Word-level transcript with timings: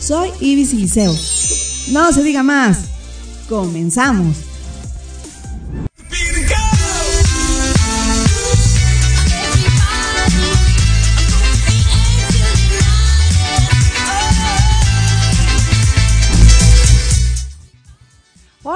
Soy 0.00 0.30
Ibis 0.40 0.72
Liceo. 0.72 1.14
No 1.92 2.12
se 2.12 2.22
diga 2.22 2.42
más. 2.42 2.86
Comenzamos. 3.48 4.49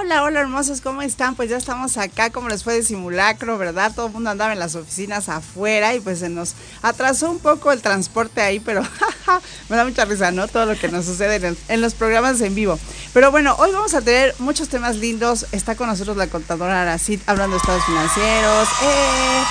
Hola, 0.04 0.22
hola 0.22 0.40
hermosos, 0.40 0.82
¿cómo 0.82 1.00
están? 1.00 1.34
Pues 1.34 1.48
ya 1.48 1.56
estamos 1.56 1.96
acá, 1.96 2.28
como 2.28 2.50
les 2.50 2.62
fue 2.62 2.74
de 2.74 2.82
simulacro, 2.82 3.56
¿verdad? 3.56 3.90
Todo 3.96 4.08
el 4.08 4.12
mundo 4.12 4.28
andaba 4.28 4.52
en 4.52 4.58
las 4.58 4.74
oficinas 4.74 5.30
afuera 5.30 5.94
y 5.94 6.00
pues 6.00 6.18
se 6.18 6.28
nos 6.28 6.52
atrasó 6.82 7.30
un 7.30 7.38
poco 7.38 7.72
el 7.72 7.80
transporte 7.80 8.42
ahí, 8.42 8.60
pero 8.60 8.82
me 9.70 9.76
da 9.76 9.84
mucha 9.86 10.04
risa, 10.04 10.30
¿no? 10.30 10.46
Todo 10.46 10.66
lo 10.66 10.78
que 10.78 10.88
nos 10.88 11.06
sucede 11.06 11.56
en, 11.68 11.80
los 11.80 11.94
programas 11.94 12.38
en 12.42 12.54
vivo. 12.54 12.78
Pero 13.14 13.30
bueno, 13.30 13.56
hoy 13.58 13.72
vamos 13.72 13.94
a 13.94 14.02
tener 14.02 14.34
muchos 14.40 14.68
temas 14.68 14.96
lindos. 14.96 15.46
Está 15.52 15.74
con 15.74 15.86
nosotros 15.86 16.18
la 16.18 16.26
contadora 16.26 16.82
Aracid 16.82 17.20
hablando 17.24 17.56
de 17.56 17.60
estados 17.60 17.84
financieros. 17.86 18.68
¡Eh! 18.82 19.42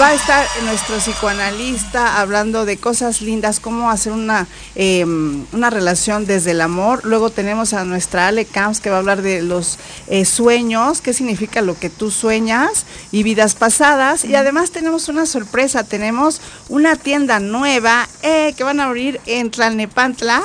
Va 0.00 0.08
a 0.08 0.14
estar 0.14 0.44
nuestro 0.64 0.96
psicoanalista 0.96 2.20
hablando 2.20 2.64
de 2.64 2.78
cosas 2.78 3.20
lindas, 3.20 3.60
cómo 3.60 3.90
hacer 3.90 4.12
una, 4.12 4.48
em, 4.74 5.46
una 5.52 5.70
relación 5.70 6.26
desde 6.26 6.50
el 6.50 6.62
amor. 6.62 7.02
Luego 7.04 7.30
tenemos 7.30 7.74
a 7.74 7.84
nuestra 7.84 8.26
Ale 8.26 8.44
Camps 8.44 8.80
que 8.80 8.90
va 8.90 8.96
a 8.96 8.98
hablar 8.98 9.22
de 9.22 9.42
los 9.42 9.78
eh, 10.08 10.24
sueños, 10.24 11.00
qué 11.00 11.12
significa 11.12 11.62
lo 11.62 11.78
que 11.78 11.90
tú 11.90 12.10
sueñas 12.10 12.86
y 13.12 13.22
vidas 13.22 13.54
pasadas. 13.54 14.24
Y 14.24 14.34
además 14.34 14.72
tenemos 14.72 15.08
una 15.08 15.26
sorpresa, 15.26 15.84
tenemos 15.84 16.40
una 16.68 16.96
tienda 16.96 17.38
nueva 17.38 18.08
eh, 18.22 18.52
que 18.56 18.64
van 18.64 18.80
a 18.80 18.86
abrir 18.86 19.20
en 19.26 19.52
Tlalnepantla. 19.52 20.42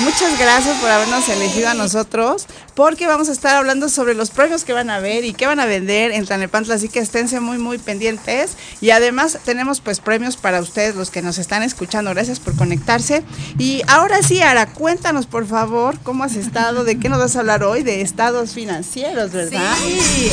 Muchas 0.00 0.38
gracias 0.38 0.76
por 0.78 0.90
habernos 0.90 1.26
elegido 1.30 1.70
a 1.70 1.74
nosotros 1.74 2.46
porque 2.74 3.06
vamos 3.06 3.28
a 3.28 3.32
estar 3.32 3.56
hablando 3.56 3.88
sobre 3.88 4.14
los 4.14 4.30
premios 4.30 4.64
que 4.64 4.72
van 4.72 4.88
a 4.88 5.00
ver 5.00 5.24
y 5.24 5.34
qué 5.34 5.46
van 5.46 5.60
a 5.60 5.66
vender 5.66 6.12
en 6.12 6.24
Tlalnepantla, 6.24 6.76
así 6.76 6.88
que 6.88 7.00
esténse 7.00 7.40
muy 7.40 7.58
muy 7.58 7.78
pendientes. 7.78 8.56
Y 8.80 8.90
además 8.90 9.38
tenemos 9.44 9.80
pues 9.80 10.00
premios 10.00 10.36
para 10.36 10.60
ustedes 10.60 10.94
los 10.94 11.10
que 11.10 11.22
nos 11.22 11.38
están 11.38 11.62
escuchando. 11.62 12.10
Gracias 12.10 12.40
por 12.40 12.56
conectarse. 12.56 13.22
Y 13.58 13.82
ahora 13.88 14.22
sí, 14.22 14.42
Ara, 14.42 14.66
cuéntanos 14.66 15.26
por 15.26 15.46
favor 15.46 15.98
cómo 16.02 16.24
has 16.24 16.36
estado, 16.36 16.84
de 16.84 16.98
qué 16.98 17.08
nos 17.08 17.18
vas 17.18 17.36
a 17.36 17.40
hablar 17.40 17.62
hoy, 17.62 17.82
de 17.82 18.00
estados 18.00 18.52
financieros, 18.52 19.32
¿verdad? 19.32 19.74
Sí, 19.82 20.30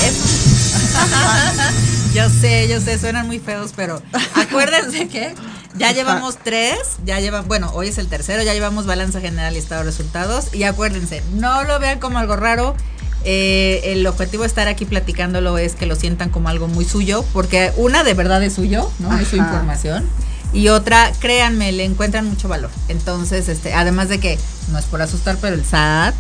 yo 2.13 2.29
sé, 2.29 2.67
yo 2.67 2.79
sé, 2.79 2.97
suenan 2.97 3.27
muy 3.27 3.39
feos, 3.39 3.73
pero 3.75 4.01
acuérdense 4.35 5.07
que 5.07 5.35
ya 5.75 5.91
llevamos 5.91 6.38
tres, 6.43 6.79
ya 7.05 7.19
llevan, 7.19 7.47
bueno, 7.47 7.71
hoy 7.73 7.89
es 7.89 7.97
el 7.97 8.07
tercero, 8.07 8.41
ya 8.43 8.53
llevamos 8.53 8.85
balanza 8.85 9.21
general 9.21 9.55
y 9.55 9.59
estado 9.59 9.81
de 9.81 9.85
resultados. 9.85 10.53
Y 10.53 10.63
acuérdense, 10.63 11.21
no 11.33 11.63
lo 11.63 11.79
vean 11.79 12.00
como 12.00 12.17
algo 12.17 12.35
raro 12.35 12.75
eh, 13.23 13.81
el 13.85 14.05
objetivo 14.07 14.43
de 14.43 14.47
estar 14.47 14.67
aquí 14.67 14.85
platicándolo 14.85 15.57
es 15.57 15.75
que 15.75 15.85
lo 15.85 15.95
sientan 15.95 16.29
como 16.29 16.49
algo 16.49 16.67
muy 16.67 16.85
suyo, 16.85 17.25
porque 17.33 17.71
una 17.77 18.03
de 18.03 18.13
verdad 18.13 18.43
es 18.43 18.53
suyo, 18.53 18.89
¿no? 18.99 19.17
Es 19.17 19.29
su 19.29 19.35
información. 19.35 20.07
Y 20.53 20.69
otra, 20.69 21.11
créanme, 21.19 21.71
le 21.71 21.83
encuentran 21.83 22.25
mucho 22.25 22.47
valor. 22.47 22.69
Entonces, 22.87 23.49
este, 23.49 23.73
además 23.73 24.09
de 24.09 24.19
que 24.19 24.39
no 24.71 24.79
es 24.79 24.85
por 24.85 25.01
asustar, 25.01 25.37
pero 25.41 25.55
el 25.55 25.65
SAT 25.65 26.15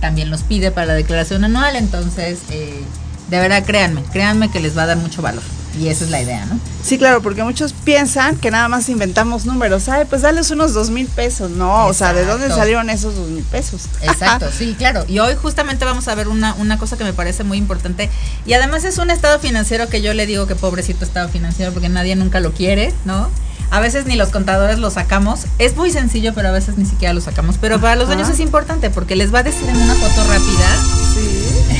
también 0.00 0.30
los 0.30 0.42
pide 0.42 0.70
para 0.70 0.86
la 0.86 0.94
declaración 0.94 1.44
anual. 1.44 1.76
Entonces, 1.76 2.40
eh, 2.50 2.82
de 3.28 3.38
verdad, 3.38 3.64
créanme, 3.64 4.02
créanme 4.12 4.50
que 4.50 4.60
les 4.60 4.76
va 4.76 4.84
a 4.84 4.86
dar 4.86 4.96
mucho 4.96 5.22
valor. 5.22 5.42
Y 5.78 5.88
esa 5.88 6.04
es 6.04 6.10
la 6.10 6.22
idea, 6.22 6.46
¿no? 6.46 6.58
Sí, 6.82 6.96
claro, 6.96 7.20
porque 7.20 7.44
muchos 7.44 7.74
piensan 7.74 8.36
que 8.36 8.50
nada 8.50 8.66
más 8.68 8.88
inventamos 8.88 9.44
números. 9.44 9.88
Ay, 9.90 10.06
pues 10.08 10.22
dales 10.22 10.50
unos 10.50 10.72
dos 10.72 10.88
mil 10.88 11.06
pesos. 11.06 11.50
No, 11.50 11.86
o 11.86 11.92
sea, 11.92 12.14
¿de 12.14 12.24
dónde 12.24 12.48
salieron 12.48 12.88
esos 12.88 13.14
dos 13.14 13.28
mil 13.28 13.44
pesos? 13.44 13.82
Exacto, 14.00 14.46
sí, 14.56 14.74
claro. 14.78 15.04
Y 15.06 15.18
hoy 15.18 15.34
justamente 15.34 15.84
vamos 15.84 16.08
a 16.08 16.14
ver 16.14 16.28
una, 16.28 16.54
una 16.54 16.78
cosa 16.78 16.96
que 16.96 17.04
me 17.04 17.12
parece 17.12 17.44
muy 17.44 17.58
importante. 17.58 18.08
Y 18.46 18.54
además 18.54 18.84
es 18.84 18.96
un 18.96 19.10
estado 19.10 19.38
financiero 19.38 19.88
que 19.88 20.00
yo 20.00 20.14
le 20.14 20.24
digo 20.24 20.46
que 20.46 20.54
pobrecito 20.54 21.04
estado 21.04 21.28
financiero 21.28 21.72
porque 21.72 21.90
nadie 21.90 22.16
nunca 22.16 22.40
lo 22.40 22.52
quiere, 22.52 22.94
¿no? 23.04 23.28
A 23.70 23.80
veces 23.80 24.06
ni 24.06 24.16
los 24.16 24.30
contadores 24.30 24.78
lo 24.78 24.90
sacamos. 24.90 25.40
Es 25.58 25.76
muy 25.76 25.90
sencillo, 25.90 26.32
pero 26.34 26.48
a 26.48 26.52
veces 26.52 26.78
ni 26.78 26.86
siquiera 26.86 27.12
lo 27.12 27.20
sacamos. 27.20 27.56
Pero 27.60 27.80
para 27.80 27.96
los 27.96 28.06
dueños 28.06 28.30
es 28.30 28.40
importante 28.40 28.88
porque 28.88 29.16
les 29.16 29.34
va 29.34 29.40
a 29.40 29.42
decir 29.42 29.68
en 29.68 29.76
una 29.76 29.94
foto 29.94 30.22
rápida. 30.26 30.68
Sí. 31.12 31.75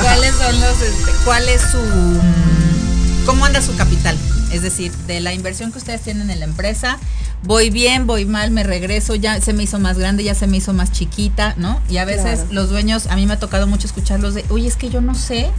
Cuáles 0.00 0.36
son 0.36 0.60
los, 0.60 0.80
este, 0.80 1.12
cuál 1.24 1.48
es 1.48 1.62
su 1.62 1.78
¿Cómo 3.24 3.44
anda 3.44 3.60
su 3.62 3.74
capital? 3.76 4.16
es 4.54 4.62
decir, 4.62 4.92
de 5.08 5.20
la 5.20 5.34
inversión 5.34 5.72
que 5.72 5.78
ustedes 5.78 6.00
tienen 6.00 6.30
en 6.30 6.38
la 6.38 6.44
empresa, 6.44 6.98
voy 7.42 7.70
bien, 7.70 8.06
voy 8.06 8.24
mal, 8.24 8.52
me 8.52 8.62
regreso, 8.62 9.16
ya 9.16 9.40
se 9.40 9.52
me 9.52 9.64
hizo 9.64 9.80
más 9.80 9.98
grande, 9.98 10.22
ya 10.22 10.34
se 10.34 10.46
me 10.46 10.58
hizo 10.58 10.72
más 10.72 10.92
chiquita, 10.92 11.54
¿no? 11.56 11.80
Y 11.90 11.98
a 11.98 12.04
veces 12.04 12.46
los 12.50 12.70
dueños, 12.70 13.08
a 13.08 13.16
mí 13.16 13.26
me 13.26 13.34
ha 13.34 13.38
tocado 13.38 13.66
mucho 13.66 13.86
escucharlos 13.86 14.34
de, 14.34 14.44
oye, 14.50 14.68
es 14.68 14.76
que 14.76 14.90
yo 14.90 15.00
no 15.00 15.14
sé 15.14 15.50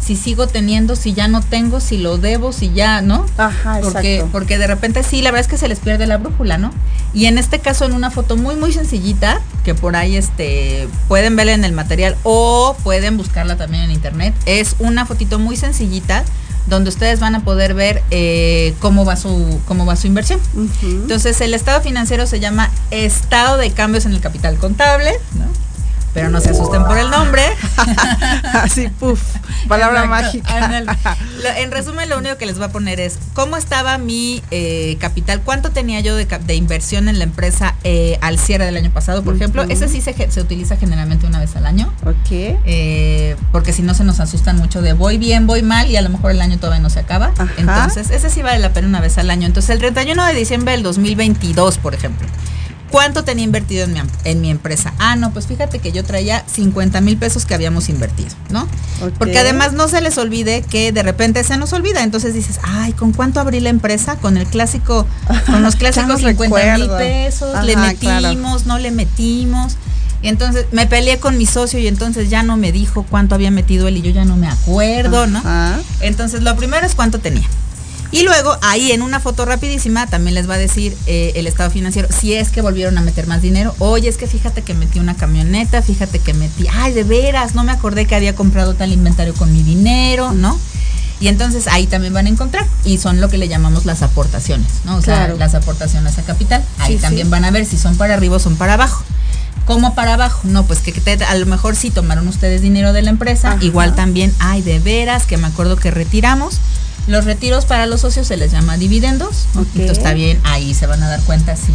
si 0.00 0.16
sigo 0.16 0.48
teniendo, 0.48 0.96
si 0.96 1.12
ya 1.12 1.28
no 1.28 1.42
tengo, 1.42 1.78
si 1.78 1.98
lo 1.98 2.18
debo, 2.18 2.52
si 2.52 2.72
ya, 2.72 3.02
¿no? 3.02 3.24
Ajá, 3.36 3.78
porque, 3.82 4.16
exacto. 4.16 4.32
porque 4.32 4.58
de 4.58 4.66
repente 4.66 5.02
sí, 5.04 5.22
la 5.22 5.30
verdad 5.30 5.46
es 5.46 5.50
que 5.50 5.58
se 5.58 5.68
les 5.68 5.78
pierde 5.78 6.06
la 6.06 6.16
brújula, 6.16 6.58
¿no? 6.58 6.72
Y 7.14 7.26
en 7.26 7.38
este 7.38 7.60
caso, 7.60 7.84
en 7.84 7.92
una 7.92 8.10
foto 8.10 8.36
muy, 8.36 8.56
muy 8.56 8.72
sencillita, 8.72 9.40
que 9.62 9.74
por 9.74 9.94
ahí 9.94 10.16
este, 10.16 10.88
pueden 11.06 11.36
verla 11.36 11.52
en 11.52 11.64
el 11.64 11.72
material 11.72 12.16
o 12.24 12.76
pueden 12.82 13.16
buscarla 13.16 13.56
también 13.56 13.84
en 13.84 13.90
internet, 13.92 14.34
es 14.46 14.74
una 14.80 15.06
fotito 15.06 15.38
muy 15.38 15.56
sencillita 15.56 16.24
donde 16.66 16.90
ustedes 16.90 17.20
van 17.20 17.34
a 17.34 17.44
poder 17.44 17.74
ver 17.74 18.02
eh, 18.10 18.74
cómo 18.80 19.04
va 19.04 19.16
su 19.16 19.60
cómo 19.66 19.86
va 19.86 19.96
su 19.96 20.06
inversión. 20.06 20.40
Entonces 20.82 21.40
el 21.40 21.54
estado 21.54 21.80
financiero 21.80 22.26
se 22.26 22.40
llama 22.40 22.70
estado 22.90 23.56
de 23.56 23.70
cambios 23.72 24.06
en 24.06 24.12
el 24.12 24.20
capital 24.20 24.56
contable, 24.58 25.12
¿no? 25.34 25.46
Pero 26.12 26.30
no 26.30 26.40
se 26.40 26.50
asusten 26.50 26.84
por 26.84 26.98
el 26.98 27.10
nombre. 27.10 27.42
Así, 28.54 28.88
puf, 28.88 29.20
palabra 29.68 30.04
mágica. 30.06 30.84
en 31.56 31.70
resumen, 31.70 32.08
lo 32.08 32.18
único 32.18 32.36
que 32.36 32.46
les 32.46 32.56
voy 32.56 32.66
a 32.66 32.72
poner 32.72 33.00
es 33.00 33.18
cómo 33.34 33.56
estaba 33.56 33.98
mi 33.98 34.42
eh, 34.50 34.96
capital, 35.00 35.42
cuánto 35.42 35.70
tenía 35.70 36.00
yo 36.00 36.16
de, 36.16 36.54
inversión 36.54 37.08
en 37.08 37.18
la 37.18 37.24
empresa 37.24 37.74
eh, 37.84 38.18
al 38.20 38.38
cierre 38.38 38.64
del 38.64 38.76
año 38.76 38.90
pasado, 38.90 39.22
por 39.22 39.36
ejemplo. 39.36 39.62
Ese 39.64 39.88
sí 39.88 40.00
se, 40.00 40.30
se 40.30 40.40
utiliza 40.40 40.76
generalmente 40.76 41.26
una 41.26 41.38
vez 41.38 41.54
al 41.56 41.66
año. 41.66 41.92
ok. 42.04 42.30
eh, 42.30 43.36
porque 43.52 43.72
si 43.72 43.82
no 43.82 43.94
se 43.94 44.04
nos 44.04 44.20
asustan 44.20 44.56
mucho 44.56 44.82
de 44.82 44.92
voy 44.92 45.18
bien, 45.18 45.46
voy 45.46 45.62
mal 45.62 45.90
y 45.90 45.96
a 45.96 46.02
lo 46.02 46.08
mejor 46.08 46.32
el 46.32 46.40
año 46.40 46.58
todavía 46.58 46.80
no 46.80 46.90
se 46.90 47.00
acaba. 47.00 47.32
Ajá. 47.38 47.52
Entonces, 47.56 48.10
ese 48.10 48.30
sí 48.30 48.42
vale 48.42 48.58
la 48.58 48.72
pena 48.72 48.88
una 48.88 49.00
vez 49.00 49.18
al 49.18 49.30
año. 49.30 49.46
Entonces, 49.46 49.70
el 49.70 49.78
31 49.78 50.24
de 50.26 50.34
diciembre 50.34 50.72
del 50.72 50.82
2022, 50.82 51.78
por 51.78 51.94
ejemplo, 51.94 52.26
¿cuánto 52.90 53.24
tenía 53.24 53.44
invertido 53.44 53.84
en 53.84 53.92
mi, 53.92 54.00
en 54.24 54.40
mi 54.40 54.50
empresa? 54.50 54.92
Ah, 54.98 55.16
no, 55.16 55.32
pues 55.32 55.46
fíjate 55.46 55.78
que 55.78 55.92
yo 55.92 56.04
traía 56.04 56.44
50 56.46 57.00
mil 57.00 57.16
pesos 57.16 57.46
que 57.46 57.54
habíamos 57.54 57.88
invertido, 57.88 58.30
¿no? 58.50 58.68
Porque 59.18 59.38
además 59.38 59.72
no 59.72 59.88
se 59.88 60.00
les 60.00 60.18
olvide 60.18 60.62
que 60.62 60.92
de 60.92 61.02
repente 61.02 61.42
se 61.44 61.56
nos 61.56 61.72
olvida. 61.72 62.02
Entonces 62.02 62.34
dices, 62.34 62.60
ay, 62.62 62.92
¿con 62.92 63.12
cuánto 63.12 63.40
abrí 63.40 63.60
la 63.60 63.70
empresa? 63.70 64.16
Con 64.16 64.36
el 64.36 64.46
clásico, 64.46 65.06
con 65.46 65.62
los 65.62 65.76
clásicos 65.80 66.20
no 66.22 66.28
50 66.28 66.78
mil 66.78 66.90
pesos, 66.90 67.64
le 67.64 67.76
metimos, 67.76 68.66
no 68.66 68.78
le 68.78 68.90
metimos. 68.90 69.76
Y 70.22 70.28
entonces 70.28 70.66
me 70.70 70.86
peleé 70.86 71.18
con 71.18 71.38
mi 71.38 71.46
socio 71.46 71.78
y 71.78 71.86
entonces 71.88 72.28
ya 72.28 72.42
no 72.42 72.56
me 72.58 72.72
dijo 72.72 73.06
cuánto 73.08 73.34
había 73.34 73.50
metido 73.50 73.88
él 73.88 73.96
y 73.96 74.02
yo 74.02 74.10
ya 74.10 74.26
no 74.26 74.36
me 74.36 74.48
acuerdo, 74.48 75.26
¿no? 75.26 75.42
Entonces 76.00 76.42
lo 76.42 76.54
primero 76.56 76.84
es 76.86 76.94
cuánto 76.94 77.20
tenía. 77.20 77.48
Y 78.12 78.22
luego 78.22 78.56
ahí 78.62 78.90
en 78.90 79.02
una 79.02 79.20
foto 79.20 79.44
rapidísima 79.44 80.06
también 80.08 80.34
les 80.34 80.48
va 80.50 80.54
a 80.54 80.58
decir 80.58 80.96
eh, 81.06 81.32
el 81.36 81.46
estado 81.46 81.70
financiero, 81.70 82.08
si 82.10 82.34
es 82.34 82.50
que 82.50 82.60
volvieron 82.60 82.98
a 82.98 83.02
meter 83.02 83.26
más 83.28 83.40
dinero, 83.40 83.74
oye, 83.78 84.08
es 84.08 84.16
que 84.16 84.26
fíjate 84.26 84.62
que 84.62 84.74
metí 84.74 84.98
una 84.98 85.16
camioneta, 85.16 85.80
fíjate 85.80 86.18
que 86.18 86.34
metí, 86.34 86.66
ay, 86.72 86.92
de 86.92 87.04
veras, 87.04 87.54
no 87.54 87.62
me 87.62 87.70
acordé 87.72 88.06
que 88.06 88.16
había 88.16 88.34
comprado 88.34 88.74
tal 88.74 88.92
inventario 88.92 89.32
con 89.34 89.52
mi 89.52 89.62
dinero, 89.62 90.32
¿no? 90.32 90.58
Y 91.20 91.28
entonces 91.28 91.66
ahí 91.68 91.86
también 91.86 92.12
van 92.14 92.26
a 92.26 92.30
encontrar 92.30 92.66
y 92.84 92.98
son 92.98 93.20
lo 93.20 93.28
que 93.28 93.36
le 93.38 93.46
llamamos 93.46 93.84
las 93.84 94.02
aportaciones, 94.02 94.66
¿no? 94.86 94.96
O 94.96 95.02
sea, 95.02 95.16
Claro. 95.16 95.36
las 95.36 95.54
aportaciones 95.54 96.18
a 96.18 96.22
capital. 96.22 96.64
Ahí 96.78 96.94
Sí, 96.96 97.00
también 97.02 97.26
sí. 97.26 97.30
van 97.30 97.44
a 97.44 97.50
ver 97.50 97.66
si 97.66 97.76
son 97.76 97.96
para 97.96 98.14
arriba 98.14 98.36
o 98.36 98.38
son 98.40 98.56
para 98.56 98.72
abajo. 98.74 99.04
¿Cómo 99.66 99.94
para 99.94 100.14
abajo? 100.14 100.40
No, 100.44 100.64
pues 100.64 100.80
que 100.80 100.90
te- 100.92 101.22
a 101.22 101.34
lo 101.36 101.46
mejor 101.46 101.76
sí 101.76 101.90
tomaron 101.90 102.26
ustedes 102.26 102.62
dinero 102.62 102.92
de 102.94 103.02
la 103.02 103.10
empresa, 103.10 103.52
Ajá. 103.52 103.64
igual 103.64 103.94
también 103.94 104.34
hay 104.40 104.62
de 104.62 104.78
veras 104.80 105.26
que 105.26 105.36
me 105.36 105.46
acuerdo 105.46 105.76
que 105.76 105.90
retiramos. 105.90 106.54
Los 107.06 107.24
retiros 107.24 107.64
para 107.64 107.86
los 107.86 108.02
socios 108.02 108.26
se 108.26 108.36
les 108.36 108.52
llama 108.52 108.76
dividendos. 108.76 109.46
¿no? 109.54 109.62
Ok. 109.62 109.68
Entonces 109.74 109.98
está 109.98 110.12
bien, 110.14 110.40
ahí 110.44 110.74
se 110.74 110.86
van 110.86 111.02
a 111.02 111.08
dar 111.08 111.20
cuenta 111.22 111.56
si, 111.56 111.72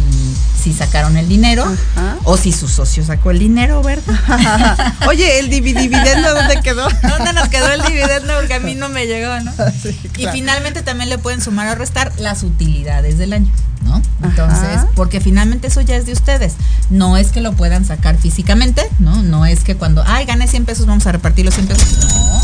si 0.62 0.72
sacaron 0.72 1.16
el 1.16 1.28
dinero 1.28 1.64
Ajá. 1.64 2.16
o 2.24 2.36
si 2.36 2.52
su 2.52 2.68
socio 2.68 3.04
sacó 3.04 3.30
el 3.32 3.38
dinero, 3.38 3.82
¿verdad? 3.82 4.94
Oye, 5.08 5.38
el 5.38 5.50
divi- 5.50 5.74
dividendo, 5.78 6.34
¿dónde 6.34 6.60
quedó? 6.62 6.88
¿Dónde 7.02 7.32
nos 7.34 7.48
quedó 7.48 7.70
el 7.72 7.82
dividendo? 7.82 8.32
Porque 8.38 8.54
a 8.54 8.60
mí 8.60 8.74
no 8.74 8.88
me 8.88 9.06
llegó, 9.06 9.38
¿no? 9.40 9.52
Sí, 9.82 9.98
Y 10.16 10.26
finalmente 10.28 10.82
también 10.82 11.10
le 11.10 11.18
pueden 11.18 11.40
sumar 11.42 11.68
o 11.68 11.74
restar 11.74 12.12
las 12.18 12.42
utilidades 12.42 13.18
del 13.18 13.32
año, 13.34 13.50
¿no? 13.84 14.00
Entonces, 14.22 14.58
Ajá. 14.78 14.88
porque 14.94 15.20
finalmente 15.20 15.66
eso 15.68 15.80
ya 15.82 15.96
es 15.96 16.06
de 16.06 16.12
ustedes. 16.12 16.54
No 16.88 17.16
es 17.16 17.28
que 17.28 17.40
lo 17.40 17.52
puedan 17.52 17.84
sacar 17.84 18.16
físicamente, 18.16 18.82
¿no? 19.00 19.22
No 19.22 19.44
es 19.44 19.60
que 19.64 19.76
cuando, 19.76 20.02
ay, 20.06 20.24
gané 20.24 20.48
100 20.48 20.64
pesos, 20.64 20.86
vamos 20.86 21.06
a 21.06 21.12
repartir 21.12 21.44
los 21.44 21.54
100 21.54 21.66
pesos. 21.66 21.88
No. 21.98 22.40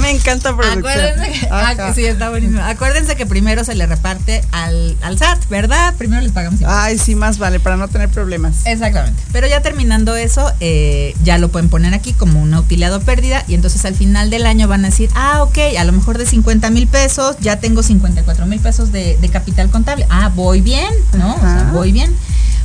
Me 0.00 0.10
encanta 0.10 0.56
producción. 0.56 0.78
Acuérdense 0.78 1.40
que, 1.40 1.48
ah, 1.50 1.92
sí, 1.94 2.04
está 2.04 2.30
buenísimo. 2.30 2.60
Acuérdense 2.62 3.16
que 3.16 3.26
primero 3.26 3.64
se 3.64 3.74
le 3.74 3.86
reparte 3.86 4.42
al, 4.52 4.96
al 5.02 5.18
SAT, 5.18 5.48
¿verdad? 5.48 5.94
Primero 5.96 6.22
les 6.22 6.32
pagamos 6.32 6.60
impuestos. 6.60 6.84
Ay, 6.84 6.98
sí, 6.98 7.14
más 7.14 7.38
vale, 7.38 7.60
para 7.60 7.76
no 7.76 7.88
tener 7.88 8.08
problemas. 8.08 8.66
Exactamente. 8.66 9.20
Pero 9.32 9.46
ya 9.46 9.62
terminando 9.62 10.14
eso, 10.16 10.52
eh, 10.60 11.14
ya 11.22 11.38
lo 11.38 11.48
pueden 11.48 11.68
poner 11.68 11.94
aquí 11.94 12.12
como 12.12 12.40
una 12.40 12.60
utilidad 12.60 12.92
o 12.94 13.00
pérdida 13.00 13.44
y 13.48 13.54
entonces 13.54 13.84
al 13.84 13.94
final 13.94 14.30
del 14.30 14.46
año 14.46 14.68
van 14.68 14.84
a 14.84 14.88
decir, 14.88 15.10
ah, 15.14 15.42
ok, 15.42 15.58
a 15.78 15.84
lo 15.84 15.92
mejor 15.92 16.18
de 16.18 16.26
50 16.26 16.70
mil 16.70 16.86
pesos 16.86 17.36
ya 17.40 17.58
tengo 17.58 17.82
54 17.82 18.46
mil 18.46 18.60
pesos 18.60 18.92
de, 18.92 19.16
de 19.20 19.28
capital 19.28 19.70
contable. 19.70 20.06
Ah, 20.10 20.30
voy 20.34 20.60
bien, 20.60 20.92
¿no? 21.14 21.34
O 21.34 21.40
sea, 21.40 21.70
voy 21.72 21.92
bien. 21.92 22.14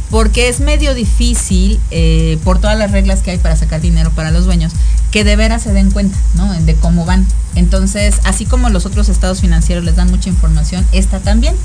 Porque 0.10 0.50
es 0.50 0.60
medio 0.60 0.94
difícil, 0.94 1.80
eh, 1.90 2.38
por 2.44 2.60
todas 2.60 2.78
las 2.78 2.92
reglas 2.92 3.20
que 3.22 3.32
hay 3.32 3.38
para 3.38 3.56
sacar 3.56 3.80
dinero 3.80 4.12
para 4.12 4.30
los 4.30 4.44
dueños, 4.44 4.74
que 5.12 5.24
de 5.24 5.36
veras 5.36 5.62
se 5.62 5.74
den 5.74 5.92
cuenta, 5.92 6.18
¿no? 6.36 6.52
De 6.54 6.76
cómo 6.76 7.06
van. 7.06 7.28
Entonces, 7.56 8.16
así 8.24 8.46
como 8.46 8.70
los 8.70 8.86
otros 8.86 9.10
estados 9.10 9.42
financieros 9.42 9.84
les 9.84 9.96
dan 9.96 10.10
mucha 10.10 10.30
información, 10.30 10.86
esta 10.92 11.20
también. 11.20 11.56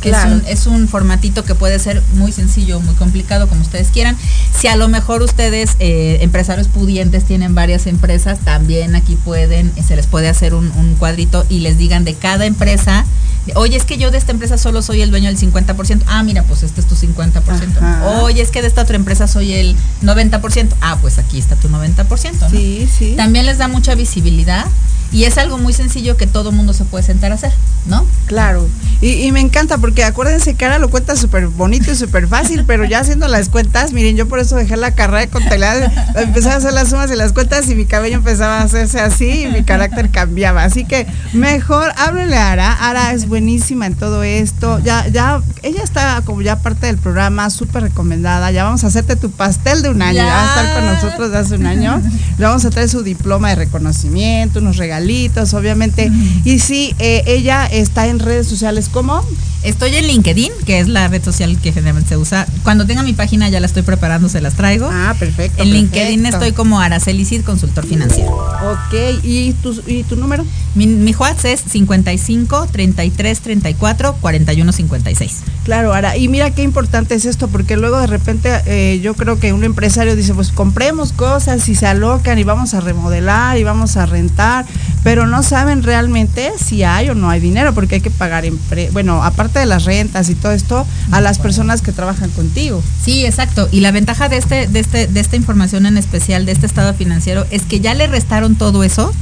Claro. 0.00 0.36
Es, 0.36 0.42
un, 0.42 0.46
es 0.46 0.66
un 0.66 0.88
formatito 0.88 1.44
que 1.44 1.54
puede 1.54 1.78
ser 1.78 2.02
muy 2.14 2.32
sencillo, 2.32 2.80
muy 2.80 2.94
complicado, 2.94 3.48
como 3.48 3.60
ustedes 3.60 3.88
quieran. 3.88 4.16
Si 4.58 4.66
a 4.66 4.76
lo 4.76 4.88
mejor 4.88 5.22
ustedes, 5.22 5.76
eh, 5.78 6.18
empresarios 6.22 6.68
pudientes, 6.68 7.24
tienen 7.24 7.54
varias 7.54 7.86
empresas, 7.86 8.38
también 8.40 8.96
aquí 8.96 9.16
pueden, 9.16 9.72
eh, 9.76 9.82
se 9.82 9.96
les 9.96 10.06
puede 10.06 10.28
hacer 10.28 10.54
un, 10.54 10.70
un 10.72 10.94
cuadrito 10.94 11.44
y 11.50 11.60
les 11.60 11.76
digan 11.76 12.04
de 12.04 12.14
cada 12.14 12.46
empresa, 12.46 13.04
oye, 13.54 13.76
es 13.76 13.84
que 13.84 13.98
yo 13.98 14.10
de 14.10 14.18
esta 14.18 14.32
empresa 14.32 14.58
solo 14.58 14.82
soy 14.82 15.02
el 15.02 15.10
dueño 15.10 15.28
del 15.28 15.38
50%. 15.38 16.02
Ah, 16.06 16.22
mira, 16.22 16.42
pues 16.44 16.62
este 16.62 16.80
es 16.80 16.86
tu 16.86 16.94
50%. 16.94 17.76
Ajá. 17.78 18.04
Oye, 18.22 18.42
es 18.42 18.50
que 18.50 18.62
de 18.62 18.68
esta 18.68 18.82
otra 18.82 18.96
empresa 18.96 19.26
soy 19.26 19.52
el 19.52 19.76
90%. 20.02 20.74
Ah, 20.80 20.98
pues 21.00 21.18
aquí 21.18 21.38
está 21.38 21.56
tu 21.56 21.68
90%. 21.68 22.40
¿no? 22.40 22.50
Sí, 22.50 22.88
sí. 22.98 23.14
También 23.16 23.46
les 23.46 23.58
da 23.58 23.68
mucha 23.68 23.94
visibilidad 23.94 24.66
y 25.12 25.24
es 25.24 25.38
algo 25.38 25.58
muy 25.58 25.72
sencillo 25.72 26.16
que 26.16 26.26
todo 26.26 26.52
mundo 26.52 26.72
se 26.72 26.84
puede 26.84 27.04
sentar 27.04 27.32
a 27.32 27.34
hacer, 27.34 27.52
¿no? 27.86 28.06
Claro, 28.26 28.68
y, 29.00 29.12
y 29.14 29.32
me 29.32 29.40
encanta 29.40 29.78
porque 29.78 30.04
acuérdense 30.04 30.54
que 30.54 30.64
ahora 30.64 30.78
lo 30.78 30.88
cuenta 30.88 31.16
súper 31.16 31.48
bonito 31.48 31.90
y 31.90 31.96
súper 31.96 32.28
fácil, 32.28 32.64
pero 32.64 32.84
ya 32.84 33.00
haciendo 33.00 33.26
las 33.26 33.48
cuentas, 33.48 33.92
miren, 33.92 34.16
yo 34.16 34.28
por 34.28 34.38
eso 34.38 34.54
dejé 34.54 34.76
la 34.76 34.94
carrera 34.94 35.20
de 35.20 35.28
contabilidad, 35.28 35.90
empecé 36.16 36.50
a 36.50 36.56
hacer 36.56 36.72
las 36.74 36.90
sumas 36.90 37.10
y 37.10 37.16
las 37.16 37.32
cuentas 37.32 37.68
y 37.68 37.74
mi 37.74 37.86
cabello 37.86 38.16
empezaba 38.16 38.58
a 38.58 38.62
hacerse 38.62 39.00
así 39.00 39.44
y 39.44 39.48
mi 39.48 39.64
carácter 39.64 40.10
cambiaba. 40.10 40.62
Así 40.62 40.84
que 40.84 41.06
mejor 41.32 41.92
háblenle 41.96 42.36
a 42.36 42.52
Ara, 42.52 42.72
Ara 42.72 43.12
es 43.12 43.26
buenísima 43.26 43.86
en 43.86 43.94
todo 43.94 44.22
esto, 44.22 44.78
ya, 44.80 45.08
ya, 45.08 45.40
ella 45.62 45.82
está 45.82 46.22
como 46.24 46.42
ya 46.42 46.60
parte 46.60 46.86
del 46.86 46.98
programa, 46.98 47.50
súper 47.50 47.82
recomendada, 47.82 48.52
ya 48.52 48.62
vamos 48.62 48.84
a 48.84 48.88
hacerte 48.88 49.16
tu 49.16 49.30
pastel 49.32 49.82
de 49.82 49.88
un 49.88 50.02
año, 50.02 50.18
ya, 50.18 50.26
va 50.26 50.42
a 50.42 50.46
estar 50.46 50.74
con 50.74 50.86
nosotros 50.86 51.32
de 51.32 51.38
hace 51.38 51.54
un 51.56 51.66
año, 51.66 52.00
le 52.38 52.44
vamos 52.44 52.64
a 52.64 52.68
su 52.88 53.02
diploma 53.02 53.50
de 53.50 53.56
reconocimiento, 53.56 54.60
unos 54.60 54.76
regalitos, 54.76 55.54
obviamente, 55.54 56.10
y 56.44 56.58
sí, 56.58 56.94
eh, 56.98 57.22
ella 57.26 57.66
está 57.66 58.06
en 58.06 58.18
redes 58.18 58.46
sociales 58.46 58.88
como 58.88 59.24
Estoy 59.62 59.94
en 59.94 60.06
LinkedIn, 60.06 60.52
que 60.64 60.80
es 60.80 60.88
la 60.88 61.08
red 61.08 61.22
social 61.22 61.58
que 61.60 61.72
generalmente 61.72 62.08
se 62.08 62.16
usa. 62.16 62.46
Cuando 62.62 62.86
tenga 62.86 63.02
mi 63.02 63.12
página 63.12 63.48
ya 63.50 63.60
la 63.60 63.66
estoy 63.66 63.82
preparando, 63.82 64.28
se 64.28 64.40
las 64.40 64.54
traigo. 64.54 64.88
Ah, 64.90 65.14
perfecto. 65.18 65.62
en 65.62 65.70
LinkedIn 65.70 66.24
estoy 66.24 66.52
como 66.52 66.80
Araceli 66.80 67.24
Cid, 67.26 67.42
consultor 67.42 67.86
financiero. 67.86 68.30
Ok, 68.32 69.22
¿y 69.22 69.52
tu, 69.54 69.78
y 69.86 70.02
tu 70.04 70.16
número? 70.16 70.46
Mi, 70.74 70.86
mi 70.86 71.12
WhatsApp 71.12 71.46
es 71.46 71.60
55 71.60 72.68
33 72.72 73.40
34 73.40 74.16
41 74.20 74.72
56. 74.72 75.36
Claro, 75.64 75.92
Ara, 75.92 76.16
y 76.16 76.28
mira 76.28 76.50
qué 76.52 76.62
importante 76.62 77.14
es 77.14 77.26
esto, 77.26 77.48
porque 77.48 77.76
luego 77.76 78.00
de 78.00 78.06
repente 78.06 78.50
eh, 78.66 79.00
yo 79.02 79.14
creo 79.14 79.38
que 79.38 79.52
un 79.52 79.64
empresario 79.64 80.16
dice, 80.16 80.32
pues 80.32 80.52
compremos 80.52 81.12
cosas 81.12 81.68
y 81.68 81.74
se 81.74 81.86
alocan 81.86 82.38
y 82.38 82.44
vamos 82.44 82.72
a 82.74 82.80
remodelar 82.80 83.58
y 83.58 83.64
vamos 83.64 83.96
a 83.96 84.06
rentar, 84.06 84.64
pero 85.02 85.26
no 85.26 85.42
saben 85.42 85.82
realmente 85.82 86.52
si 86.62 86.82
hay 86.84 87.08
o 87.08 87.14
no 87.14 87.30
hay 87.30 87.40
dinero, 87.40 87.72
porque 87.74 87.96
hay 87.96 88.00
que 88.00 88.10
pagar, 88.10 88.44
empre- 88.44 88.90
bueno, 88.92 89.22
aparte 89.24 89.58
de 89.58 89.66
las 89.66 89.84
rentas 89.84 90.28
y 90.28 90.34
todo 90.34 90.52
esto, 90.52 90.86
a 91.10 91.20
las 91.20 91.38
personas 91.38 91.80
que 91.82 91.92
trabajan 91.92 92.30
contigo. 92.30 92.82
Sí, 93.04 93.24
exacto. 93.24 93.68
Y 93.72 93.80
la 93.80 93.92
ventaja 93.92 94.28
de 94.28 94.36
este, 94.36 94.66
de 94.66 94.80
este, 94.80 95.06
de 95.06 95.20
esta 95.20 95.36
información 95.36 95.86
en 95.86 95.96
especial, 95.98 96.44
de 96.46 96.52
este 96.52 96.66
estado 96.66 96.92
financiero, 96.94 97.46
es 97.50 97.62
que 97.62 97.80
ya 97.80 97.94
le 97.94 98.06
restaron 98.06 98.56
todo 98.56 98.84
eso. 98.84 99.12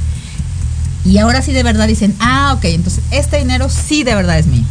Y 1.09 1.17
ahora 1.17 1.41
sí 1.41 1.53
de 1.53 1.63
verdad 1.63 1.87
dicen, 1.87 2.15
ah, 2.19 2.53
ok, 2.55 2.65
entonces 2.65 3.03
este 3.09 3.37
dinero 3.37 3.67
sí 3.67 4.03
de 4.03 4.13
verdad 4.13 4.37
es 4.37 4.45
mío, 4.45 4.63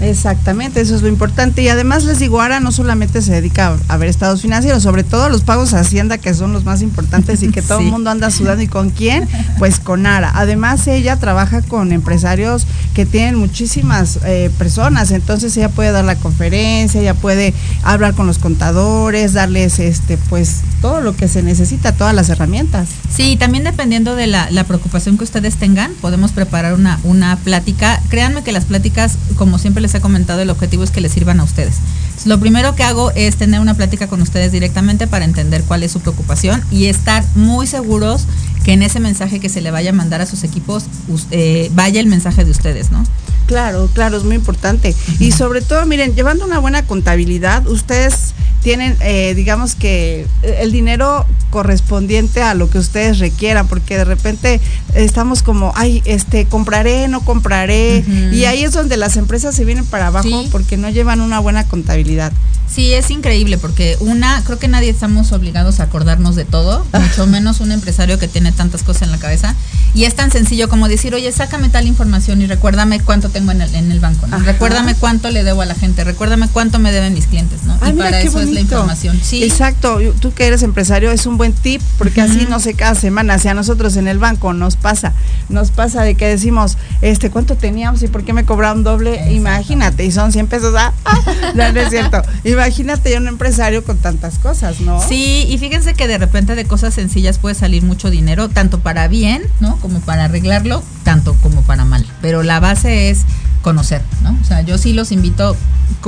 Exactamente, 0.00 0.80
eso 0.80 0.96
es 0.96 1.02
lo 1.02 1.08
importante. 1.08 1.62
Y 1.62 1.68
además 1.68 2.04
les 2.04 2.18
digo, 2.18 2.40
ahora 2.40 2.58
no 2.58 2.72
solamente 2.72 3.20
se 3.20 3.32
dedica 3.32 3.76
a, 3.88 3.96
ver 3.98 4.08
estados 4.08 4.40
financieros, 4.40 4.82
sobre 4.82 5.04
todo 5.04 5.28
los 5.28 5.42
pagos 5.42 5.74
a 5.74 5.80
Hacienda, 5.80 6.16
que 6.16 6.32
son 6.32 6.52
los 6.52 6.64
más 6.64 6.80
importantes 6.80 7.42
y 7.42 7.50
que 7.50 7.60
todo 7.60 7.78
el 7.80 7.86
mundo 7.86 8.10
anda 8.10 8.30
sudando. 8.30 8.62
¿Y 8.62 8.66
con 8.66 8.90
quién? 8.90 9.28
Pues 9.58 9.78
con 9.78 10.06
Ara. 10.06 10.32
Además, 10.34 10.86
ella 10.86 11.16
trabaja 11.16 11.60
con 11.60 11.92
empresarios 11.92 12.66
que 12.94 13.04
tienen 13.04 13.34
muchísimas 13.36 14.20
eh, 14.24 14.50
personas, 14.58 15.10
entonces 15.10 15.56
ella 15.56 15.68
puede 15.68 15.92
dar 15.92 16.04
la 16.04 16.16
conferencia, 16.16 17.00
ella 17.00 17.14
puede 17.14 17.52
hablar 17.82 18.14
con 18.14 18.26
los 18.26 18.38
contadores, 18.38 19.34
darles 19.34 19.78
este, 19.78 20.16
pues 20.16 20.60
todo 20.80 21.00
lo 21.00 21.14
que 21.14 21.28
se 21.28 21.42
necesita, 21.42 21.92
todas 21.92 22.14
las 22.14 22.30
herramientas. 22.30 22.88
Sí, 23.14 23.36
también 23.36 23.64
dependiendo 23.64 24.16
de 24.16 24.26
la, 24.26 24.50
la 24.50 24.64
preocupación 24.64 25.18
que 25.18 25.24
ustedes 25.24 25.56
tengan, 25.56 25.79
podemos 26.00 26.32
preparar 26.32 26.74
una, 26.74 27.00
una 27.04 27.36
plática. 27.36 28.00
Créanme 28.08 28.42
que 28.42 28.52
las 28.52 28.64
pláticas, 28.64 29.16
como 29.36 29.58
siempre 29.58 29.80
les 29.80 29.94
he 29.94 30.00
comentado, 30.00 30.40
el 30.40 30.50
objetivo 30.50 30.84
es 30.84 30.90
que 30.90 31.00
les 31.00 31.12
sirvan 31.12 31.40
a 31.40 31.44
ustedes. 31.44 31.76
lo 32.24 32.38
primero 32.38 32.74
que 32.74 32.82
hago 32.82 33.12
es 33.12 33.36
tener 33.36 33.60
una 33.60 33.74
plática 33.74 34.06
con 34.06 34.20
ustedes 34.20 34.52
directamente 34.52 35.06
para 35.06 35.24
entender 35.24 35.62
cuál 35.64 35.82
es 35.82 35.92
su 35.92 36.00
preocupación 36.00 36.62
y 36.70 36.86
estar 36.86 37.24
muy 37.34 37.66
seguros 37.66 38.26
que 38.64 38.72
en 38.72 38.82
ese 38.82 39.00
mensaje 39.00 39.40
que 39.40 39.48
se 39.48 39.60
le 39.60 39.70
vaya 39.70 39.90
a 39.90 39.94
mandar 39.94 40.20
a 40.20 40.26
sus 40.26 40.44
equipos 40.44 40.84
eh, 41.30 41.70
vaya 41.74 42.00
el 42.00 42.06
mensaje 42.06 42.44
de 42.44 42.50
ustedes, 42.50 42.90
¿no? 42.90 43.04
Claro, 43.50 43.90
claro, 43.92 44.16
es 44.16 44.22
muy 44.22 44.36
importante. 44.36 44.94
Y 45.18 45.32
sobre 45.32 45.60
todo, 45.60 45.84
miren, 45.84 46.14
llevando 46.14 46.44
una 46.44 46.60
buena 46.60 46.84
contabilidad, 46.86 47.66
ustedes 47.66 48.32
tienen, 48.62 48.96
eh, 49.00 49.34
digamos 49.34 49.74
que, 49.74 50.24
el 50.44 50.70
dinero 50.70 51.26
correspondiente 51.50 52.42
a 52.42 52.54
lo 52.54 52.70
que 52.70 52.78
ustedes 52.78 53.18
requieran, 53.18 53.66
porque 53.66 53.96
de 53.96 54.04
repente 54.04 54.60
estamos 54.94 55.42
como, 55.42 55.72
ay, 55.74 56.00
este, 56.04 56.44
compraré, 56.44 57.08
no 57.08 57.22
compraré, 57.22 58.04
y 58.32 58.44
ahí 58.44 58.62
es 58.62 58.72
donde 58.72 58.96
las 58.96 59.16
empresas 59.16 59.56
se 59.56 59.64
vienen 59.64 59.84
para 59.84 60.06
abajo 60.06 60.44
porque 60.52 60.76
no 60.76 60.88
llevan 60.88 61.20
una 61.20 61.40
buena 61.40 61.66
contabilidad. 61.66 62.32
Sí, 62.72 62.94
es 62.94 63.10
increíble 63.10 63.58
porque 63.58 63.96
una, 63.98 64.44
creo 64.44 64.60
que 64.60 64.68
nadie 64.68 64.90
estamos 64.90 65.32
obligados 65.32 65.80
a 65.80 65.84
acordarnos 65.84 66.36
de 66.36 66.44
todo, 66.44 66.86
mucho 66.92 67.26
menos 67.26 67.58
un 67.58 67.72
empresario 67.72 68.16
que 68.18 68.28
tiene 68.28 68.52
tantas 68.52 68.84
cosas 68.84 69.02
en 69.02 69.10
la 69.10 69.18
cabeza. 69.18 69.56
Y 69.92 70.04
es 70.04 70.14
tan 70.14 70.30
sencillo 70.30 70.68
como 70.68 70.86
decir, 70.86 71.12
oye, 71.16 71.32
sácame 71.32 71.68
tal 71.68 71.88
información 71.88 72.40
y 72.42 72.46
recuérdame 72.46 73.00
cuánto 73.00 73.28
tengo 73.28 73.39
en 73.48 73.62
el, 73.62 73.74
en 73.74 73.90
el 73.90 74.00
banco, 74.00 74.26
¿no? 74.26 74.38
Recuérdame 74.38 74.94
cuánto 74.94 75.30
le 75.30 75.44
debo 75.44 75.62
a 75.62 75.66
la 75.66 75.74
gente, 75.74 76.04
recuérdame 76.04 76.48
cuánto 76.48 76.78
me 76.78 76.92
deben 76.92 77.14
mis 77.14 77.26
clientes, 77.26 77.64
¿no? 77.64 77.74
y 77.88 77.92
para 77.92 78.20
eso 78.20 78.40
es 78.40 78.50
la 78.50 78.60
información. 78.60 79.18
Sí. 79.22 79.42
Exacto, 79.42 79.98
tú 80.20 80.32
que 80.32 80.46
eres 80.46 80.62
empresario 80.62 81.10
es 81.10 81.26
un 81.26 81.36
buen 81.36 81.52
tip 81.52 81.80
porque 81.98 82.20
así 82.20 82.46
no 82.48 82.60
sé 82.60 82.74
cada 82.74 82.94
semana, 82.94 83.38
si 83.38 83.48
a 83.48 83.54
nosotros 83.54 83.96
en 83.96 84.08
el 84.08 84.18
banco 84.18 84.52
nos 84.52 84.76
pasa, 84.76 85.12
nos 85.48 85.70
pasa 85.70 86.02
de 86.02 86.14
que 86.14 86.26
decimos, 86.26 86.76
este, 87.00 87.30
¿cuánto 87.30 87.56
teníamos 87.56 88.02
y 88.02 88.08
por 88.08 88.24
qué 88.24 88.32
me 88.32 88.44
cobraron 88.44 88.84
doble? 88.84 89.32
Imagínate, 89.32 90.04
y 90.04 90.12
son 90.12 90.32
100 90.32 90.46
pesos, 90.46 90.74
ah, 90.76 90.92
ah 91.04 91.20
no, 91.54 91.64
es 91.64 91.90
cierto. 91.90 92.22
Imagínate 92.44 93.16
un 93.16 93.28
empresario 93.28 93.84
con 93.84 93.98
tantas 93.98 94.38
cosas, 94.38 94.80
¿no? 94.80 95.00
Sí, 95.06 95.46
y 95.48 95.58
fíjense 95.58 95.94
que 95.94 96.08
de 96.08 96.18
repente 96.18 96.54
de 96.54 96.64
cosas 96.64 96.94
sencillas 96.94 97.38
puede 97.38 97.54
salir 97.54 97.82
mucho 97.82 98.10
dinero, 98.10 98.48
tanto 98.48 98.80
para 98.80 99.08
bien, 99.08 99.42
¿no? 99.60 99.76
Como 99.78 100.00
para 100.00 100.24
arreglarlo, 100.24 100.82
tanto 101.04 101.34
como 101.42 101.62
para 101.62 101.84
mal. 101.84 102.06
Pero 102.20 102.42
la 102.42 102.60
base 102.60 103.10
es 103.10 103.24
conocer, 103.62 104.02
¿no? 104.22 104.36
O 104.40 104.44
sea, 104.44 104.62
yo 104.62 104.78
sí 104.78 104.92
los 104.92 105.12
invito 105.12 105.56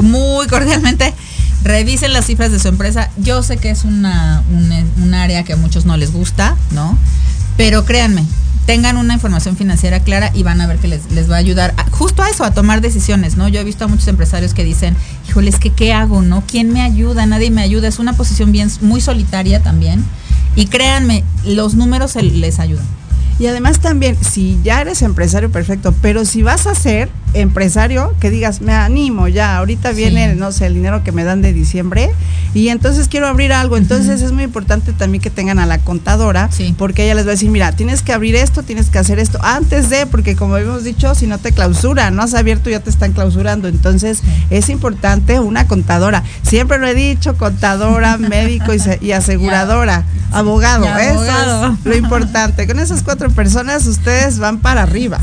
muy 0.01 0.47
cordialmente, 0.49 1.13
revisen 1.63 2.13
las 2.13 2.27
cifras 2.27 2.51
de 2.53 2.59
su 2.59 2.69
empresa. 2.69 3.11
Yo 3.19 3.43
sé 3.43 3.57
que 3.57 3.71
es 3.71 3.85
una, 3.85 4.43
un 4.49 5.15
área 5.15 5.45
que 5.45 5.53
a 5.53 5.57
muchos 5.57 5.85
no 5.85 5.97
les 5.97 6.13
gusta, 6.13 6.57
¿no? 6.73 6.99
Pero 7.57 7.85
créanme, 7.85 8.25
tengan 8.67 8.97
una 8.97 9.15
información 9.15 9.57
financiera 9.57 10.01
clara 10.01 10.31
y 10.35 10.43
van 10.43 10.61
a 10.61 10.67
ver 10.67 10.79
que 10.79 10.89
les, 10.89 11.11
les 11.11 11.31
va 11.31 11.37
a 11.37 11.39
ayudar 11.39 11.75
justo 11.91 12.23
a 12.23 12.31
eso, 12.31 12.45
a 12.45 12.53
tomar 12.53 12.81
decisiones, 12.81 13.37
¿no? 13.37 13.49
Yo 13.49 13.61
he 13.61 13.65
visto 13.65 13.85
a 13.85 13.89
muchos 13.89 14.09
empresarios 14.09 14.55
que 14.55 14.65
dicen, 14.65 14.97
híjole, 15.29 15.51
es 15.51 15.59
que 15.59 15.71
¿qué 15.71 15.93
hago, 15.93 16.23
no? 16.23 16.43
¿Quién 16.47 16.73
me 16.73 16.83
ayuda? 16.83 17.27
Nadie 17.27 17.51
me 17.51 17.63
ayuda. 17.63 17.89
Es 17.89 17.99
una 17.99 18.13
posición 18.15 18.53
bien, 18.53 18.71
muy 18.81 19.01
solitaria 19.01 19.63
también. 19.63 20.05
Y 20.55 20.67
créanme, 20.67 21.25
los 21.45 21.75
números 21.75 22.15
les 22.17 22.59
ayudan. 22.59 22.85
Y 23.39 23.47
además 23.47 23.81
también, 23.81 24.17
si 24.21 24.59
ya 24.63 24.81
eres 24.81 25.03
empresario, 25.03 25.51
perfecto, 25.51 25.95
pero 26.01 26.25
si 26.25 26.43
vas 26.43 26.67
a 26.67 26.75
ser 26.75 27.11
empresario, 27.35 28.15
que 28.21 28.31
digas, 28.31 28.61
me 28.61 28.73
animo 28.73 29.29
ya, 29.29 29.57
ahorita 29.57 29.93
viene, 29.93 30.35
no 30.35 30.53
sé, 30.53 30.67
el 30.67 30.75
dinero 30.75 31.03
que 31.03 31.13
me 31.13 31.25
dan 31.25 31.43
de 31.43 31.53
diciembre 31.53 32.11
y 32.55 32.69
entonces 32.69 33.09
quiero 33.09 33.27
abrir 33.27 33.53
algo. 33.53 33.77
Entonces 33.77 34.21
es 34.23 34.33
muy 34.33 34.45
importante 34.45 34.93
también 34.93 35.23
que 35.23 35.31
tengan 35.31 35.59
a 35.59 35.67
la 35.67 35.79
contadora, 35.79 36.51
porque 36.77 37.05
ella 37.05 37.15
les 37.15 37.25
va 37.25 37.31
a 37.31 37.33
decir, 37.33 37.51
mira, 37.51 37.73
tienes 37.73 38.03
que 38.03 38.13
abrir 38.13 38.35
esto, 38.35 38.63
tienes 38.63 38.91
que 38.91 38.99
hacer 38.99 39.19
esto, 39.19 39.39
antes 39.43 39.91
de, 39.91 40.07
porque 40.07 40.37
como 40.37 40.57
habíamos 40.57 40.85
dicho, 40.85 41.15
si 41.15 41.27
no 41.27 41.39
te 41.39 41.53
clausura, 41.53 42.11
no 42.11 42.23
has 42.23 42.35
abierto, 42.35 42.71
ya 42.71 42.81
te 42.81 42.91
están 42.91 43.13
clausurando. 43.13 43.69
Entonces 43.69 44.23
es 44.51 44.69
importante 44.69 45.41
una 45.41 45.67
contadora. 45.67 46.23
Siempre 46.43 46.79
lo 46.79 46.87
he 46.87 46.95
dicho, 46.95 47.37
contadora, 47.37 48.17
médico 48.19 48.73
y, 49.01 49.13
aseguradora, 49.13 50.05
abogado, 50.31 50.87
eso 50.99 51.25
es 51.25 51.85
lo 51.85 51.97
importante. 51.97 52.67
Con 52.67 52.79
esas 52.79 53.03
cuatro 53.03 53.31
personas 53.31 53.87
ustedes 53.87 54.39
van 54.39 54.59
para 54.59 54.83
arriba, 54.83 55.21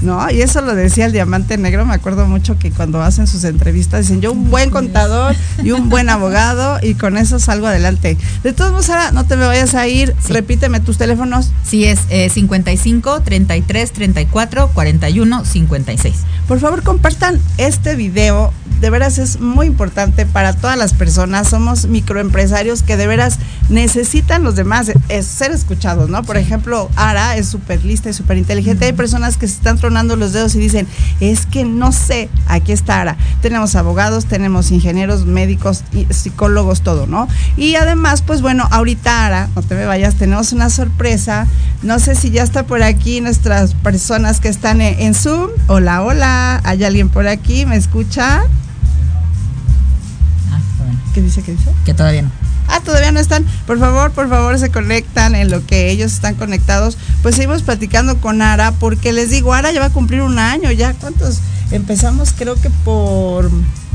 ¿no? 0.00 0.30
Y 0.30 0.42
eso 0.42 0.60
lo 0.60 0.74
decía 0.74 1.06
el 1.06 1.12
diamante 1.12 1.51
negro, 1.58 1.84
me 1.84 1.94
acuerdo 1.94 2.26
mucho 2.26 2.58
que 2.58 2.70
cuando 2.70 3.02
hacen 3.02 3.26
sus 3.26 3.44
entrevistas 3.44 4.02
dicen 4.02 4.20
yo 4.20 4.32
un 4.32 4.50
buen 4.50 4.70
contador 4.70 5.34
y 5.62 5.72
un 5.72 5.88
buen 5.88 6.08
abogado 6.10 6.78
y 6.82 6.94
con 6.94 7.16
eso 7.16 7.38
salgo 7.38 7.66
adelante. 7.66 8.16
De 8.42 8.52
todos 8.52 8.72
modos, 8.72 8.86
Sara, 8.86 9.12
no 9.12 9.24
te 9.24 9.36
me 9.36 9.46
vayas 9.46 9.74
a 9.74 9.86
ir, 9.88 10.14
repíteme 10.28 10.80
tus 10.80 10.98
teléfonos. 10.98 11.50
Sí, 11.64 11.84
es 11.84 12.00
55 12.32 13.22
33 13.22 13.92
34 13.92 14.68
41 14.68 15.44
56. 15.44 16.14
Por 16.48 16.60
favor, 16.60 16.82
compartan 16.82 17.40
este 17.58 17.94
video, 17.94 18.52
de 18.80 18.90
veras 18.90 19.18
es 19.18 19.40
muy 19.40 19.66
importante 19.66 20.26
para 20.26 20.52
todas 20.54 20.76
las 20.76 20.92
personas, 20.92 21.48
somos 21.48 21.86
microempresarios 21.86 22.82
que 22.82 22.96
de 22.96 23.06
veras 23.06 23.38
necesitan 23.68 24.42
los 24.42 24.56
demás 24.56 24.92
ser 25.22 25.52
escuchados, 25.52 26.10
¿no? 26.10 26.22
Por 26.24 26.36
ejemplo, 26.36 26.90
Ara 26.96 27.36
es 27.36 27.48
súper 27.48 27.84
lista 27.84 28.10
y 28.10 28.12
súper 28.12 28.38
inteligente, 28.38 28.86
hay 28.86 28.92
personas 28.92 29.36
que 29.36 29.46
se 29.46 29.54
están 29.54 29.78
tronando 29.78 30.16
los 30.16 30.32
dedos 30.32 30.54
y 30.54 30.58
dicen, 30.58 30.86
es 31.20 31.41
que 31.46 31.64
no 31.64 31.92
sé, 31.92 32.28
aquí 32.46 32.72
está 32.72 33.00
Ara. 33.00 33.16
Tenemos 33.40 33.74
abogados, 33.74 34.26
tenemos 34.26 34.70
ingenieros, 34.70 35.26
médicos, 35.26 35.84
psicólogos, 36.10 36.82
todo, 36.82 37.06
¿no? 37.06 37.28
Y 37.56 37.76
además, 37.76 38.22
pues 38.22 38.42
bueno, 38.42 38.66
ahorita 38.70 39.26
Ara, 39.26 39.48
no 39.54 39.62
te 39.62 39.74
me 39.74 39.86
vayas, 39.86 40.14
tenemos 40.16 40.52
una 40.52 40.70
sorpresa. 40.70 41.46
No 41.82 41.98
sé 41.98 42.14
si 42.14 42.30
ya 42.30 42.42
está 42.42 42.64
por 42.64 42.82
aquí 42.82 43.20
nuestras 43.20 43.74
personas 43.74 44.40
que 44.40 44.48
están 44.48 44.80
en, 44.80 45.14
Zoom. 45.14 45.50
Hola, 45.66 46.02
hola, 46.02 46.60
¿hay 46.64 46.84
alguien 46.84 47.08
por 47.08 47.26
aquí? 47.26 47.66
¿Me 47.66 47.76
escucha? 47.76 48.42
Ah, 50.50 50.58
¿Qué 51.14 51.22
dice? 51.22 51.42
¿Qué 51.42 51.52
dice? 51.52 51.70
Que 51.84 51.94
todavía 51.94 52.22
no. 52.22 52.41
Ah, 52.72 52.80
todavía 52.80 53.12
no 53.12 53.20
están. 53.20 53.44
Por 53.66 53.78
favor, 53.78 54.12
por 54.12 54.28
favor, 54.30 54.58
se 54.58 54.70
conectan 54.70 55.34
en 55.34 55.50
lo 55.50 55.64
que 55.66 55.90
ellos 55.90 56.12
están 56.12 56.34
conectados. 56.36 56.96
Pues 57.22 57.34
seguimos 57.36 57.62
platicando 57.62 58.18
con 58.18 58.40
Ara, 58.40 58.72
porque 58.72 59.12
les 59.12 59.28
digo, 59.28 59.52
Ara 59.52 59.72
ya 59.72 59.80
va 59.80 59.86
a 59.86 59.90
cumplir 59.90 60.22
un 60.22 60.38
año. 60.38 60.70
¿Ya 60.72 60.94
cuántos? 60.94 61.40
Empezamos, 61.70 62.32
creo 62.36 62.54
que 62.54 62.70
por 62.84 63.50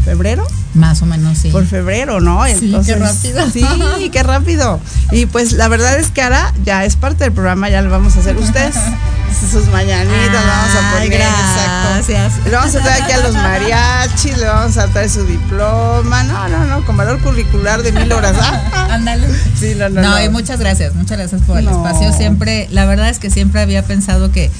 febrero. 0.06 0.48
Más 0.76 1.02
o 1.02 1.06
menos, 1.06 1.40
sí. 1.40 1.50
Por 1.50 1.66
febrero, 1.66 2.22
¿no? 2.22 2.46
Entonces, 2.46 2.86
sí, 2.86 2.94
qué 2.94 3.34
rápido. 3.40 3.98
Sí, 3.98 4.10
qué 4.10 4.24
rápido. 4.24 4.80
Y 5.12 5.26
pues 5.26 5.54
la 5.54 5.68
verdad 5.68 6.00
es 6.00 6.12
que 6.12 6.22
ahora 6.22 6.54
ya 6.64 6.86
es 6.86 6.96
parte 6.96 7.24
del 7.24 7.34
programa, 7.34 7.70
ya 7.70 7.82
lo 7.82 7.90
vamos 7.90 8.16
a 8.16 8.20
hacer 8.20 8.38
ustedes. 8.38 8.76
Sus 9.52 9.68
mañanitas, 9.68 10.46
vamos 10.46 10.76
a 10.76 10.94
poner. 10.94 11.10
Gracias. 11.10 12.46
Le 12.46 12.52
vamos 12.52 12.76
a 12.76 12.80
traer 12.82 13.04
aquí 13.04 13.12
a 13.12 13.18
los 13.20 13.34
mariachis, 13.34 14.38
le 14.38 14.46
vamos 14.46 14.78
a 14.78 14.88
traer 14.88 15.10
su 15.10 15.26
diploma. 15.26 16.24
No, 16.24 16.48
no, 16.48 16.66
no, 16.66 16.86
con 16.86 16.98
valor 16.98 17.20
curricular 17.22 17.84
de 17.84 17.92
mil 17.92 18.12
horas. 18.12 18.36
Ah, 18.40 18.88
Ándale. 18.92 19.28
Sí, 19.60 19.76
no, 19.76 19.90
no. 19.90 20.02
No, 20.02 20.24
y 20.24 20.30
muchas 20.30 20.60
gracias, 20.60 20.96
muchas 20.96 21.18
gracias 21.18 21.42
por 21.44 21.58
el 21.60 21.68
espacio. 21.68 22.12
Siempre, 22.14 22.68
la 22.72 22.86
verdad 22.86 23.10
es 23.10 23.20
que 23.20 23.30
siempre 23.30 23.62
había 23.62 23.84
pensado 23.84 24.32
que 24.32 24.52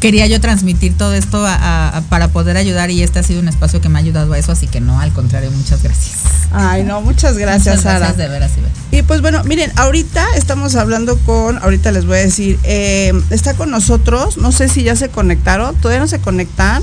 quería 0.00 0.26
yo 0.26 0.40
transmitir 0.40 0.96
todo 0.96 1.14
esto 1.14 1.44
para 2.08 2.28
poder 2.28 2.56
ayudar 2.56 2.90
y 2.90 3.02
este 3.02 3.18
ha 3.18 3.22
sido 3.22 3.40
un 3.40 3.48
espacio 3.48 3.80
que 3.80 3.88
me 3.88 3.98
ha 3.98 4.02
ayudado 4.02 4.32
a 4.32 4.38
eso, 4.38 4.52
así 4.52 4.66
que 4.66 4.80
no, 4.80 5.00
al 5.00 5.12
contrario, 5.12 5.50
muchas 5.50 5.82
gracias. 5.82 6.16
Ay, 6.52 6.84
no, 6.84 7.00
muchas 7.00 7.36
gracias, 7.36 7.76
muchas 7.76 7.98
gracias 7.98 8.16
de 8.16 8.28
veras, 8.28 8.52
Y 8.92 9.02
pues 9.02 9.20
bueno, 9.20 9.42
miren, 9.44 9.72
ahorita 9.76 10.24
estamos 10.36 10.76
hablando 10.76 11.18
con, 11.18 11.58
ahorita 11.58 11.90
les 11.90 12.06
voy 12.06 12.18
a 12.18 12.20
decir, 12.20 12.58
eh, 12.62 13.12
está 13.30 13.54
con 13.54 13.70
nosotros, 13.70 14.36
no 14.36 14.52
sé 14.52 14.68
si 14.68 14.82
ya 14.82 14.94
se 14.94 15.08
conectaron, 15.08 15.74
todavía 15.76 16.00
no 16.00 16.08
se 16.08 16.20
conectan. 16.20 16.82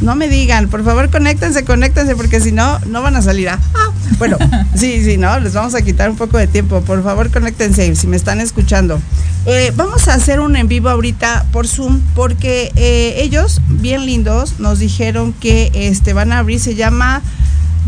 No 0.00 0.14
me 0.14 0.28
digan, 0.28 0.68
por 0.68 0.84
favor, 0.84 1.10
conéctense, 1.10 1.64
conéctense, 1.64 2.14
porque 2.14 2.40
si 2.40 2.52
no, 2.52 2.78
no 2.86 3.02
van 3.02 3.16
a 3.16 3.22
salir 3.22 3.48
a. 3.48 3.54
Ah, 3.74 3.90
bueno, 4.18 4.36
sí, 4.74 5.02
sí, 5.04 5.16
no, 5.16 5.38
les 5.40 5.54
vamos 5.54 5.74
a 5.74 5.82
quitar 5.82 6.08
un 6.10 6.16
poco 6.16 6.38
de 6.38 6.46
tiempo. 6.46 6.80
Por 6.82 7.02
favor, 7.02 7.30
conéctense 7.30 7.94
si 7.96 8.06
me 8.06 8.16
están 8.16 8.40
escuchando. 8.40 9.00
Eh, 9.46 9.72
vamos 9.74 10.08
a 10.08 10.14
hacer 10.14 10.40
un 10.40 10.56
en 10.56 10.68
vivo 10.68 10.88
ahorita 10.88 11.46
por 11.52 11.66
Zoom, 11.66 12.00
porque 12.14 12.72
eh, 12.76 13.16
ellos, 13.18 13.60
bien 13.68 14.06
lindos, 14.06 14.60
nos 14.60 14.78
dijeron 14.78 15.32
que 15.32 15.70
este 15.74 16.12
van 16.12 16.32
a 16.32 16.38
abrir, 16.38 16.60
se 16.60 16.74
llama 16.74 17.22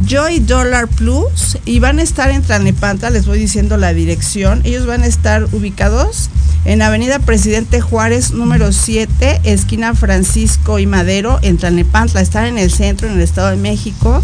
Joy 0.06 0.40
Dollar 0.40 0.88
Plus 0.88 1.58
y 1.64 1.78
van 1.78 1.98
a 1.98 2.02
estar 2.02 2.30
en 2.30 2.42
Tlalnepantla, 2.42 3.10
les 3.10 3.26
voy 3.26 3.38
diciendo 3.38 3.76
la 3.76 3.92
dirección. 3.92 4.62
Ellos 4.64 4.86
van 4.86 5.02
a 5.02 5.06
estar 5.06 5.44
ubicados 5.52 6.30
en 6.64 6.82
Avenida 6.82 7.18
Presidente 7.18 7.80
Juárez, 7.80 8.32
número 8.32 8.72
7, 8.72 9.42
esquina 9.44 9.94
Francisco 9.94 10.78
y 10.78 10.86
Madero, 10.86 11.38
en 11.42 11.58
Tlalnepantla. 11.58 12.20
Están 12.20 12.46
en 12.46 12.58
el 12.58 12.70
centro, 12.70 13.08
en 13.08 13.14
el 13.14 13.20
Estado 13.20 13.50
de 13.50 13.56
México. 13.56 14.22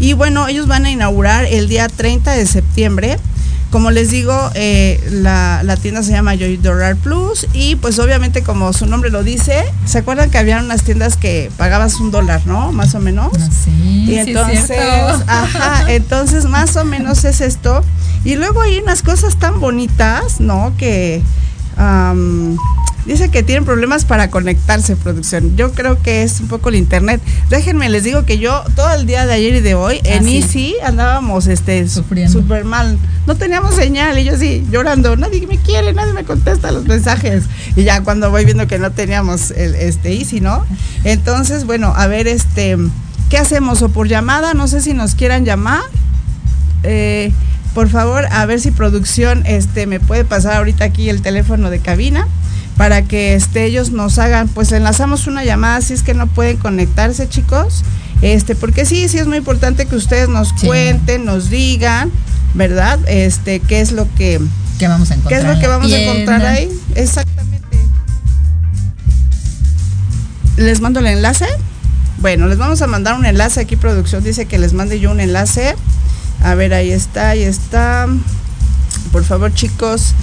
Y 0.00 0.14
bueno, 0.14 0.48
ellos 0.48 0.66
van 0.66 0.86
a 0.86 0.90
inaugurar 0.90 1.44
el 1.44 1.68
día 1.68 1.88
30 1.88 2.32
de 2.32 2.46
septiembre 2.46 3.18
como 3.70 3.90
les 3.90 4.10
digo, 4.10 4.50
eh, 4.54 5.00
la, 5.10 5.76
tienda 5.80 6.02
se 6.02 6.12
llama 6.12 6.34
Joy 6.34 6.56
Dollar 6.56 6.96
Plus 6.96 7.46
y 7.52 7.76
pues 7.76 7.98
obviamente 7.98 8.42
como 8.42 8.72
su 8.72 8.86
nombre 8.86 9.10
lo 9.10 9.22
dice, 9.22 9.64
¿se 9.84 9.98
acuerdan 9.98 10.30
que 10.30 10.38
había 10.38 10.58
unas 10.58 10.82
tiendas 10.82 11.16
que 11.16 11.50
pagabas 11.56 12.00
un 12.00 12.10
dólar, 12.10 12.40
no? 12.46 12.72
Más 12.72 12.94
o 12.94 13.00
menos. 13.00 13.30
Ah, 13.38 13.48
sí, 13.64 14.04
y 14.08 14.14
entonces, 14.16 14.70
ajá, 15.26 15.92
entonces 15.92 16.46
más 16.46 16.76
o 16.76 16.84
menos 16.84 17.24
es 17.24 17.40
esto. 17.40 17.84
Y 18.24 18.36
luego 18.36 18.62
hay 18.62 18.78
unas 18.78 19.02
cosas 19.02 19.38
tan 19.38 19.60
bonitas, 19.60 20.40
¿no? 20.40 20.72
Que 20.76 21.22
Dice 23.08 23.30
que 23.30 23.42
tienen 23.42 23.64
problemas 23.64 24.04
para 24.04 24.28
conectarse, 24.28 24.94
producción. 24.94 25.56
Yo 25.56 25.72
creo 25.72 26.02
que 26.02 26.22
es 26.22 26.40
un 26.40 26.48
poco 26.48 26.68
el 26.68 26.74
internet. 26.74 27.22
Déjenme, 27.48 27.88
les 27.88 28.04
digo 28.04 28.26
que 28.26 28.38
yo 28.38 28.62
todo 28.76 28.92
el 28.92 29.06
día 29.06 29.24
de 29.24 29.32
ayer 29.32 29.54
y 29.54 29.60
de 29.60 29.74
hoy 29.74 29.98
en 30.04 30.26
ah, 30.26 30.30
Easy 30.30 30.74
andábamos 30.84 31.46
este 31.46 31.88
súper 31.88 32.66
mal. 32.66 32.98
No 33.26 33.34
teníamos 33.34 33.74
señal 33.76 34.18
y 34.18 34.24
yo 34.24 34.34
así 34.34 34.62
llorando. 34.70 35.16
Nadie 35.16 35.46
me 35.46 35.56
quiere, 35.56 35.94
nadie 35.94 36.12
me 36.12 36.24
contesta 36.24 36.70
los 36.70 36.84
mensajes. 36.84 37.44
Y 37.76 37.84
ya 37.84 38.02
cuando 38.04 38.30
voy 38.30 38.44
viendo 38.44 38.66
que 38.66 38.78
no 38.78 38.90
teníamos 38.90 39.52
el 39.52 39.74
este 39.74 40.12
Easy, 40.12 40.42
¿no? 40.42 40.66
Entonces, 41.02 41.64
bueno, 41.64 41.94
a 41.96 42.08
ver, 42.08 42.28
este, 42.28 42.76
¿qué 43.30 43.38
hacemos? 43.38 43.80
O 43.80 43.88
por 43.88 44.06
llamada, 44.06 44.52
no 44.52 44.68
sé 44.68 44.82
si 44.82 44.92
nos 44.92 45.14
quieran 45.14 45.46
llamar. 45.46 45.80
Eh, 46.82 47.32
por 47.72 47.88
favor, 47.88 48.26
a 48.30 48.44
ver 48.44 48.60
si 48.60 48.70
producción 48.70 49.46
este 49.46 49.86
me 49.86 49.98
puede 49.98 50.26
pasar 50.26 50.56
ahorita 50.58 50.84
aquí 50.84 51.08
el 51.08 51.22
teléfono 51.22 51.70
de 51.70 51.78
cabina 51.78 52.28
para 52.78 53.02
que 53.02 53.34
este, 53.34 53.64
ellos 53.64 53.90
nos 53.90 54.18
hagan, 54.18 54.48
pues 54.48 54.70
enlazamos 54.70 55.26
una 55.26 55.44
llamada 55.44 55.80
si 55.82 55.92
es 55.92 56.04
que 56.04 56.14
no 56.14 56.28
pueden 56.28 56.56
conectarse, 56.56 57.28
chicos. 57.28 57.84
Este, 58.22 58.54
porque 58.54 58.86
sí, 58.86 59.08
sí 59.08 59.18
es 59.18 59.26
muy 59.26 59.38
importante 59.38 59.86
que 59.86 59.96
ustedes 59.96 60.28
nos 60.28 60.52
cuenten, 60.52 61.24
nos 61.24 61.50
digan, 61.50 62.10
¿verdad? 62.54 62.98
Este, 63.08 63.60
qué 63.60 63.80
es 63.80 63.92
lo 63.92 64.06
que 64.14 64.40
¿Qué 64.78 64.86
vamos 64.86 65.10
a 65.10 65.14
encontrar? 65.14 65.40
¿Qué 65.40 65.46
es 65.46 65.54
lo 65.54 65.60
que 65.60 65.66
vamos 65.66 65.92
a 65.92 65.98
encontrar 65.98 66.46
ahí? 66.46 66.68
Exactamente. 66.94 67.58
¿Les 70.56 70.80
mando 70.80 71.00
el 71.00 71.06
enlace? 71.08 71.46
Bueno, 72.18 72.46
les 72.46 72.58
vamos 72.58 72.80
a 72.82 72.86
mandar 72.86 73.14
un 73.14 73.26
enlace 73.26 73.60
aquí, 73.60 73.76
producción 73.76 74.22
dice 74.22 74.46
que 74.46 74.58
les 74.58 74.72
mande 74.72 75.00
yo 75.00 75.10
un 75.10 75.20
enlace. 75.20 75.74
A 76.42 76.54
ver, 76.54 76.74
ahí 76.74 76.92
está, 76.92 77.30
ahí 77.30 77.42
está. 77.42 78.06
Por 79.12 79.24
favor, 79.24 79.52
chicos, 79.52 80.14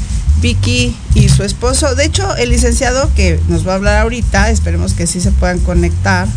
Vicky 0.45 0.95
y 1.15 1.29
su 1.29 1.41
esposo. 1.41 1.95
De 1.95 2.05
hecho, 2.05 2.35
el 2.35 2.49
licenciado 2.51 3.09
que 3.15 3.39
nos 3.47 3.67
va 3.67 3.71
a 3.71 3.75
hablar 3.77 4.03
ahorita, 4.03 4.51
esperemos 4.51 4.93
que 4.93 5.07
sí 5.07 5.19
se 5.19 5.31
puedan 5.31 5.57
conectar, 5.57 6.27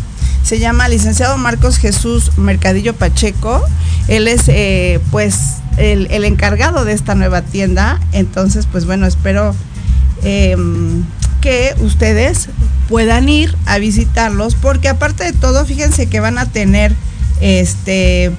se 0.41 0.57
llama 0.57 0.89
licenciado 0.89 1.37
Marcos 1.37 1.77
Jesús 1.77 2.35
Mercadillo 2.35 2.95
Pacheco. 2.95 3.63
Él 4.07 4.27
es, 4.27 4.45
eh, 4.47 4.99
pues, 5.11 5.57
el, 5.77 6.25
encargado 6.25 6.85
de 6.85 6.93
esta 6.93 7.13
nueva 7.13 7.43
tienda. 7.43 7.99
Entonces, 8.11 8.65
pues 8.65 8.87
bueno, 8.87 9.05
espero 9.05 9.53
em, 10.23 11.03
que 11.39 11.75
ustedes 11.79 12.49
puedan 12.87 13.29
ir 13.29 13.55
a 13.67 13.77
visitarlos, 13.77 14.55
porque 14.55 14.89
aparte 14.89 15.23
de 15.23 15.33
todo, 15.33 15.67
fíjense 15.67 16.07
que 16.07 16.19
van 16.19 16.39
a 16.39 16.47
tener 16.47 16.95
este 17.41 18.31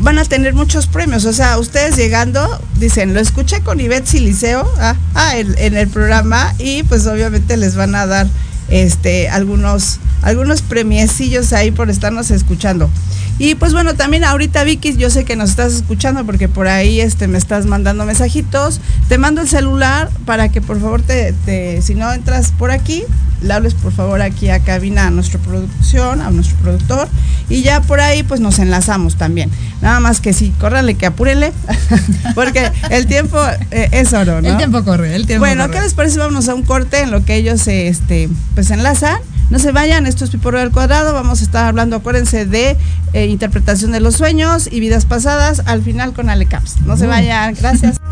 van 0.00 0.18
a 0.18 0.24
tener 0.24 0.54
muchos 0.54 0.86
premios. 0.86 1.24
O 1.24 1.32
sea, 1.32 1.58
ustedes 1.58 1.96
llegando, 1.96 2.60
dicen, 2.78 3.14
lo 3.14 3.20
escuché 3.20 3.60
con 3.62 3.80
Ivette 3.80 4.06
Siliceo 4.06 4.68
ah, 4.78 4.96
ah, 5.14 5.36
en, 5.36 5.76
el 5.76 5.88
programa 5.88 6.54
y 6.58 6.82
pues 6.82 7.06
obviamente 7.06 7.56
les 7.56 7.76
van 7.76 7.94
a 7.94 8.06
dar 8.06 8.26
este 8.68 9.28
algunos 9.28 9.98
algunos 10.22 10.62
premiecillos 10.62 11.52
ahí 11.52 11.70
por 11.70 11.90
estarnos 11.90 12.30
escuchando. 12.30 12.90
Y 13.38 13.54
pues 13.54 13.72
bueno, 13.72 13.94
también 13.94 14.22
ahorita 14.24 14.64
Vicky, 14.64 14.96
yo 14.96 15.08
sé 15.08 15.24
que 15.24 15.34
nos 15.34 15.50
estás 15.50 15.72
escuchando 15.72 16.26
porque 16.26 16.46
por 16.48 16.68
ahí 16.68 17.00
este 17.00 17.26
me 17.26 17.38
estás 17.38 17.64
mandando 17.64 18.04
mensajitos. 18.04 18.80
Te 19.08 19.16
mando 19.16 19.40
el 19.40 19.48
celular 19.48 20.10
para 20.26 20.50
que 20.50 20.60
por 20.60 20.78
favor 20.78 21.00
te, 21.00 21.32
te 21.46 21.80
si 21.80 21.94
no 21.94 22.12
entras 22.12 22.52
por 22.52 22.70
aquí, 22.70 23.02
le 23.40 23.54
hables 23.54 23.72
por 23.72 23.92
favor 23.92 24.20
aquí 24.20 24.50
a 24.50 24.60
cabina 24.60 25.06
a 25.06 25.10
nuestra 25.10 25.40
producción, 25.40 26.20
a 26.20 26.30
nuestro 26.30 26.56
productor 26.58 27.08
y 27.48 27.62
ya 27.62 27.80
por 27.80 28.00
ahí 28.00 28.22
pues 28.22 28.40
nos 28.40 28.58
enlazamos 28.58 29.16
también. 29.16 29.50
Nada 29.80 30.00
más 30.00 30.20
que 30.20 30.34
sí, 30.34 30.52
córrale 30.60 30.94
que 30.94 31.06
apúrele 31.06 31.52
porque 32.34 32.70
el 32.90 33.06
tiempo 33.06 33.38
eh, 33.70 33.88
es 33.92 34.12
oro, 34.12 34.42
¿no? 34.42 34.48
El 34.48 34.56
tiempo 34.58 34.84
corre, 34.84 35.16
el 35.16 35.26
tiempo 35.26 35.46
Bueno, 35.46 35.70
¿qué 35.70 35.80
les 35.80 35.94
parece? 35.94 36.18
Vamos 36.18 36.48
a 36.50 36.54
un 36.54 36.62
corte 36.62 37.00
en 37.00 37.10
lo 37.10 37.24
que 37.24 37.36
ellos 37.36 37.66
este 37.66 38.28
pues 38.54 38.70
enlazan. 38.70 39.18
No 39.50 39.58
se 39.58 39.72
vayan, 39.72 40.06
esto 40.06 40.24
es 40.24 40.30
Piporro 40.30 40.60
del 40.60 40.70
Cuadrado, 40.70 41.12
vamos 41.12 41.40
a 41.40 41.44
estar 41.44 41.66
hablando, 41.66 41.96
acuérdense, 41.96 42.46
de 42.46 42.76
eh, 43.12 43.26
interpretación 43.26 43.90
de 43.90 43.98
los 43.98 44.14
sueños 44.14 44.68
y 44.70 44.78
vidas 44.78 45.06
pasadas, 45.06 45.62
al 45.66 45.82
final 45.82 46.12
con 46.12 46.30
Ale 46.30 46.46
Caps. 46.46 46.82
No 46.86 46.96
se 46.96 47.08
vayan, 47.08 47.54
gracias. 47.54 47.96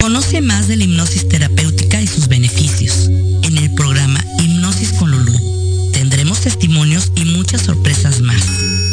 Conoce 0.00 0.40
más 0.40 0.68
de 0.68 0.76
la 0.76 0.84
hipnosis 0.84 1.28
terapéutica 1.28 2.00
y 2.00 2.06
sus 2.06 2.28
beneficios 2.28 3.08
en 3.42 3.58
el 3.58 3.74
programa 3.74 4.24
Hipnosis 4.38 4.92
con 4.92 5.10
Lulú. 5.10 5.32
Tendremos 5.92 6.40
testimonios 6.40 7.12
y 7.16 7.24
muchas 7.24 7.62
sorpresas 7.62 8.20
más. 8.20 8.87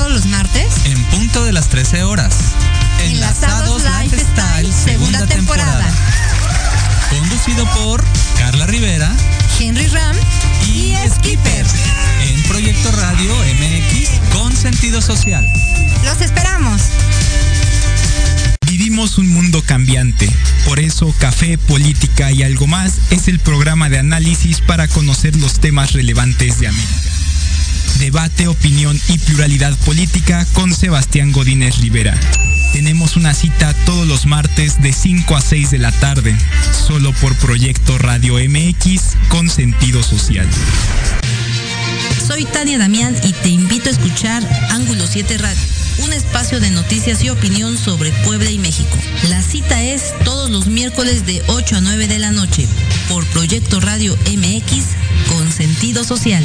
Todos 0.00 0.12
los 0.12 0.26
martes 0.26 0.66
en 0.86 1.04
punto 1.10 1.44
de 1.44 1.52
las 1.52 1.68
13 1.68 2.04
horas. 2.04 2.34
Enlazados, 3.04 3.82
Lifestyle, 4.00 4.72
segunda, 4.72 5.26
temporada. 5.26 5.86
Conducido 7.10 7.66
por 7.74 8.02
Carla 8.38 8.66
Rivera, 8.66 9.12
Henry 9.58 9.86
Ram 9.88 10.16
y, 10.72 10.94
Skippers. 11.06 11.72
En 12.30 12.42
Proyecto 12.44 12.90
Radio 12.92 13.30
MX 13.34 14.08
con 14.32 14.56
sentido 14.56 15.02
social. 15.02 15.46
Los 16.02 16.22
esperamos. 16.22 16.80
Vivimos 18.66 19.18
un 19.18 19.28
mundo 19.28 19.62
cambiante. 19.66 20.30
Por 20.64 20.80
eso 20.80 21.14
Café, 21.18 21.58
Política 21.58 22.32
y 22.32 22.42
algo 22.42 22.66
más 22.66 22.94
es 23.10 23.28
el 23.28 23.38
programa 23.38 23.90
de 23.90 23.98
análisis 23.98 24.62
para 24.62 24.88
conocer 24.88 25.36
los 25.36 25.60
temas 25.60 25.92
relevantes 25.92 26.58
de 26.58 26.68
América 26.68 27.19
debate, 27.98 28.48
opinión 28.48 28.98
y 29.08 29.18
pluralidad 29.18 29.76
política 29.78 30.46
con 30.52 30.74
Sebastián 30.74 31.32
Godínez 31.32 31.78
Rivera. 31.78 32.18
Tenemos 32.72 33.16
una 33.16 33.34
cita 33.34 33.74
todos 33.84 34.06
los 34.06 34.26
martes 34.26 34.80
de 34.80 34.92
5 34.92 35.36
a 35.36 35.40
6 35.40 35.70
de 35.70 35.78
la 35.78 35.92
tarde, 35.92 36.36
solo 36.86 37.12
por 37.14 37.34
Proyecto 37.36 37.98
Radio 37.98 38.34
MX 38.36 39.16
con 39.28 39.50
sentido 39.50 40.02
social. 40.02 40.48
Soy 42.26 42.44
Tania 42.44 42.78
Damián 42.78 43.16
y 43.24 43.32
te 43.32 43.48
invito 43.48 43.88
a 43.88 43.92
escuchar 43.92 44.42
Ángulo 44.70 45.06
7 45.06 45.38
Radio, 45.38 45.60
un 46.04 46.12
espacio 46.12 46.60
de 46.60 46.70
noticias 46.70 47.24
y 47.24 47.30
opinión 47.30 47.76
sobre 47.76 48.12
Puebla 48.24 48.50
y 48.50 48.58
México. 48.58 48.96
La 49.28 49.42
cita 49.42 49.82
es 49.82 50.14
todos 50.24 50.48
los 50.48 50.68
miércoles 50.68 51.26
de 51.26 51.42
8 51.48 51.76
a 51.76 51.80
9 51.80 52.06
de 52.06 52.18
la 52.20 52.30
noche 52.30 52.68
por 53.08 53.26
Proyecto 53.26 53.80
Radio 53.80 54.16
MX 54.26 54.84
con 55.28 55.50
sentido 55.50 56.04
social. 56.04 56.44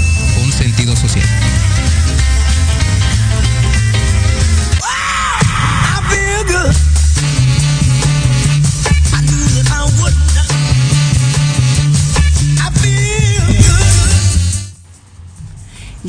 un 0.43 0.51
sentido 0.51 0.95
social. 0.95 1.27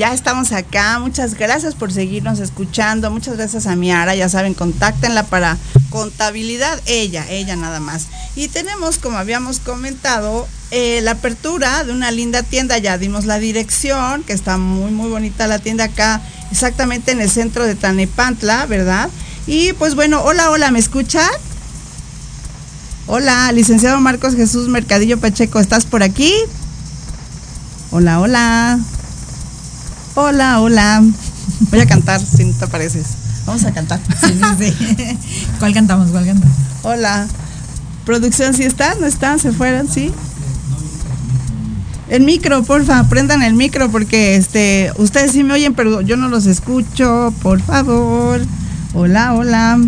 ya 0.02 0.12
estamos 0.12 0.50
acá. 0.50 0.98
Muchas 0.98 1.34
gracias 1.34 1.76
por 1.76 1.92
seguirnos 1.92 2.40
escuchando. 2.40 3.08
Muchas 3.12 3.36
gracias 3.36 3.68
a 3.68 3.76
Miara. 3.76 4.16
Ya 4.16 4.28
saben, 4.28 4.52
contáctenla 4.52 5.22
para 5.22 5.56
contabilidad. 5.90 6.80
Ella, 6.86 7.24
ella 7.30 7.54
nada 7.54 7.78
más. 7.78 8.08
Y 8.34 8.48
tenemos, 8.48 8.98
como 8.98 9.18
habíamos 9.18 9.60
comentado, 9.60 10.48
eh, 10.74 11.02
la 11.02 11.10
apertura 11.12 11.84
de 11.84 11.92
una 11.92 12.10
linda 12.10 12.42
tienda. 12.42 12.78
Ya 12.78 12.96
dimos 12.96 13.26
la 13.26 13.38
dirección, 13.38 14.22
que 14.24 14.32
está 14.32 14.56
muy, 14.56 14.90
muy 14.90 15.10
bonita 15.10 15.46
la 15.46 15.58
tienda 15.58 15.84
acá, 15.84 16.22
exactamente 16.50 17.12
en 17.12 17.20
el 17.20 17.30
centro 17.30 17.66
de 17.66 17.74
Tanepantla, 17.74 18.64
¿verdad? 18.64 19.10
Y 19.46 19.74
pues 19.74 19.94
bueno, 19.94 20.22
hola, 20.22 20.50
hola, 20.50 20.70
¿me 20.70 20.78
escuchan? 20.78 21.28
Hola, 23.06 23.52
licenciado 23.52 24.00
Marcos 24.00 24.34
Jesús 24.34 24.68
Mercadillo 24.68 25.20
Pacheco, 25.20 25.60
¿estás 25.60 25.84
por 25.84 26.02
aquí? 26.02 26.32
Hola, 27.90 28.20
hola. 28.20 28.80
Hola, 30.14 30.60
hola. 30.62 31.02
Voy 31.70 31.80
a 31.80 31.86
cantar, 31.86 32.24
si 32.24 32.46
no 32.46 32.54
te 32.54 32.66
pareces. 32.66 33.06
Vamos 33.44 33.64
a 33.64 33.72
cantar. 33.72 34.00
Sí, 34.20 34.40
sí, 34.58 34.96
sí. 34.96 35.18
¿Cuál 35.58 35.74
cantamos? 35.74 36.10
¿Cuál 36.10 36.24
cantamos? 36.24 36.56
Hola. 36.82 37.26
Producción, 38.06 38.54
¿sí 38.54 38.62
están? 38.62 39.00
¿No 39.00 39.06
están? 39.06 39.38
¿Se 39.38 39.52
fueron? 39.52 39.86
¿Sí? 39.86 40.10
El 42.12 42.24
micro, 42.24 42.62
porfa, 42.62 43.08
prendan 43.08 43.42
el 43.42 43.54
micro 43.54 43.90
porque 43.90 44.36
este, 44.36 44.92
ustedes 44.98 45.32
sí 45.32 45.44
me 45.44 45.54
oyen, 45.54 45.72
pero 45.72 46.02
yo 46.02 46.18
no 46.18 46.28
los 46.28 46.44
escucho, 46.44 47.32
por 47.40 47.62
favor. 47.62 48.38
Hola, 48.92 49.32
hola. 49.32 49.80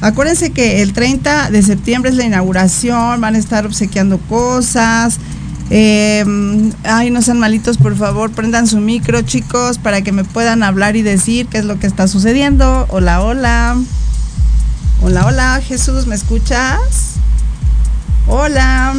Acuérdense 0.00 0.52
que 0.52 0.82
el 0.82 0.92
30 0.92 1.50
de 1.50 1.60
septiembre 1.62 2.12
es 2.12 2.16
la 2.16 2.24
inauguración, 2.24 3.20
van 3.20 3.34
a 3.34 3.38
estar 3.38 3.66
obsequiando 3.66 4.18
cosas. 4.28 5.18
Eh, 5.70 6.24
ay, 6.84 7.10
no 7.10 7.22
sean 7.22 7.40
malitos, 7.40 7.76
por 7.76 7.96
favor, 7.96 8.30
prendan 8.30 8.68
su 8.68 8.78
micro, 8.78 9.22
chicos, 9.22 9.78
para 9.78 10.02
que 10.02 10.12
me 10.12 10.22
puedan 10.22 10.62
hablar 10.62 10.94
y 10.94 11.02
decir 11.02 11.48
qué 11.48 11.58
es 11.58 11.64
lo 11.64 11.80
que 11.80 11.88
está 11.88 12.06
sucediendo. 12.06 12.86
Hola, 12.88 13.20
hola. 13.20 13.76
Hola, 15.02 15.26
hola, 15.26 15.60
Jesús, 15.66 16.06
¿me 16.06 16.14
escuchas? 16.14 17.14
Hola. 18.28 18.94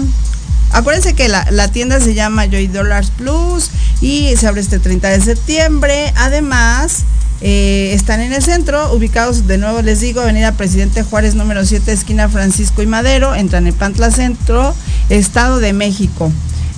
Acuérdense 0.71 1.13
que 1.13 1.27
la, 1.27 1.49
la, 1.51 1.67
tienda 1.67 1.99
se 1.99 2.13
llama 2.13 2.45
Joy 2.45 2.67
Dollars 2.67 3.11
Plus 3.11 3.71
y 4.01 4.35
se 4.37 4.47
abre 4.47 4.61
este 4.61 4.79
30 4.79 5.09
de 5.09 5.21
septiembre. 5.21 6.13
Además, 6.15 7.05
eh, 7.41 7.91
están 7.93 8.19
en 8.19 8.33
el 8.33 8.43
centro, 8.43 8.93
ubicados 8.93 9.47
de 9.47 9.57
nuevo, 9.57 9.81
les 9.81 10.01
digo, 10.01 10.21
Avenida 10.21 10.51
Presidente 10.51 11.03
Juárez 11.03 11.35
número 11.35 11.65
7, 11.65 11.91
esquina 11.91 12.27
Francisco 12.27 12.81
y 12.81 12.85
Madero, 12.85 13.33
en 13.33 13.47
Tlanepantla 13.47 14.11
Centro, 14.11 14.75
Estado 15.09 15.59
de 15.59 15.71
México. 15.71 16.31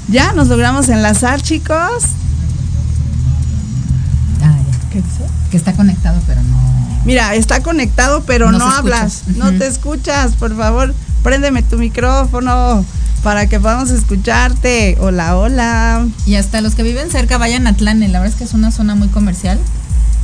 Ya 0.08 0.34
nos 0.34 0.48
logramos 0.48 0.88
enlazar, 0.90 1.42
chicos. 1.42 2.04
Ah, 4.44 4.56
ya. 4.72 4.90
¿Qué 4.92 4.98
dice? 5.02 5.24
Que 5.50 5.58
está 5.58 5.74
conectado, 5.74 6.22
pero 6.28 6.44
no. 6.44 7.02
Mira, 7.06 7.34
está 7.34 7.64
conectado, 7.64 8.24
pero 8.26 8.52
no, 8.52 8.60
no 8.60 8.70
hablas, 8.70 9.24
uh 9.28 9.32
-huh. 9.32 9.38
no 9.38 9.54
te 9.58 9.66
escuchas, 9.66 10.36
por 10.36 10.56
favor, 10.56 10.94
préndeme 11.24 11.64
tu 11.64 11.78
micrófono 11.78 12.86
para 13.24 13.48
que 13.48 13.60
podamos 13.60 13.90
escucharte. 13.90 14.98
Hola, 15.00 15.38
hola. 15.38 16.08
Y 16.26 16.36
hasta 16.36 16.62
los 16.62 16.76
que 16.76 16.84
viven 16.84 17.10
cerca 17.12 17.38
vayan 17.38 17.68
a 17.68 17.74
Tlane, 17.74 18.08
la 18.08 18.20
verdad 18.20 18.34
es 18.34 18.38
que 18.38 18.44
es 18.44 18.54
una 18.54 18.72
zona 18.72 18.96
muy 18.96 19.08
comercial. 19.10 19.60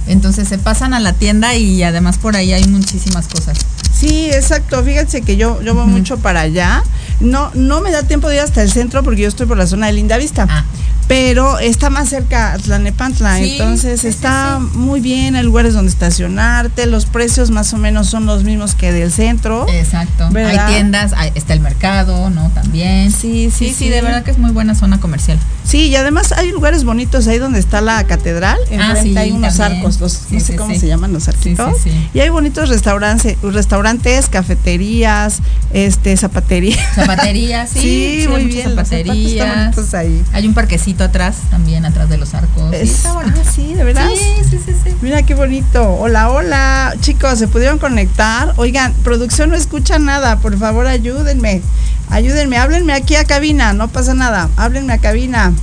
Entonces 0.08 0.48
se 0.48 0.58
pasan 0.58 0.94
a 0.94 1.00
la 1.00 1.14
tienda 1.14 1.56
y 1.56 1.84
además 1.84 2.18
por 2.18 2.36
ahí 2.36 2.54
hay 2.54 2.66
muchísimas 2.68 3.28
cosas. 3.28 3.58
Sí, 3.94 4.30
exacto. 4.32 4.84
Fíjense 4.84 5.22
que 5.22 5.38
yo, 5.38 5.62
yo 5.62 5.74
voy 5.74 5.84
uh 5.84 5.88
-huh. 5.88 5.92
mucho 5.92 6.18
para 6.18 6.42
allá. 6.42 6.84
No, 7.20 7.52
no 7.56 7.82
me 7.82 7.92
da 7.92 8.04
tiempo 8.04 8.30
de 8.30 8.36
ir 8.36 8.42
hasta 8.42 8.62
el 8.62 8.72
centro 8.72 9.04
porque 9.04 9.22
yo 9.24 9.28
estoy 9.28 9.48
por 9.48 9.58
la 9.58 9.68
zona 9.68 9.88
de 9.88 9.94
Linda 9.94 10.18
Vista. 10.18 10.48
Ah. 10.50 10.66
Pero 11.08 11.60
está 11.60 11.90
más 11.90 12.10
cerca 12.10 12.54
a 12.54 12.58
Tlanepantla, 12.58 13.38
sí, 13.38 13.52
entonces 13.52 14.04
está 14.04 14.60
sí, 14.60 14.78
muy 14.78 15.00
bien, 15.00 15.36
hay 15.38 15.44
lugares 15.44 15.74
donde 15.74 15.90
estacionarte, 15.90 16.86
los 16.86 17.06
precios 17.06 17.50
más 17.50 17.74
o 17.74 17.78
menos 17.78 18.08
son 18.08 18.26
los 18.26 18.44
mismos 18.44 18.76
que 18.76 18.92
del 18.92 19.12
centro. 19.12 19.66
Exacto. 19.70 20.28
¿verdad? 20.32 20.68
Hay 20.68 20.74
tiendas, 20.74 21.14
hay, 21.16 21.32
está 21.36 21.54
el 21.54 21.62
mercado, 21.62 22.30
¿no? 22.30 22.50
También. 22.54 23.12
Sí, 23.12 23.52
sí, 23.56 23.74
sí, 23.74 23.90
de 23.90 24.02
verdad 24.02 24.24
que 24.24 24.32
es 24.32 24.38
muy 24.38 24.52
buena 24.52 24.76
zona 24.76 25.00
comercial. 25.00 25.40
Sí, 25.64 25.88
y 25.88 25.96
además 25.96 26.32
hay 26.32 26.52
lugares 26.52 26.84
bonitos 26.84 27.28
ahí 27.28 27.40
donde 27.40 27.60
está 27.60 27.82
la 27.82 28.04
catedral, 28.06 28.58
ah, 28.80 28.96
sí, 29.02 29.18
hay 29.18 29.32
unos 29.32 29.58
también. 29.58 29.80
arcos, 29.80 30.00
los, 30.00 30.24
no 30.30 30.40
sé 30.40 30.56
cómo 30.56 30.74
se 30.76 30.88
llaman 30.88 31.14
los 31.14 31.28
arquitos. 31.28 31.82
Y 32.14 32.20
hay 32.20 32.30
bonitos 32.30 32.70
restaurantes, 32.70 33.38
restaurantes, 33.42 34.30
cafeterías, 34.30 35.40
este, 35.72 36.16
zapaterías. 36.18 36.80
Zapaterías, 36.96 37.70
sí. 37.74 38.22
sí, 38.22 38.28
muy 38.30 38.46
bien. 38.46 38.70
Zapaterías. 38.70 39.94
ahí. 39.94 40.24
Hay 40.34 40.48
un 40.48 40.54
parquecito 40.54 40.97
atrás, 41.04 41.38
también 41.50 41.86
atrás 41.86 42.10
de 42.10 42.18
los 42.18 42.34
arcos. 42.34 42.74
Es, 42.74 42.90
sí, 42.90 42.96
está 42.96 43.14
bonito. 43.14 43.40
Ah, 43.44 43.52
sí, 43.54 43.74
de 43.74 43.84
verdad. 43.84 44.08
Sí, 44.10 44.44
sí, 44.50 44.60
sí, 44.64 44.74
sí. 44.84 44.96
Mira 45.02 45.24
qué 45.24 45.36
bonito. 45.36 45.94
Hola, 45.96 46.30
hola. 46.30 46.94
Chicos, 47.00 47.40
¿se 47.40 47.48
pudieron 47.48 47.80
conectar? 47.80 48.54
Oigan, 48.58 48.94
producción 49.04 49.50
no 49.50 49.56
escucha 49.56 50.00
nada. 50.00 50.38
Por 50.40 50.58
favor, 50.58 50.88
ayúdenme. 50.88 51.62
Ayúdenme, 52.10 52.58
háblenme 52.58 52.94
aquí 52.94 53.16
a 53.16 53.26
cabina, 53.26 53.74
no 53.74 53.90
pasa 53.90 54.14
nada. 54.14 54.50
Háblenme 54.56 54.94
a 54.94 54.98
cabina. 55.00 55.54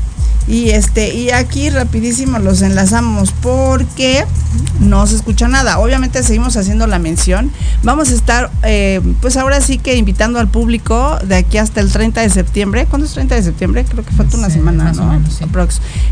Y 0.46 0.70
este, 0.70 1.14
y 1.14 1.30
aquí 1.30 1.70
rapidísimo 1.70 2.38
los 2.38 2.61
enlazamos 2.61 3.33
porque 3.33 4.24
no 4.80 5.07
se 5.07 5.16
escucha 5.16 5.48
nada. 5.48 5.78
Obviamente 5.78 6.22
seguimos 6.22 6.57
haciendo 6.57 6.87
la 6.87 6.98
mención. 6.98 7.50
Vamos 7.83 8.11
a 8.11 8.14
estar, 8.14 8.50
eh, 8.62 9.00
pues 9.20 9.37
ahora 9.37 9.61
sí 9.61 9.78
que 9.78 9.96
invitando 9.96 10.38
al 10.38 10.48
público 10.48 11.18
de 11.24 11.37
aquí 11.37 11.57
hasta 11.57 11.80
el 11.80 11.90
30 11.90 12.20
de 12.20 12.30
septiembre. 12.30 12.87
¿Cuándo 12.87 13.07
es 13.07 13.14
30 13.14 13.35
de 13.37 13.42
septiembre? 13.42 13.85
Creo 13.85 14.04
que 14.04 14.12
falta 14.12 14.37
una 14.37 14.48
sí, 14.48 14.54
semana, 14.54 14.92
¿no? 14.92 15.07
Menos, 15.07 15.35
sí. 15.35 15.44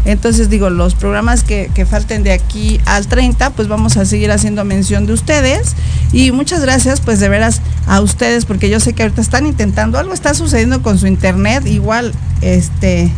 Entonces 0.06 0.48
digo, 0.48 0.70
los 0.70 0.94
programas 0.94 1.44
que, 1.44 1.70
que 1.74 1.84
falten 1.84 2.22
de 2.22 2.32
aquí 2.32 2.80
al 2.86 3.06
30, 3.06 3.50
pues 3.50 3.68
vamos 3.68 3.98
a 3.98 4.06
seguir 4.06 4.32
haciendo 4.32 4.64
mención 4.64 5.06
de 5.06 5.12
ustedes. 5.12 5.74
Y 6.12 6.32
muchas 6.32 6.62
gracias, 6.62 7.00
pues 7.00 7.20
de 7.20 7.28
veras 7.28 7.60
a 7.86 8.00
ustedes, 8.00 8.46
porque 8.46 8.70
yo 8.70 8.80
sé 8.80 8.94
que 8.94 9.02
ahorita 9.02 9.20
están 9.20 9.46
intentando, 9.46 9.98
algo 9.98 10.14
está 10.14 10.32
sucediendo 10.34 10.82
con 10.82 10.98
su 10.98 11.06
internet, 11.06 11.66
igual, 11.66 12.12
este 12.40 13.10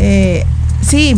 eh, 0.00 0.46
sí, 0.80 1.14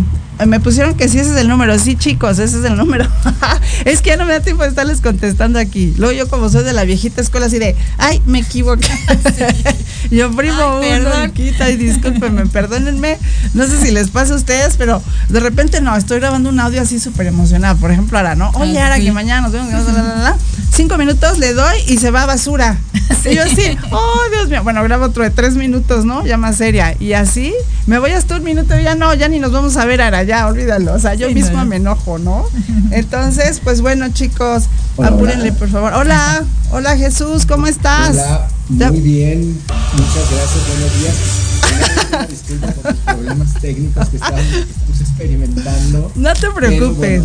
me 0.46 0.60
pusieron 0.60 0.94
que 0.94 1.08
sí, 1.08 1.18
ese 1.18 1.30
es 1.30 1.36
el 1.36 1.48
número. 1.48 1.78
Sí, 1.78 1.96
chicos, 1.96 2.38
ese 2.38 2.58
es 2.58 2.64
el 2.64 2.76
número. 2.76 3.06
es 3.84 4.02
que 4.02 4.10
ya 4.10 4.16
no 4.16 4.24
me 4.24 4.32
da 4.32 4.40
tiempo 4.40 4.62
de 4.62 4.70
estarles 4.70 5.00
contestando 5.00 5.58
aquí. 5.58 5.94
Luego 5.98 6.12
yo 6.12 6.28
como 6.28 6.48
soy 6.48 6.64
de 6.64 6.72
la 6.72 6.84
viejita 6.84 7.20
escuela 7.20 7.46
así 7.46 7.58
de, 7.58 7.76
ay, 7.98 8.20
me 8.26 8.40
equivoqué. 8.40 8.88
Sí. 8.88 10.10
yo 10.16 10.34
primo 10.34 10.80
ay, 10.82 11.00
uno, 11.00 11.32
quita 11.32 11.70
y 11.70 11.76
discúlpenme, 11.76 12.46
perdónenme. 12.46 13.18
No 13.54 13.66
sé 13.66 13.80
si 13.80 13.90
les 13.92 14.10
pasa 14.10 14.34
a 14.34 14.36
ustedes, 14.36 14.76
pero 14.76 15.02
de 15.28 15.40
repente 15.40 15.80
no, 15.80 15.96
estoy 15.96 16.18
grabando 16.18 16.48
un 16.48 16.58
audio 16.58 16.82
así 16.82 16.98
súper 16.98 17.26
emocionado. 17.26 17.76
Por 17.76 17.92
ejemplo, 17.92 18.18
ahora, 18.18 18.34
¿no? 18.34 18.50
Oye, 18.54 18.80
ahora 18.80 18.96
sí. 18.96 19.04
que 19.04 19.12
mañana 19.12 19.42
nos 19.42 19.52
vemos, 19.52 19.70
la, 19.70 19.92
la, 19.92 20.02
la, 20.16 20.36
cinco 20.72 20.96
minutos 20.96 21.38
le 21.38 21.52
doy 21.54 21.76
y 21.86 21.98
se 21.98 22.10
va 22.10 22.22
a 22.22 22.26
basura. 22.26 22.78
Sí. 23.22 23.28
Y 23.28 23.34
yo 23.36 23.44
así, 23.44 23.78
oh, 23.92 24.20
Dios 24.32 24.48
mío. 24.48 24.64
Bueno, 24.64 24.82
grabo 24.82 25.04
otro 25.04 25.22
de 25.22 25.30
tres 25.30 25.54
minutos, 25.54 26.04
¿no? 26.04 26.26
Ya 26.26 26.38
más 26.38 26.56
seria. 26.56 26.96
Y 26.98 27.12
así, 27.12 27.54
me 27.86 28.00
voy 28.00 28.10
hasta 28.10 28.34
un 28.34 28.42
minuto 28.42 28.76
y 28.76 28.82
ya 28.82 28.96
no, 28.96 29.14
ya 29.14 29.28
ni 29.28 29.38
nos 29.38 29.52
vamos 29.52 29.76
a 29.76 29.84
ver 29.84 30.02
ahora, 30.02 30.24
ya, 30.24 30.44
olvídalo. 30.48 30.92
O 30.92 30.98
sea, 30.98 31.14
yo 31.14 31.28
sí, 31.28 31.34
misma 31.34 31.62
no. 31.62 31.66
me 31.66 31.76
enojo, 31.76 32.18
¿no? 32.18 32.46
Entonces, 32.90 33.60
pues 33.62 33.80
bueno, 33.80 34.08
chicos, 34.08 34.64
hola, 34.96 35.10
apúrenle, 35.10 35.50
hola. 35.50 35.58
por 35.58 35.68
favor. 35.68 35.92
Hola, 35.94 36.44
hola 36.72 36.96
Jesús, 36.96 37.46
¿cómo 37.46 37.68
estás? 37.68 38.16
Hola, 38.16 38.90
muy 38.90 39.00
bien, 39.00 39.56
muchas 39.92 40.30
gracias, 40.32 40.68
buenos 40.68 40.98
días. 40.98 42.28
Disculpa 42.28 42.66
por 42.72 42.84
los 42.86 43.00
problemas 43.00 43.54
técnicos 43.60 44.08
que 44.08 44.16
estamos, 44.16 44.40
que 44.40 44.60
estamos 44.60 45.00
experimentando. 45.00 46.12
No 46.16 46.32
te 46.34 46.50
preocupes. 46.50 47.22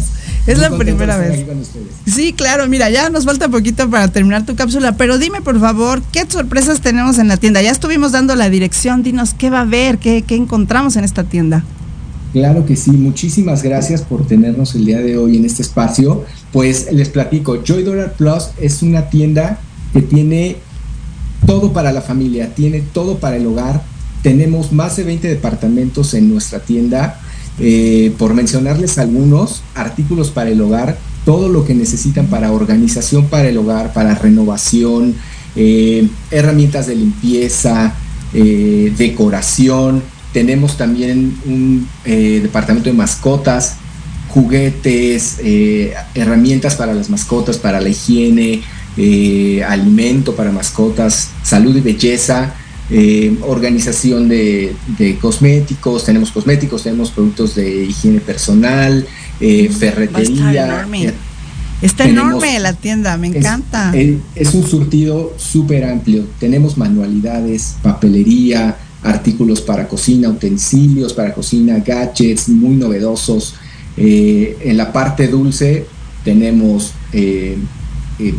Es 0.48 0.60
la 0.60 0.76
primera 0.78 1.18
vez. 1.18 1.46
Sí, 2.06 2.32
claro, 2.34 2.68
mira, 2.68 2.90
ya 2.90 3.10
nos 3.10 3.26
falta 3.26 3.50
poquito 3.50 3.90
para 3.90 4.08
terminar 4.08 4.46
tu 4.46 4.56
cápsula, 4.56 4.96
pero 4.96 5.18
dime 5.18 5.42
por 5.42 5.60
favor, 5.60 6.02
¿qué 6.14 6.26
sorpresas 6.28 6.80
tenemos 6.80 7.20
en 7.20 7.28
la 7.28 7.36
tienda? 7.36 7.62
Ya 7.62 7.72
estuvimos 7.72 8.14
dando 8.14 8.34
la 8.36 8.50
dirección, 8.50 9.04
dinos 9.04 9.34
qué 9.34 9.50
va 9.50 9.60
a 9.60 9.62
haber, 9.62 9.98
qué, 9.98 10.24
qué 10.26 10.36
encontramos 10.36 10.96
en 10.96 11.04
esta 11.04 11.26
tienda. 11.26 11.66
Claro 12.32 12.66
que 12.66 12.76
sí, 12.76 12.92
muchísimas 12.92 13.64
gracias 13.64 14.02
por 14.02 14.26
tenernos 14.26 14.76
el 14.76 14.86
día 14.86 15.00
de 15.00 15.18
hoy 15.18 15.38
en 15.38 15.46
este 15.46 15.64
espacio. 15.64 16.24
Pues 16.54 16.92
les 16.92 17.10
platico, 17.10 17.64
Joy 17.64 17.84
Dollar 17.84 18.14
Plus 18.14 18.50
es 18.60 18.82
una 18.82 19.10
tienda 19.10 19.60
que 19.92 20.02
tiene 20.02 20.58
todo 21.46 21.74
para 21.74 21.92
la 21.92 22.02
familia, 22.02 22.54
tiene 22.54 22.82
todo 22.82 23.18
para 23.18 23.38
el 23.38 23.46
hogar. 23.48 23.82
Tenemos 24.24 24.72
más 24.72 24.98
de 24.98 25.04
20 25.04 25.28
departamentos 25.28 26.14
en 26.14 26.30
nuestra 26.30 26.60
tienda. 26.60 27.20
Eh, 27.60 28.14
por 28.20 28.36
mencionarles 28.36 29.00
algunos, 29.00 29.64
artículos 29.74 30.30
para 30.30 30.52
el 30.52 30.62
hogar, 30.62 30.98
todo 31.26 31.50
lo 31.50 31.66
que 31.66 31.74
necesitan 31.74 32.28
para 32.28 32.52
organización 32.52 33.26
para 33.28 33.50
el 33.50 33.58
hogar, 33.58 33.94
para 33.94 34.14
renovación, 34.14 35.16
eh, 35.56 36.08
herramientas 36.30 36.86
de 36.86 36.96
limpieza, 36.96 37.96
eh, 38.34 38.94
decoración. 38.98 40.04
Tenemos 40.34 40.78
también 40.78 41.36
un 41.46 41.88
departamento 42.06 42.90
de 42.90 42.96
mascotas, 42.96 43.78
juguetes, 44.30 45.38
herramientas 46.14 46.76
para 46.76 46.94
las 46.94 47.10
mascotas, 47.10 47.58
para 47.58 47.82
la 47.82 47.90
higiene, 47.90 48.62
alimento 49.68 50.36
para 50.36 50.52
mascotas, 50.52 51.30
salud 51.44 51.76
y 51.76 51.82
belleza 51.82 52.54
eh, 52.90 53.38
organización 53.42 54.30
de, 54.30 54.76
cosméticos, 55.22 56.06
tenemos 56.06 56.32
cosméticos, 56.32 56.84
tenemos 56.84 57.12
productos 57.12 57.56
de 57.56 57.86
higiene 57.86 58.20
personal, 58.20 59.06
eh, 59.40 59.70
ferretería. 59.70 60.86
Está 61.82 62.06
enorme 62.06 62.60
la 62.60 62.74
tienda, 62.74 63.18
me 63.18 63.28
encanta. 63.28 63.94
Es, 64.36 64.54
un 64.54 64.66
surtido 64.66 65.34
súper 65.38 65.84
amplio. 65.84 66.26
Tenemos 66.40 66.78
manualidades, 66.78 67.76
papelería, 67.84 68.78
artículos 69.04 69.62
para 69.62 69.88
cocina, 69.88 70.30
utensilios 70.30 71.14
para 71.14 71.34
cocina, 71.34 71.78
gadgets 71.86 72.50
muy 72.50 72.76
novedosos. 72.76 73.56
Eh, 73.96 74.58
en 74.62 74.78
la 74.78 74.92
parte 74.92 75.28
dulce 75.28 75.86
tenemos 76.24 76.94
eh, 77.14 77.58
eh, 78.20 78.34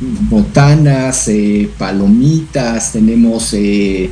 botanas, 0.00 1.30
palomitas, 1.78 2.92
tenemos... 2.92 3.54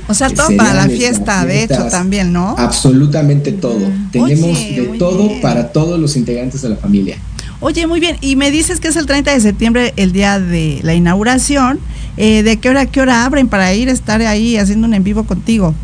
o 0.08 0.14
sea, 0.14 0.30
todo 0.30 0.56
para 0.56 0.74
la 0.74 0.88
fiesta, 0.88 1.44
de 1.44 1.64
hecho, 1.64 1.86
también, 1.90 2.32
¿no? 2.32 2.54
Absolutamente 2.58 3.52
todo. 3.52 3.90
Tenemos 4.10 4.58
de 4.58 4.96
todo 4.98 5.40
para 5.40 5.72
todos 5.72 5.98
los 5.98 6.16
integrantes 6.16 6.62
de 6.62 6.70
la 6.70 6.76
familia. 6.76 7.18
Oye, 7.60 7.86
muy 7.86 8.00
bien. 8.00 8.16
Y 8.20 8.36
me 8.36 8.50
dices 8.50 8.80
que 8.80 8.88
es 8.88 8.96
el 8.96 9.06
30 9.06 9.32
de 9.32 9.40
septiembre, 9.40 9.94
el 9.96 10.12
día 10.12 10.38
de 10.38 10.80
la 10.82 10.94
inauguración. 10.94 11.80
Eh, 12.16 12.42
¿De 12.42 12.58
qué 12.58 12.68
hora 12.68 12.82
a 12.82 12.86
qué 12.86 13.00
hora 13.00 13.24
abren 13.24 13.48
para 13.48 13.72
ir 13.74 13.88
a 13.88 13.92
estar 13.92 14.20
ahí 14.22 14.56
haciendo 14.56 14.86
un 14.86 14.94
en 14.94 15.02
vivo 15.02 15.24
contigo? 15.24 15.74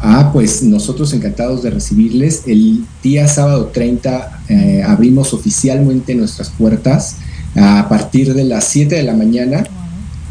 Ah, 0.00 0.30
pues 0.32 0.62
nosotros 0.62 1.12
encantados 1.12 1.62
de 1.62 1.70
recibirles. 1.70 2.42
El 2.46 2.84
día 3.02 3.28
sábado 3.28 3.66
30 3.66 4.42
eh, 4.48 4.82
abrimos 4.86 5.32
oficialmente 5.32 6.14
nuestras 6.14 6.50
puertas 6.50 7.16
a 7.56 7.88
partir 7.88 8.34
de 8.34 8.44
las 8.44 8.64
7 8.64 8.94
de 8.94 9.02
la 9.02 9.14
mañana. 9.14 9.64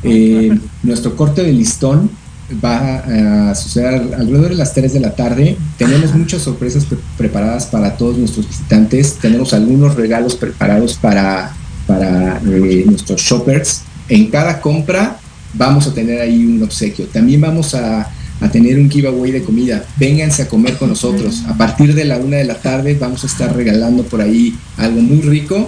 Eh, 0.03 0.57
nuestro 0.83 1.15
corte 1.15 1.43
de 1.43 1.53
listón 1.53 2.09
va 2.63 3.49
a 3.49 3.55
suceder 3.55 3.93
alrededor 4.17 4.49
de 4.49 4.55
las 4.55 4.73
3 4.73 4.93
de 4.93 4.99
la 4.99 5.15
tarde. 5.15 5.57
Tenemos 5.77 6.13
muchas 6.15 6.41
sorpresas 6.41 6.85
preparadas 7.17 7.65
para 7.67 7.95
todos 7.95 8.17
nuestros 8.17 8.47
visitantes. 8.47 9.15
Tenemos 9.21 9.53
algunos 9.53 9.95
regalos 9.95 10.35
preparados 10.35 10.95
para, 10.95 11.53
para 11.87 12.41
eh, 12.45 12.83
nuestros 12.87 13.21
shoppers. 13.21 13.83
En 14.09 14.27
cada 14.27 14.59
compra 14.59 15.17
vamos 15.53 15.87
a 15.87 15.93
tener 15.93 16.19
ahí 16.19 16.45
un 16.45 16.61
obsequio. 16.63 17.05
También 17.05 17.41
vamos 17.41 17.75
a, 17.75 18.09
a 18.41 18.51
tener 18.51 18.79
un 18.79 18.89
giveaway 18.89 19.31
de 19.31 19.43
comida. 19.43 19.85
Vénganse 19.97 20.43
a 20.43 20.49
comer 20.49 20.77
con 20.77 20.89
nosotros. 20.89 21.43
A 21.47 21.53
partir 21.53 21.93
de 21.93 22.05
la 22.05 22.17
una 22.17 22.37
de 22.37 22.45
la 22.45 22.55
tarde 22.55 22.97
vamos 22.99 23.23
a 23.23 23.27
estar 23.27 23.55
regalando 23.55 24.03
por 24.03 24.19
ahí 24.19 24.55
algo 24.77 24.99
muy 24.99 25.21
rico 25.21 25.67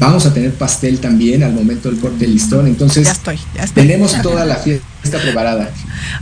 Vamos 0.00 0.24
a 0.24 0.32
tener 0.32 0.54
pastel 0.54 0.98
también 0.98 1.42
al 1.42 1.52
momento 1.52 1.90
del 1.90 2.00
corte 2.00 2.20
del 2.20 2.32
listón. 2.32 2.66
Entonces, 2.66 3.04
ya 3.04 3.12
estoy, 3.12 3.38
ya 3.54 3.64
estoy. 3.64 3.86
tenemos 3.86 4.20
toda 4.22 4.46
la 4.46 4.56
fiesta 4.56 5.18
preparada. 5.22 5.70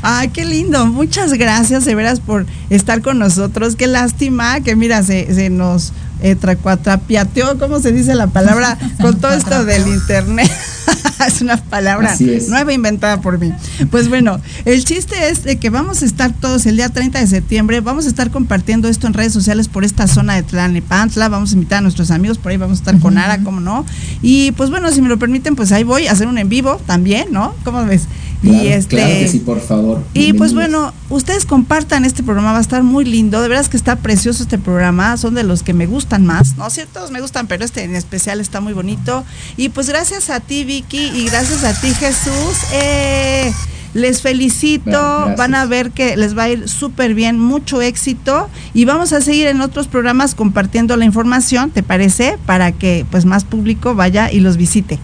Ay, 0.02 0.30
qué 0.30 0.44
lindo. 0.44 0.84
Muchas 0.86 1.32
gracias, 1.34 1.84
de 1.84 1.94
veras, 1.94 2.18
por 2.18 2.44
estar 2.70 3.00
con 3.02 3.20
nosotros. 3.20 3.76
Qué 3.76 3.86
lástima 3.86 4.60
que, 4.62 4.74
mira, 4.74 5.04
se, 5.04 5.32
se 5.32 5.48
nos 5.48 5.92
eh, 6.20 6.34
tracuatrapiateó, 6.34 7.56
¿cómo 7.60 7.78
se 7.78 7.92
dice 7.92 8.16
la 8.16 8.26
palabra? 8.26 8.76
Con 9.00 9.20
todo 9.20 9.32
esto 9.32 9.64
del 9.64 9.86
internet. 9.94 10.50
es 11.26 11.40
una 11.40 11.57
palabra 11.57 12.14
nueva 12.48 12.72
inventada 12.72 13.20
por 13.20 13.38
mí. 13.38 13.52
Pues 13.90 14.09
bueno, 14.09 14.40
el 14.64 14.85
chiste 14.85 15.28
es 15.31 15.44
de 15.44 15.57
que 15.57 15.70
vamos 15.70 16.02
a 16.02 16.07
estar 16.07 16.33
todos 16.33 16.66
el 16.66 16.76
día 16.76 16.88
30 16.88 17.20
de 17.20 17.26
septiembre, 17.26 17.81
vamos 17.81 18.07
a 18.07 18.09
estar 18.09 18.31
compartiendo 18.31 18.88
esto 18.88 19.07
en 19.07 19.14
redes 19.14 19.33
sociales 19.33 19.68
por 19.68 19.85
esta 19.85 20.07
zona 20.07 20.35
de 20.35 20.42
Tlalnepantla, 20.42 21.28
vamos 21.28 21.52
a 21.52 21.54
invitar 21.54 21.78
a 21.78 21.81
nuestros 21.83 22.11
amigos, 22.11 22.38
por 22.38 22.52
ahí 22.52 22.59
vamos 22.59 22.78
a 22.78 22.81
estar 22.81 22.98
con 23.00 23.18
Ara, 23.18 23.42
¿cómo 23.42 23.61
no? 23.61 23.85
Y 24.22 24.52
pues 24.52 24.70
bueno, 24.70 24.90
si 24.90 25.02
me 25.02 25.09
lo 25.09 25.18
permiten, 25.18 25.57
pues 25.57 25.72
ahí 25.72 25.85
voy 25.85 26.07
a 26.07 26.12
hacer 26.12 26.26
un 26.26 26.38
en 26.38 26.48
vivo 26.48 26.81
también, 26.87 27.28
¿no? 27.31 27.54
¿Cómo 27.64 27.85
ves? 27.85 28.07
y 28.42 28.68
este, 28.68 28.96
claro 28.96 29.14
que 29.14 29.28
sí, 29.28 29.38
por 29.40 29.61
favor. 29.61 30.04
Y 30.14 30.33
pues 30.33 30.54
bueno, 30.54 30.92
ustedes 31.11 31.44
compartan 31.44 32.04
este 32.04 32.22
programa, 32.22 32.52
va 32.52 32.59
a 32.59 32.61
estar 32.61 32.85
muy 32.85 33.04
lindo. 33.04 33.40
De 33.40 33.48
veras 33.48 33.68
que 33.68 33.76
está 33.76 33.96
precioso 33.96 34.44
este 34.44 34.59
programa, 34.59 35.16
son 35.16 35.35
de 35.35 35.42
los 35.42 35.62
que 35.62 35.74
me 35.74 35.87
gustan 35.87 36.24
más. 36.24 36.57
No, 36.57 36.70
ciertos 36.70 37.11
me 37.11 37.20
gustan, 37.20 37.48
pero 37.48 37.64
este 37.64 37.83
en 37.83 37.96
especial 37.96 38.40
está 38.40 38.61
muy 38.61 38.74
bonito. 38.74 39.24
Y 39.57 39.70
pues 39.70 39.88
gracias 39.88 40.31
a 40.31 40.38
ti, 40.38 40.64
Vicky, 40.64 41.07
y 41.14 41.26
gracias 41.26 41.64
a 41.64 41.78
ti, 41.80 41.88
Jesús. 41.94 42.56
Eh, 42.72 43.52
les 43.94 44.20
felicito, 44.22 44.90
van 45.36 45.54
a 45.54 45.64
ver 45.64 45.90
que 45.90 46.16
les 46.16 46.36
va 46.36 46.44
a 46.44 46.50
ir 46.50 46.68
súper 46.68 47.14
bien, 47.14 47.38
mucho 47.38 47.80
éxito 47.80 48.48
y 48.74 48.84
vamos 48.84 49.12
a 49.12 49.20
seguir 49.20 49.46
en 49.46 49.60
otros 49.60 49.88
programas 49.88 50.34
compartiendo 50.34 50.96
la 50.96 51.04
información, 51.04 51.70
¿te 51.70 51.82
parece? 51.82 52.36
Para 52.46 52.72
que 52.72 53.06
pues 53.10 53.24
más 53.24 53.44
público 53.44 53.94
vaya 53.94 54.30
y 54.30 54.40
los 54.40 54.56
visite. 54.56 54.98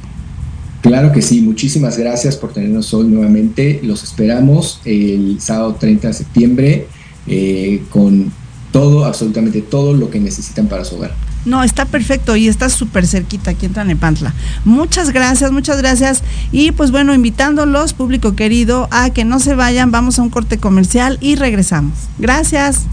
Claro 0.82 1.12
que 1.12 1.22
sí, 1.22 1.40
muchísimas 1.40 1.96
gracias 1.96 2.36
por 2.36 2.52
tenernos 2.52 2.92
hoy 2.92 3.06
nuevamente. 3.06 3.80
Los 3.82 4.04
esperamos 4.04 4.80
el 4.84 5.38
sábado 5.40 5.76
30 5.80 6.08
de 6.08 6.14
septiembre 6.14 6.86
eh, 7.26 7.82
con 7.88 8.30
todo, 8.70 9.06
absolutamente 9.06 9.62
todo 9.62 9.94
lo 9.94 10.10
que 10.10 10.20
necesitan 10.20 10.66
para 10.66 10.84
su 10.84 10.96
hogar. 10.96 11.14
No, 11.44 11.62
está 11.62 11.84
perfecto 11.84 12.36
y 12.36 12.48
está 12.48 12.68
súper 12.68 13.06
cerquita 13.06 13.50
aquí 13.50 13.66
en 13.66 13.98
Pantla. 13.98 14.32
Muchas 14.64 15.10
gracias, 15.10 15.52
muchas 15.52 15.78
gracias. 15.78 16.22
Y 16.52 16.72
pues 16.72 16.90
bueno, 16.90 17.14
invitándolos, 17.14 17.92
público 17.92 18.34
querido, 18.34 18.88
a 18.90 19.10
que 19.10 19.24
no 19.24 19.40
se 19.40 19.54
vayan, 19.54 19.90
vamos 19.90 20.18
a 20.18 20.22
un 20.22 20.30
corte 20.30 20.58
comercial 20.58 21.18
y 21.20 21.36
regresamos. 21.36 21.94
Gracias. 22.18 22.86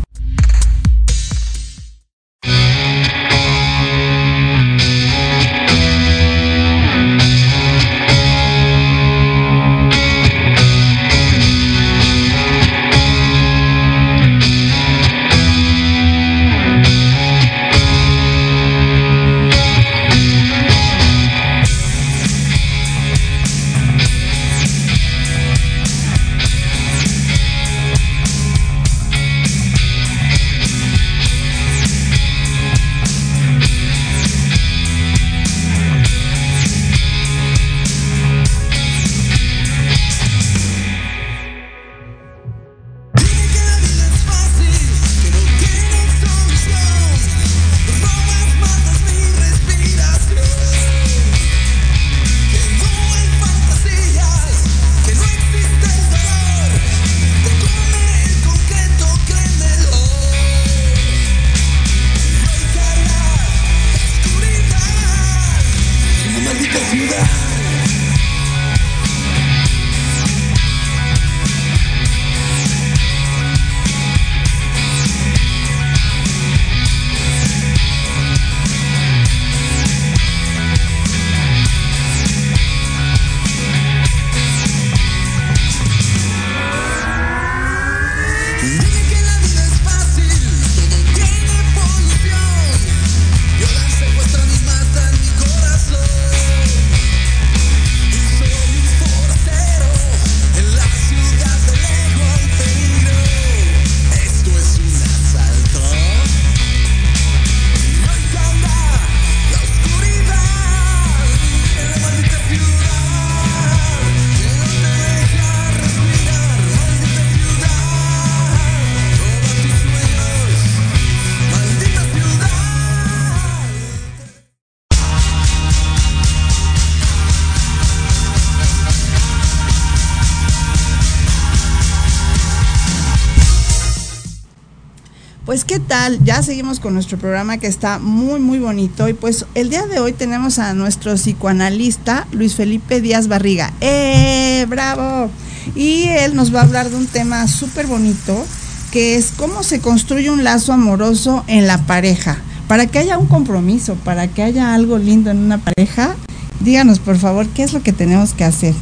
Ya 136.24 136.42
seguimos 136.42 136.80
con 136.80 136.94
nuestro 136.94 137.18
programa 137.18 137.58
que 137.58 137.68
está 137.68 138.00
muy 138.00 138.40
muy 138.40 138.60
bonito 138.60 139.10
y 139.10 139.14
pues 139.14 139.46
el 139.56 139.70
día 139.70 139.86
de 139.88 140.00
hoy 140.00 140.14
tenemos 140.14 140.58
a 140.58 140.74
nuestro 140.74 141.16
psicoanalista 141.16 142.28
Luis 142.32 142.56
Felipe 142.56 143.02
Díaz 143.02 143.28
Barriga. 143.28 143.74
¡Eh, 143.82 144.66
bravo! 144.70 145.30
Y 145.76 146.04
él 146.04 146.34
nos 146.34 146.56
va 146.56 146.62
a 146.62 146.64
hablar 146.64 146.90
de 146.90 146.96
un 146.96 147.08
tema 147.08 147.46
súper 147.48 147.88
bonito 147.88 148.46
que 148.92 149.16
es 149.16 149.34
cómo 149.36 149.64
se 149.64 149.82
construye 149.82 150.30
un 150.30 150.46
lazo 150.46 150.72
amoroso 150.72 151.44
en 151.48 151.68
la 151.68 151.78
pareja. 151.80 152.38
Para 152.70 152.88
que 152.88 153.00
haya 153.00 153.18
un 153.18 153.28
compromiso, 153.28 153.96
para 153.96 154.30
que 154.30 154.44
haya 154.44 154.74
algo 154.74 154.98
lindo 154.98 155.30
en 155.30 155.40
una 155.40 155.58
pareja, 155.58 156.16
díganos 156.62 157.00
por 157.00 157.18
favor 157.18 157.48
qué 157.50 157.64
es 157.64 157.74
lo 157.74 157.84
que 157.84 157.92
tenemos 157.92 158.34
que 158.34 158.46
hacer. 158.46 158.74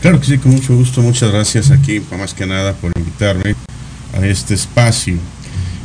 Claro 0.00 0.20
que 0.20 0.26
sí, 0.26 0.38
con 0.38 0.52
mucho 0.52 0.76
gusto. 0.76 1.02
Muchas 1.02 1.32
gracias 1.32 1.72
aquí, 1.72 2.00
más 2.16 2.32
que 2.32 2.46
nada, 2.46 2.74
por 2.74 2.92
invitarme 2.96 3.56
a 4.14 4.24
este 4.24 4.54
espacio. 4.54 5.18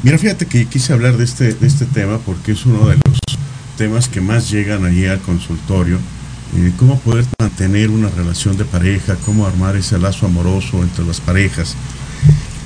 Mira, 0.04 0.18
fíjate 0.18 0.46
que 0.46 0.66
quise 0.66 0.94
hablar 0.94 1.18
de 1.18 1.24
este, 1.24 1.54
de 1.54 1.68
este 1.68 1.86
tema 1.86 2.20
porque 2.20 2.52
es 2.52 2.66
uno 2.66 2.88
de 2.88 2.96
los 2.96 3.20
temas 3.78 4.08
que 4.08 4.22
más 4.22 4.50
llegan 4.50 4.86
allí 4.86 5.06
al 5.06 5.20
consultorio. 5.20 5.98
Eh, 6.56 6.72
cómo 6.78 7.00
poder 7.00 7.26
mantener 7.40 7.90
una 7.90 8.10
relación 8.10 8.58
de 8.58 8.66
pareja, 8.66 9.18
cómo 9.26 9.46
armar 9.46 9.76
ese 9.76 9.98
lazo 10.00 10.26
amoroso 10.26 10.82
entre 10.82 11.06
las 11.06 11.20
parejas. 11.20 11.76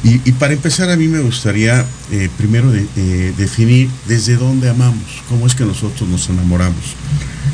Y, 0.03 0.17
para 0.33 0.53
empezar 0.53 0.89
a 0.89 0.97
mí 0.97 1.07
me 1.07 1.19
gustaría 1.19 1.85
eh, 2.11 2.27
primero 2.35 2.73
eh, 2.73 3.33
definir 3.37 3.87
desde 4.07 4.35
dónde 4.35 4.67
amamos, 4.67 5.21
cómo 5.29 5.45
es 5.45 5.53
que 5.53 5.63
nosotros 5.63 6.09
nos 6.09 6.27
enamoramos. 6.27 6.95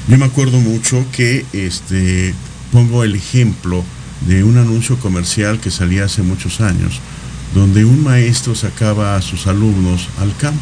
Yo 0.08 0.18
me 0.18 0.26
acuerdo 0.26 0.58
mucho 0.62 1.06
que 1.12 1.46
este, 1.52 2.34
pongo 2.72 3.04
el 3.04 3.16
ejemplo 3.16 3.84
de 4.28 4.46
un 4.46 4.58
anuncio 4.58 4.98
comercial 4.98 5.60
que 5.60 5.72
salía 5.72 6.06
hace 6.06 6.22
muchos 6.22 6.62
años, 6.62 7.02
donde 7.54 7.86
un 7.86 8.04
maestro 8.04 8.56
sacaba 8.56 9.16
a 9.16 9.22
sus 9.22 9.48
alumnos 9.48 10.10
al 10.20 10.36
campo 10.38 10.62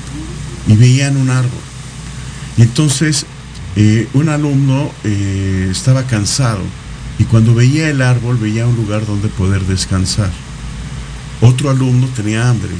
y 0.67 0.75
veían 0.75 1.17
un 1.17 1.29
árbol. 1.29 1.51
Y 2.57 2.61
entonces 2.61 3.25
eh, 3.75 4.07
un 4.13 4.29
alumno 4.29 4.91
eh, 5.03 5.67
estaba 5.69 6.03
cansado 6.03 6.61
y 7.19 7.25
cuando 7.25 7.53
veía 7.53 7.89
el 7.89 8.01
árbol 8.01 8.37
veía 8.37 8.67
un 8.67 8.75
lugar 8.75 9.05
donde 9.05 9.27
poder 9.29 9.61
descansar. 9.65 10.31
Otro 11.41 11.69
alumno 11.69 12.07
tenía 12.15 12.49
hambre 12.49 12.71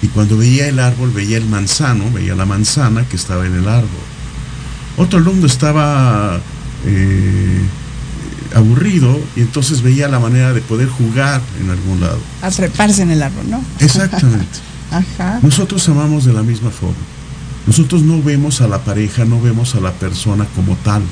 y 0.00 0.08
cuando 0.08 0.36
veía 0.36 0.68
el 0.68 0.78
árbol 0.78 1.10
veía 1.10 1.36
el 1.36 1.46
manzano, 1.46 2.10
veía 2.12 2.34
la 2.34 2.46
manzana 2.46 3.06
que 3.08 3.16
estaba 3.16 3.46
en 3.46 3.54
el 3.54 3.68
árbol. 3.68 3.88
Otro 4.96 5.18
alumno 5.18 5.46
estaba 5.46 6.40
eh, 6.86 7.60
aburrido 8.54 9.18
y 9.36 9.40
entonces 9.40 9.82
veía 9.82 10.08
la 10.08 10.18
manera 10.18 10.52
de 10.52 10.60
poder 10.60 10.88
jugar 10.88 11.40
en 11.60 11.70
algún 11.70 12.00
lado. 12.00 12.18
A 12.42 12.50
treparse 12.50 13.02
en 13.02 13.10
el 13.10 13.22
árbol, 13.22 13.50
¿no? 13.50 13.62
Exactamente. 13.80 14.58
Ajá. 14.90 15.38
Nosotros 15.42 15.88
amamos 15.88 16.24
de 16.24 16.32
la 16.32 16.42
misma 16.42 16.70
forma. 16.70 16.96
Nosotros 17.66 18.02
no 18.02 18.22
vemos 18.22 18.60
a 18.60 18.68
la 18.68 18.78
pareja, 18.78 19.24
no 19.24 19.40
vemos 19.40 19.74
a 19.74 19.80
la 19.80 19.92
persona 19.92 20.46
como 20.56 20.76
tal. 20.76 21.02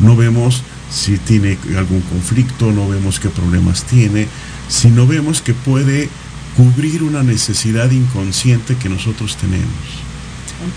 No 0.00 0.16
vemos 0.16 0.62
si 0.90 1.18
tiene 1.18 1.58
algún 1.76 2.00
conflicto, 2.00 2.72
no 2.72 2.88
vemos 2.88 3.20
qué 3.20 3.28
problemas 3.28 3.84
tiene, 3.84 4.26
sino 4.68 5.06
vemos 5.06 5.42
que 5.42 5.54
puede 5.54 6.08
cubrir 6.56 7.02
una 7.02 7.22
necesidad 7.22 7.90
inconsciente 7.90 8.76
que 8.76 8.88
nosotros 8.88 9.36
tenemos. 9.36 9.68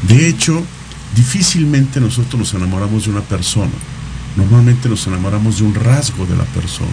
De 0.07 0.27
hecho, 0.27 0.61
difícilmente 1.15 1.99
nosotros 1.99 2.39
nos 2.39 2.53
enamoramos 2.53 3.05
de 3.05 3.11
una 3.11 3.21
persona 3.21 3.71
normalmente 4.35 4.89
nos 4.89 5.05
enamoramos 5.07 5.59
de 5.59 5.65
un 5.65 5.75
rasgo 5.75 6.25
de 6.25 6.35
la 6.35 6.45
persona. 6.45 6.91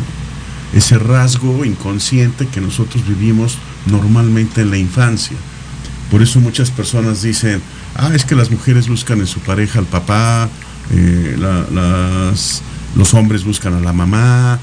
Ese 0.74 0.98
rasgo 0.98 1.64
inconsciente 1.64 2.46
que 2.46 2.60
nosotros 2.60 3.06
vivimos 3.06 3.58
normalmente 3.86 4.60
en 4.60 4.70
la 4.70 4.78
infancia. 4.78 5.36
Por 6.10 6.22
eso 6.22 6.40
muchas 6.40 6.70
personas 6.70 7.22
dicen, 7.22 7.60
ah, 7.96 8.10
es 8.14 8.24
que 8.24 8.34
las 8.34 8.50
mujeres 8.50 8.88
buscan 8.88 9.20
en 9.20 9.26
su 9.26 9.40
pareja 9.40 9.78
al 9.78 9.86
papá, 9.86 10.48
eh, 10.92 11.36
los 12.96 13.14
hombres 13.14 13.44
buscan 13.44 13.74
a 13.74 13.80
la 13.80 13.92
mamá, 13.92 14.58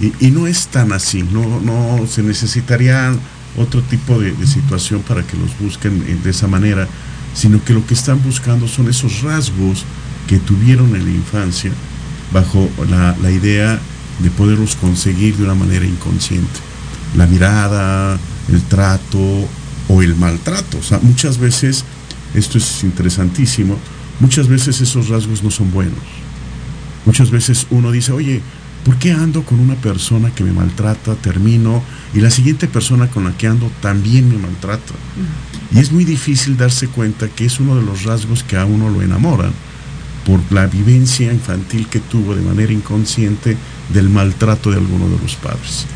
y, 0.00 0.30
no 0.30 0.46
es 0.46 0.68
tan 0.68 0.92
así, 0.92 1.22
no, 1.22 1.60
no 1.60 2.06
se 2.06 2.22
necesitaría 2.22 3.12
otro 3.58 3.82
tipo 3.82 4.18
de, 4.18 4.32
de 4.32 4.46
situación 4.46 5.02
para 5.02 5.22
que 5.26 5.36
los 5.36 5.58
busquen 5.58 6.22
de 6.22 6.30
esa 6.30 6.48
manera, 6.48 6.88
sino 7.34 7.62
que 7.62 7.74
lo 7.74 7.86
que 7.86 7.94
están 7.94 8.22
buscando 8.22 8.66
son 8.66 8.88
esos 8.88 9.20
rasgos 9.20 9.84
que 10.26 10.38
tuvieron 10.38 10.96
en 10.96 11.04
la 11.04 11.10
infancia 11.10 11.70
bajo 12.32 12.68
la, 12.88 13.30
idea 13.30 13.78
de 14.20 14.30
poderlos 14.30 14.76
conseguir 14.76 15.36
de 15.36 15.44
una 15.44 15.54
manera 15.54 15.84
inconsciente. 15.84 16.60
La 17.16 17.26
mirada, 17.26 18.18
el 18.48 18.62
trato 18.62 19.48
o 19.88 20.02
el 20.02 20.14
maltrato. 20.16 20.78
O 20.78 20.82
sea, 20.82 20.98
muchas 21.02 21.38
veces, 21.38 21.84
esto 22.34 22.58
es 22.58 22.84
interesantísimo, 22.84 23.76
muchas 24.20 24.48
veces 24.48 24.80
esos 24.80 25.08
rasgos 25.08 25.42
no 25.42 25.50
son 25.50 25.72
buenos. 25.72 25.98
Muchas 27.06 27.30
veces 27.30 27.66
uno 27.70 27.90
dice, 27.90 28.12
oye, 28.12 28.42
¿por 28.84 28.96
qué 28.96 29.12
ando 29.12 29.42
con 29.42 29.58
una 29.58 29.74
persona 29.74 30.30
que 30.30 30.44
me 30.44 30.52
maltrata, 30.52 31.14
termino, 31.14 31.82
y 32.14 32.20
la 32.20 32.30
siguiente 32.30 32.68
persona 32.68 33.08
con 33.08 33.24
la 33.24 33.36
que 33.36 33.46
ando 33.46 33.70
también 33.80 34.28
me 34.28 34.38
maltrata? 34.38 34.94
Y 35.72 35.78
es 35.78 35.92
muy 35.92 36.04
difícil 36.04 36.56
darse 36.56 36.88
cuenta 36.88 37.28
que 37.28 37.46
es 37.46 37.58
uno 37.58 37.76
de 37.76 37.82
los 37.82 38.04
rasgos 38.04 38.42
que 38.42 38.56
a 38.56 38.66
uno 38.66 38.90
lo 38.90 39.02
enamoran 39.02 39.52
por 40.24 40.40
la 40.52 40.66
vivencia 40.66 41.32
infantil 41.32 41.88
que 41.88 42.00
tuvo 42.00 42.34
de 42.34 42.42
manera 42.42 42.72
inconsciente 42.72 43.56
del 43.92 44.08
maltrato 44.08 44.70
de 44.70 44.76
alguno 44.76 45.08
de 45.08 45.18
los 45.18 45.36
padres. 45.36 45.86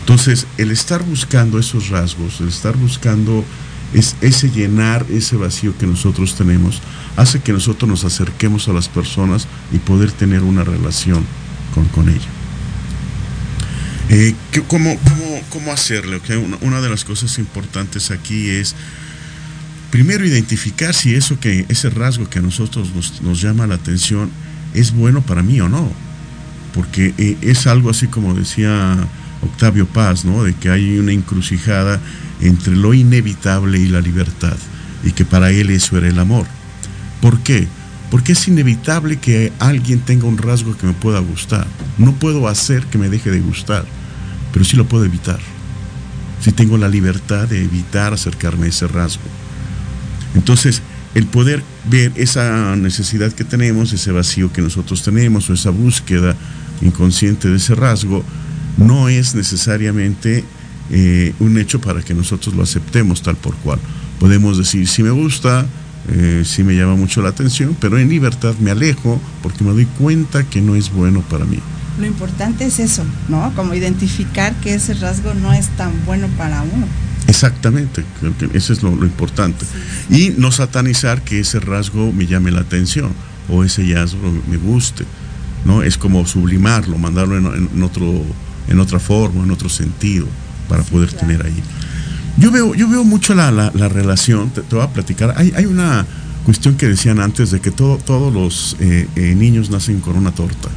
Entonces, 0.00 0.46
el 0.58 0.70
estar 0.70 1.02
buscando 1.04 1.58
esos 1.58 1.88
rasgos, 1.88 2.40
el 2.40 2.48
estar 2.48 2.76
buscando 2.76 3.44
es 3.94 4.16
ese 4.20 4.50
llenar 4.50 5.06
ese 5.10 5.36
vacío 5.36 5.76
que 5.76 5.86
nosotros 5.86 6.34
tenemos, 6.34 6.80
hace 7.16 7.40
que 7.40 7.52
nosotros 7.52 7.88
nos 7.88 8.04
acerquemos 8.04 8.68
a 8.68 8.72
las 8.72 8.88
personas 8.88 9.46
y 9.72 9.78
poder 9.78 10.10
tener 10.10 10.42
una 10.42 10.64
relación 10.64 11.24
con, 11.74 11.84
con 11.86 12.08
ella. 12.08 12.28
Eh, 14.08 14.34
¿cómo, 14.68 14.98
cómo, 15.50 15.72
hacerlo? 15.72 16.20
una 16.60 16.80
de 16.80 16.90
las 16.90 17.04
cosas 17.04 17.38
importantes 17.38 18.10
aquí 18.10 18.50
es 18.50 18.74
primero 19.92 20.24
identificar 20.24 20.94
si 20.94 21.14
eso 21.14 21.38
que, 21.38 21.66
ese 21.68 21.90
rasgo 21.90 22.28
que 22.28 22.38
a 22.38 22.42
nosotros 22.42 22.88
nos, 23.22 23.42
llama 23.42 23.66
la 23.66 23.74
atención 23.74 24.30
es 24.72 24.90
bueno 24.92 25.20
para 25.20 25.42
mí 25.42 25.60
o 25.60 25.68
no. 25.68 25.92
Porque 26.74 27.14
eh, 27.18 27.36
es 27.42 27.66
algo 27.66 27.90
así 27.90 28.06
como 28.06 28.32
decía 28.32 28.96
Octavio 29.42 29.86
Paz, 29.86 30.24
¿no? 30.24 30.44
De 30.44 30.54
que 30.54 30.70
hay 30.70 30.98
una 30.98 31.12
encrucijada 31.12 32.00
entre 32.40 32.74
lo 32.74 32.94
inevitable 32.94 33.78
y 33.78 33.88
la 33.88 34.00
libertad. 34.00 34.56
Y 35.04 35.12
que 35.12 35.26
para 35.26 35.50
él 35.50 35.68
eso 35.68 35.98
era 35.98 36.08
el 36.08 36.18
amor. 36.18 36.46
¿Por 37.20 37.40
qué? 37.40 37.68
Porque 38.10 38.32
es 38.32 38.48
inevitable 38.48 39.18
que 39.18 39.52
alguien 39.58 40.00
tenga 40.00 40.24
un 40.24 40.38
rasgo 40.38 40.74
que 40.74 40.86
me 40.86 40.94
pueda 40.94 41.20
gustar. 41.20 41.66
No 41.98 42.14
puedo 42.14 42.48
hacer 42.48 42.86
que 42.86 42.96
me 42.96 43.10
deje 43.10 43.30
de 43.30 43.40
gustar, 43.40 43.84
pero 44.54 44.64
sí 44.64 44.74
lo 44.74 44.86
puedo 44.86 45.04
evitar. 45.04 45.40
Si 46.40 46.50
tengo 46.50 46.78
la 46.78 46.88
libertad 46.88 47.46
de 47.46 47.62
evitar 47.62 48.14
acercarme 48.14 48.66
a 48.66 48.68
ese 48.70 48.88
rasgo. 48.88 49.41
Entonces, 50.34 50.82
el 51.14 51.26
poder 51.26 51.62
ver 51.90 52.12
esa 52.16 52.74
necesidad 52.76 53.32
que 53.32 53.44
tenemos, 53.44 53.92
ese 53.92 54.12
vacío 54.12 54.52
que 54.52 54.62
nosotros 54.62 55.02
tenemos 55.02 55.48
o 55.50 55.54
esa 55.54 55.70
búsqueda 55.70 56.34
inconsciente 56.80 57.48
de 57.48 57.56
ese 57.56 57.74
rasgo, 57.74 58.24
no 58.78 59.08
es 59.08 59.34
necesariamente 59.34 60.44
eh, 60.90 61.34
un 61.38 61.58
hecho 61.58 61.80
para 61.80 62.02
que 62.02 62.14
nosotros 62.14 62.54
lo 62.54 62.62
aceptemos 62.62 63.22
tal 63.22 63.36
por 63.36 63.54
cual. 63.56 63.78
Podemos 64.18 64.58
decir, 64.58 64.88
si 64.88 65.02
me 65.02 65.10
gusta, 65.10 65.66
eh, 66.08 66.42
si 66.44 66.64
me 66.64 66.74
llama 66.74 66.96
mucho 66.96 67.22
la 67.22 67.28
atención, 67.28 67.76
pero 67.78 67.98
en 67.98 68.08
libertad 68.08 68.54
me 68.60 68.70
alejo 68.70 69.20
porque 69.42 69.64
me 69.64 69.70
doy 69.70 69.86
cuenta 69.86 70.44
que 70.44 70.60
no 70.60 70.74
es 70.74 70.92
bueno 70.92 71.22
para 71.22 71.44
mí. 71.44 71.58
Lo 71.98 72.06
importante 72.06 72.64
es 72.64 72.78
eso, 72.78 73.04
¿no? 73.28 73.52
Como 73.54 73.74
identificar 73.74 74.54
que 74.56 74.74
ese 74.74 74.94
rasgo 74.94 75.34
no 75.34 75.52
es 75.52 75.68
tan 75.76 75.92
bueno 76.06 76.26
para 76.38 76.62
uno. 76.62 76.86
Exactamente, 77.26 78.04
creo 78.20 78.36
que 78.36 78.56
eso 78.56 78.72
es 78.72 78.82
lo, 78.82 78.90
importante. 79.04 79.64
Y 80.10 80.30
no 80.36 80.50
satanizar 80.50 81.22
que 81.22 81.40
ese 81.40 81.60
rasgo 81.60 82.12
me 82.12 82.26
llame 82.26 82.50
la 82.50 82.60
atención 82.60 83.12
o 83.48 83.64
ese 83.64 83.94
rasgo 83.94 84.32
me 84.48 84.56
guste, 84.56 85.04
¿no? 85.64 85.82
Es 85.82 85.96
como 85.96 86.26
sublimarlo, 86.26 86.98
mandarlo 86.98 87.36
en, 87.36 87.82
otro, 87.82 88.24
en 88.68 88.80
otra 88.80 88.98
forma, 88.98 89.44
en 89.44 89.50
otro 89.50 89.68
sentido, 89.68 90.26
para 90.68 90.82
poder 90.82 91.12
tener 91.12 91.44
ahí. 91.44 91.62
Yo 92.38 92.50
veo, 92.50 92.74
yo 92.74 92.88
veo 92.88 93.04
mucho 93.04 93.34
la, 93.34 93.70
relación, 93.70 94.50
te, 94.50 94.62
voy 94.70 94.80
a 94.80 94.88
platicar, 94.88 95.34
hay, 95.36 95.52
hay, 95.54 95.66
una 95.66 96.06
cuestión 96.44 96.76
que 96.76 96.88
decían 96.88 97.20
antes 97.20 97.50
de 97.50 97.60
que 97.60 97.70
todo, 97.70 97.98
todos 97.98 98.32
los 98.32 98.76
eh, 98.80 99.06
eh, 99.16 99.34
niños 99.34 99.70
nacen 99.70 100.00
con 100.00 100.16
una 100.16 100.32
torta 100.32 100.68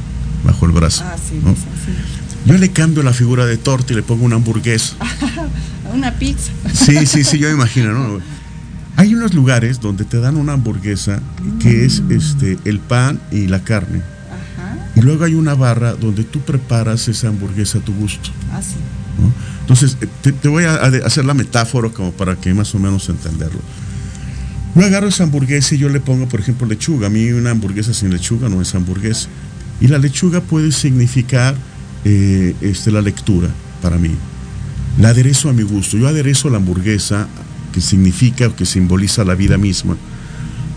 bajo 0.44 0.66
el 0.66 0.72
brazo. 0.72 1.04
Ah, 1.04 1.16
yo 2.46 2.56
le 2.56 2.70
cambio 2.70 3.02
la 3.02 3.12
figura 3.12 3.44
de 3.44 3.56
torta 3.56 3.92
y 3.92 3.96
le 3.96 4.02
pongo 4.02 4.24
una 4.24 4.36
hamburguesa. 4.36 4.96
una 5.96 6.12
pizza. 6.12 6.52
Sí, 6.72 7.06
sí, 7.06 7.24
sí, 7.24 7.38
yo 7.38 7.50
imagino, 7.50 7.92
¿no? 7.92 8.20
Hay 8.96 9.14
unos 9.14 9.34
lugares 9.34 9.80
donde 9.80 10.04
te 10.04 10.20
dan 10.20 10.36
una 10.36 10.54
hamburguesa 10.54 11.20
que 11.60 11.84
es 11.84 12.02
este 12.08 12.58
el 12.64 12.78
pan 12.80 13.20
y 13.30 13.46
la 13.46 13.62
carne. 13.62 13.98
Ajá. 13.98 14.90
Y 14.94 15.02
luego 15.02 15.24
hay 15.24 15.34
una 15.34 15.54
barra 15.54 15.94
donde 15.94 16.24
tú 16.24 16.40
preparas 16.40 17.08
esa 17.08 17.28
hamburguesa 17.28 17.78
a 17.78 17.80
tu 17.82 17.94
gusto. 17.94 18.30
Ah, 18.52 18.62
sí. 18.62 18.76
Entonces, 19.60 19.96
te, 20.22 20.32
te 20.32 20.48
voy 20.48 20.64
a, 20.64 20.74
a 20.74 20.86
hacer 21.04 21.24
la 21.24 21.34
metáfora 21.34 21.88
como 21.90 22.12
para 22.12 22.36
que 22.36 22.54
más 22.54 22.74
o 22.74 22.78
menos 22.78 23.08
entenderlo. 23.08 23.60
Yo 24.74 24.84
agarro 24.84 25.08
esa 25.08 25.24
hamburguesa 25.24 25.74
y 25.74 25.78
yo 25.78 25.88
le 25.88 26.00
pongo, 26.00 26.28
por 26.28 26.40
ejemplo, 26.40 26.66
lechuga. 26.66 27.06
A 27.06 27.10
mí 27.10 27.30
una 27.32 27.50
hamburguesa 27.50 27.94
sin 27.94 28.10
lechuga 28.10 28.48
no 28.48 28.60
es 28.60 28.74
hamburguesa. 28.74 29.28
Y 29.80 29.88
la 29.88 29.98
lechuga 29.98 30.40
puede 30.40 30.70
significar 30.70 31.54
eh, 32.04 32.54
este, 32.60 32.90
la 32.90 33.00
lectura 33.00 33.48
para 33.82 33.96
mí. 33.96 34.10
La 34.98 35.10
aderezo 35.10 35.50
a 35.50 35.52
mi 35.52 35.62
gusto. 35.62 35.98
Yo 35.98 36.08
aderezo 36.08 36.48
la 36.48 36.56
hamburguesa, 36.56 37.28
que 37.72 37.80
significa 37.80 38.46
o 38.46 38.56
que 38.56 38.64
simboliza 38.64 39.24
la 39.24 39.34
vida 39.34 39.58
misma. 39.58 39.96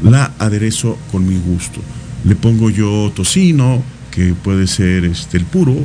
La 0.04 0.34
aderezo 0.40 0.98
con 1.12 1.28
mi 1.28 1.38
gusto. 1.38 1.82
Le 2.26 2.36
pongo 2.36 2.70
yo 2.70 3.12
tocino, 3.16 3.82
que 4.12 4.34
puede 4.34 4.68
ser 4.68 5.06
este, 5.06 5.38
el 5.38 5.46
puro. 5.46 5.76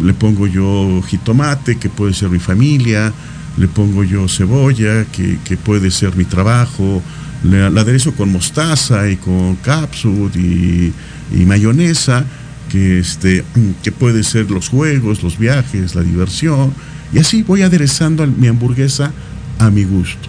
Le 0.00 0.14
pongo 0.14 0.46
yo 0.46 1.02
jitomate, 1.06 1.76
que 1.76 1.88
puede 1.88 2.12
ser 2.12 2.28
mi 2.28 2.38
familia. 2.38 3.12
Le 3.56 3.68
pongo 3.68 4.04
yo 4.04 4.28
cebolla, 4.28 5.06
que, 5.06 5.38
que 5.44 5.56
puede 5.56 5.90
ser 5.90 6.16
mi 6.16 6.24
trabajo. 6.24 7.02
La 7.44 7.66
aderezo 7.66 8.12
con 8.14 8.30
mostaza 8.30 9.08
y 9.08 9.16
con 9.16 9.56
capsule 9.56 10.92
y 11.32 11.44
mayonesa, 11.46 12.24
que, 12.68 12.98
este, 12.98 13.44
que 13.82 13.92
puede 13.92 14.22
ser 14.22 14.50
los 14.50 14.68
juegos, 14.68 15.22
los 15.22 15.38
viajes, 15.38 15.94
la 15.94 16.02
diversión. 16.02 16.72
Y 17.12 17.18
así 17.18 17.42
voy 17.42 17.62
aderezando 17.62 18.26
mi 18.26 18.48
hamburguesa 18.48 19.12
a 19.58 19.70
mi 19.70 19.84
gusto. 19.84 20.28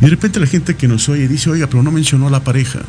Y 0.00 0.04
de 0.04 0.10
repente 0.10 0.40
la 0.40 0.46
gente 0.46 0.76
que 0.76 0.88
nos 0.88 1.08
oye 1.08 1.28
dice, 1.28 1.50
oiga, 1.50 1.66
pero 1.66 1.82
no 1.82 1.90
mencionó 1.92 2.30
la 2.30 2.42
pareja. 2.42 2.80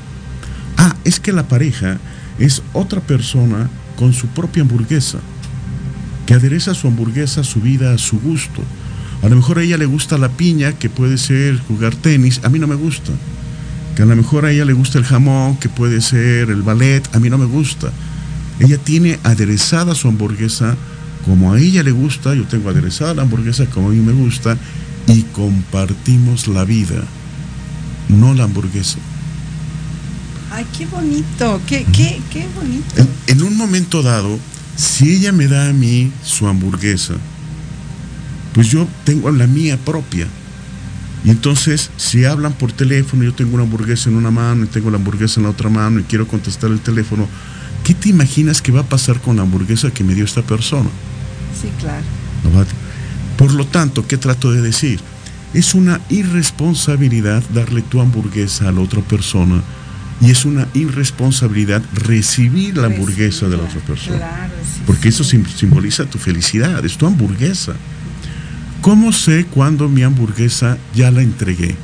Ah, 0.77 0.95
es 1.03 1.19
que 1.19 1.33
la 1.33 1.47
pareja 1.47 1.97
es 2.39 2.63
otra 2.73 3.01
persona 3.01 3.69
con 3.97 4.13
su 4.13 4.27
propia 4.27 4.63
hamburguesa, 4.63 5.19
que 6.25 6.33
adereza 6.33 6.73
su 6.73 6.87
hamburguesa 6.87 7.43
su 7.43 7.59
vida, 7.61 7.93
a 7.93 7.97
su 7.97 8.19
gusto. 8.19 8.63
A 9.21 9.29
lo 9.29 9.35
mejor 9.35 9.59
a 9.59 9.63
ella 9.63 9.77
le 9.77 9.85
gusta 9.85 10.17
la 10.17 10.29
piña, 10.29 10.73
que 10.73 10.89
puede 10.89 11.17
ser 11.17 11.59
jugar 11.59 11.93
tenis, 11.95 12.41
a 12.43 12.49
mí 12.49 12.57
no 12.57 12.67
me 12.67 12.75
gusta. 12.75 13.11
Que 13.95 14.03
a 14.03 14.05
lo 14.05 14.15
mejor 14.15 14.45
a 14.45 14.51
ella 14.51 14.65
le 14.65 14.73
gusta 14.73 14.97
el 14.97 15.05
jamón, 15.05 15.57
que 15.57 15.69
puede 15.69 16.01
ser 16.01 16.49
el 16.49 16.63
ballet, 16.63 17.03
a 17.13 17.19
mí 17.19 17.29
no 17.29 17.37
me 17.37 17.45
gusta. 17.45 17.91
Ella 18.61 18.77
tiene 18.77 19.19
aderezada 19.23 19.95
su 19.95 20.07
hamburguesa 20.07 20.77
como 21.25 21.53
a 21.53 21.59
ella 21.59 21.83
le 21.83 21.91
gusta, 21.91 22.33
yo 22.33 22.45
tengo 22.45 22.69
aderezada 22.69 23.13
la 23.13 23.21
hamburguesa 23.23 23.65
como 23.67 23.89
a 23.89 23.91
mí 23.91 23.99
me 23.99 24.11
gusta, 24.11 24.57
y 25.07 25.23
compartimos 25.23 26.47
la 26.47 26.63
vida, 26.63 27.03
no 28.09 28.33
la 28.33 28.43
hamburguesa. 28.45 28.97
Ay, 30.51 30.65
qué 30.77 30.85
bonito, 30.85 31.61
qué, 31.67 31.85
qué, 31.93 32.21
qué 32.29 32.45
bonito. 32.55 32.95
En, 32.97 33.09
en 33.27 33.43
un 33.43 33.55
momento 33.57 34.01
dado, 34.01 34.37
si 34.75 35.11
ella 35.11 35.31
me 35.31 35.47
da 35.47 35.69
a 35.69 35.73
mí 35.73 36.11
su 36.23 36.47
hamburguesa, 36.47 37.15
pues 38.53 38.69
yo 38.69 38.87
tengo 39.05 39.31
la 39.31 39.47
mía 39.47 39.77
propia. 39.77 40.27
Y 41.23 41.29
entonces, 41.29 41.91
si 41.97 42.25
hablan 42.25 42.53
por 42.53 42.71
teléfono, 42.71 43.23
yo 43.23 43.33
tengo 43.33 43.53
una 43.53 43.63
hamburguesa 43.63 44.09
en 44.09 44.15
una 44.15 44.31
mano 44.31 44.65
y 44.65 44.67
tengo 44.67 44.89
la 44.89 44.97
hamburguesa 44.97 45.39
en 45.39 45.43
la 45.43 45.51
otra 45.51 45.69
mano 45.69 45.99
y 45.99 46.03
quiero 46.03 46.27
contestar 46.27 46.71
el 46.71 46.79
teléfono, 46.79 47.27
¿qué 47.83 47.93
te 47.93 48.09
imaginas 48.09 48.61
que 48.61 48.71
va 48.71 48.81
a 48.81 48.89
pasar 48.89 49.19
con 49.21 49.35
la 49.37 49.41
hamburguesa 49.43 49.91
que 49.91 50.03
me 50.03 50.13
dio 50.15 50.25
esta 50.25 50.41
persona? 50.41 50.89
Sí, 51.59 51.67
claro. 51.79 52.03
Por 53.37 53.53
lo 53.53 53.65
tanto, 53.65 54.07
¿qué 54.07 54.17
trato 54.17 54.51
de 54.51 54.61
decir? 54.61 54.99
Es 55.53 55.73
una 55.73 55.99
irresponsabilidad 56.09 57.43
darle 57.53 57.81
tu 57.81 57.99
hamburguesa 58.01 58.69
a 58.69 58.71
la 58.71 58.81
otra 58.81 59.01
persona 59.01 59.61
y 60.21 60.29
es 60.29 60.45
una 60.45 60.67
irresponsabilidad 60.73 61.81
recibir 61.93 62.77
la 62.77 62.87
hamburguesa 62.87 63.47
de 63.49 63.57
la 63.57 63.63
otra 63.63 63.79
persona. 63.81 64.17
Claro, 64.17 64.53
sí, 64.63 64.81
Porque 64.85 65.09
eso 65.09 65.23
sim- 65.23 65.45
simboliza 65.47 66.05
tu 66.05 66.19
felicidad, 66.19 66.85
es 66.85 66.97
tu 66.97 67.07
hamburguesa. 67.07 67.73
¿Cómo 68.81 69.11
sé 69.11 69.45
cuándo 69.45 69.89
mi 69.89 70.03
hamburguesa 70.03 70.77
ya 70.95 71.09
la 71.11 71.21
entregué? 71.21 71.75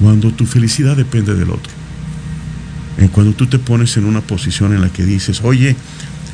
Cuando 0.00 0.32
tu 0.32 0.46
felicidad 0.46 0.96
depende 0.96 1.34
del 1.34 1.50
otro. 1.50 1.72
Cuando 3.12 3.32
tú 3.32 3.46
te 3.46 3.58
pones 3.58 3.96
en 3.96 4.04
una 4.04 4.20
posición 4.20 4.72
en 4.72 4.80
la 4.80 4.88
que 4.88 5.04
dices, 5.04 5.40
oye, 5.42 5.76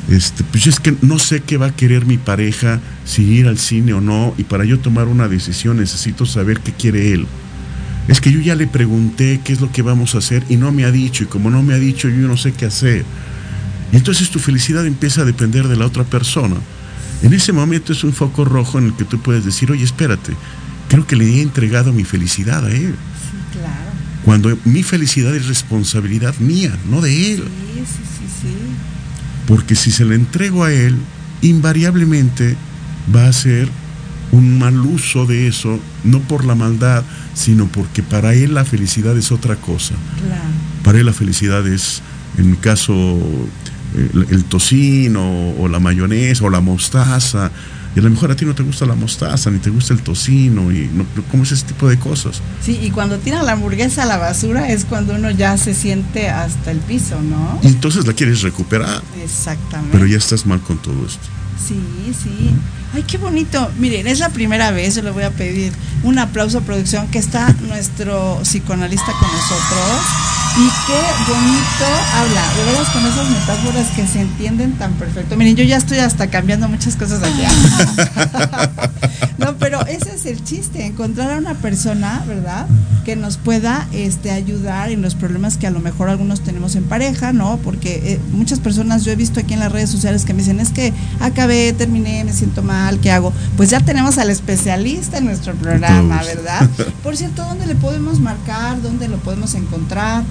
este, 0.09 0.43
pues 0.43 0.67
es 0.67 0.79
que 0.79 0.95
no 1.01 1.19
sé 1.19 1.41
qué 1.41 1.57
va 1.57 1.67
a 1.67 1.75
querer 1.75 2.05
mi 2.05 2.17
pareja, 2.17 2.79
si 3.05 3.23
ir 3.23 3.47
al 3.47 3.57
cine 3.57 3.93
o 3.93 4.01
no, 4.01 4.33
y 4.37 4.43
para 4.43 4.65
yo 4.65 4.79
tomar 4.79 5.07
una 5.07 5.27
decisión 5.27 5.77
necesito 5.77 6.25
saber 6.25 6.59
qué 6.59 6.71
quiere 6.71 7.13
él. 7.13 7.27
Es 8.07 8.19
que 8.19 8.31
yo 8.31 8.39
ya 8.39 8.55
le 8.55 8.67
pregunté 8.67 9.41
qué 9.43 9.53
es 9.53 9.61
lo 9.61 9.71
que 9.71 9.81
vamos 9.81 10.15
a 10.15 10.19
hacer 10.19 10.43
y 10.49 10.57
no 10.57 10.71
me 10.71 10.85
ha 10.85 10.91
dicho, 10.91 11.23
y 11.23 11.27
como 11.27 11.49
no 11.49 11.61
me 11.63 11.73
ha 11.73 11.79
dicho, 11.79 12.09
yo 12.09 12.27
no 12.27 12.37
sé 12.37 12.51
qué 12.51 12.65
hacer. 12.65 13.05
Y 13.91 13.97
entonces 13.97 14.29
tu 14.29 14.39
felicidad 14.39 14.85
empieza 14.85 15.21
a 15.21 15.25
depender 15.25 15.67
de 15.67 15.75
la 15.75 15.85
otra 15.85 16.03
persona. 16.03 16.55
En 17.23 17.33
ese 17.33 17.53
momento 17.53 17.93
es 17.93 18.03
un 18.03 18.13
foco 18.13 18.45
rojo 18.45 18.79
en 18.79 18.87
el 18.87 18.93
que 18.95 19.05
tú 19.05 19.21
puedes 19.21 19.45
decir, 19.45 19.71
oye, 19.71 19.83
espérate, 19.83 20.33
creo 20.89 21.05
que 21.05 21.15
le 21.15 21.25
he 21.25 21.41
entregado 21.41 21.93
mi 21.93 22.03
felicidad 22.03 22.65
a 22.65 22.71
él. 22.71 22.95
Sí, 22.95 23.59
claro. 23.59 23.90
Cuando 24.25 24.55
mi 24.65 24.83
felicidad 24.83 25.35
es 25.35 25.47
responsabilidad 25.47 26.35
mía, 26.39 26.77
no 26.89 27.01
de 27.01 27.33
él. 27.33 27.39
Sí, 27.39 27.79
sí, 27.79 28.03
sí, 28.19 28.25
sí. 28.41 28.55
Porque 29.47 29.75
si 29.75 29.91
se 29.91 30.05
le 30.05 30.15
entrego 30.15 30.63
a 30.63 30.71
él, 30.71 30.95
invariablemente 31.41 32.55
va 33.13 33.27
a 33.27 33.33
ser 33.33 33.67
un 34.31 34.59
mal 34.59 34.79
uso 34.79 35.25
de 35.25 35.47
eso, 35.47 35.79
no 36.03 36.19
por 36.21 36.45
la 36.45 36.55
maldad, 36.55 37.03
sino 37.33 37.67
porque 37.67 38.03
para 38.03 38.33
él 38.33 38.53
la 38.53 38.63
felicidad 38.63 39.17
es 39.17 39.31
otra 39.31 39.55
cosa. 39.55 39.95
Claro. 40.25 40.41
Para 40.83 40.99
él 40.99 41.05
la 41.05 41.13
felicidad 41.13 41.67
es, 41.67 42.01
en 42.37 42.51
mi 42.51 42.57
caso, 42.57 43.19
el, 43.95 44.27
el 44.29 44.43
tocino 44.45 45.51
o 45.57 45.67
la 45.67 45.79
mayonesa 45.79 46.45
o 46.45 46.49
la 46.49 46.61
mostaza. 46.61 47.51
Y 47.95 47.99
a 47.99 48.03
lo 48.03 48.09
mejor 48.09 48.31
a 48.31 48.35
ti 48.35 48.45
no 48.45 48.55
te 48.55 48.63
gusta 48.63 48.85
la 48.85 48.95
mostaza, 48.95 49.51
ni 49.51 49.59
te 49.59 49.69
gusta 49.69 49.93
el 49.93 50.01
tocino, 50.01 50.71
y 50.71 50.89
no, 50.93 51.05
¿cómo 51.29 51.43
es 51.43 51.51
ese 51.51 51.65
tipo 51.65 51.89
de 51.89 51.99
cosas? 51.99 52.41
Sí, 52.63 52.79
y 52.81 52.89
cuando 52.91 53.17
tiran 53.19 53.45
la 53.45 53.51
hamburguesa 53.51 54.03
a 54.03 54.05
la 54.05 54.17
basura 54.17 54.69
es 54.71 54.85
cuando 54.85 55.13
uno 55.15 55.29
ya 55.31 55.57
se 55.57 55.73
siente 55.73 56.29
hasta 56.29 56.71
el 56.71 56.79
piso, 56.79 57.21
¿no? 57.21 57.59
Y 57.63 57.67
entonces 57.67 58.07
la 58.07 58.13
quieres 58.13 58.41
recuperar, 58.43 59.01
Exactamente. 59.21 59.91
pero 59.91 60.05
ya 60.05 60.17
estás 60.17 60.45
mal 60.45 60.61
con 60.61 60.77
todo 60.81 61.05
esto. 61.05 61.27
Sí, 61.67 61.79
sí. 62.23 62.51
Ay, 62.93 63.03
qué 63.03 63.17
bonito. 63.17 63.69
Miren, 63.77 64.07
es 64.07 64.19
la 64.19 64.29
primera 64.29 64.71
vez, 64.71 64.95
yo 64.95 65.01
le 65.01 65.11
voy 65.11 65.23
a 65.23 65.31
pedir 65.31 65.71
un 66.03 66.17
aplauso 66.19 66.57
a 66.57 66.61
producción 66.61 67.07
que 67.07 67.19
está 67.19 67.53
nuestro 67.67 68.39
psicoanalista 68.43 69.11
con 69.13 69.29
nosotros. 69.31 70.40
Y 70.57 70.67
qué 70.85 71.31
bonito 71.31 71.85
habla, 72.13 72.53
de 72.57 72.65
veras 72.65 72.89
con 72.89 73.05
esas 73.05 73.29
metáforas 73.29 73.87
que 73.95 74.05
se 74.05 74.19
entienden 74.19 74.73
tan 74.73 74.91
perfecto. 74.93 75.37
Miren, 75.37 75.55
yo 75.55 75.63
ya 75.63 75.77
estoy 75.77 75.99
hasta 75.99 76.27
cambiando 76.27 76.67
muchas 76.67 76.97
cosas 76.97 77.23
aquí. 77.23 77.41
no, 79.37 79.55
pero 79.57 79.85
ese 79.85 80.13
es 80.13 80.25
el 80.25 80.43
chiste, 80.43 80.85
encontrar 80.85 81.31
a 81.31 81.37
una 81.37 81.53
persona, 81.53 82.21
¿verdad? 82.27 82.67
Que 83.05 83.15
nos 83.15 83.37
pueda 83.37 83.87
este, 83.93 84.31
ayudar 84.31 84.91
en 84.91 85.01
los 85.01 85.15
problemas 85.15 85.55
que 85.55 85.67
a 85.67 85.71
lo 85.71 85.79
mejor 85.79 86.09
algunos 86.09 86.41
tenemos 86.41 86.75
en 86.75 86.83
pareja, 86.83 87.31
¿no? 87.31 87.57
Porque 87.63 88.01
eh, 88.03 88.19
muchas 88.33 88.59
personas, 88.59 89.05
yo 89.05 89.13
he 89.13 89.15
visto 89.15 89.39
aquí 89.39 89.53
en 89.53 89.61
las 89.61 89.71
redes 89.71 89.89
sociales 89.89 90.25
que 90.25 90.33
me 90.33 90.39
dicen, 90.39 90.59
es 90.59 90.71
que 90.71 90.91
acabé, 91.21 91.71
terminé, 91.71 92.25
me 92.25 92.33
siento 92.33 92.61
mal, 92.61 92.99
¿qué 92.99 93.09
hago? 93.09 93.31
Pues 93.55 93.69
ya 93.69 93.79
tenemos 93.79 94.17
al 94.17 94.29
especialista 94.29 95.17
en 95.19 95.25
nuestro 95.25 95.53
programa. 95.55 96.21
¿verdad? 96.23 96.69
Por 97.03 97.15
cierto, 97.15 97.43
¿dónde 97.43 97.67
le 97.67 97.75
podemos 97.75 98.19
marcar? 98.19 98.81
¿Dónde 98.81 99.07
lo 99.07 99.17
podemos 99.17 99.55
encontrar? 99.55 100.23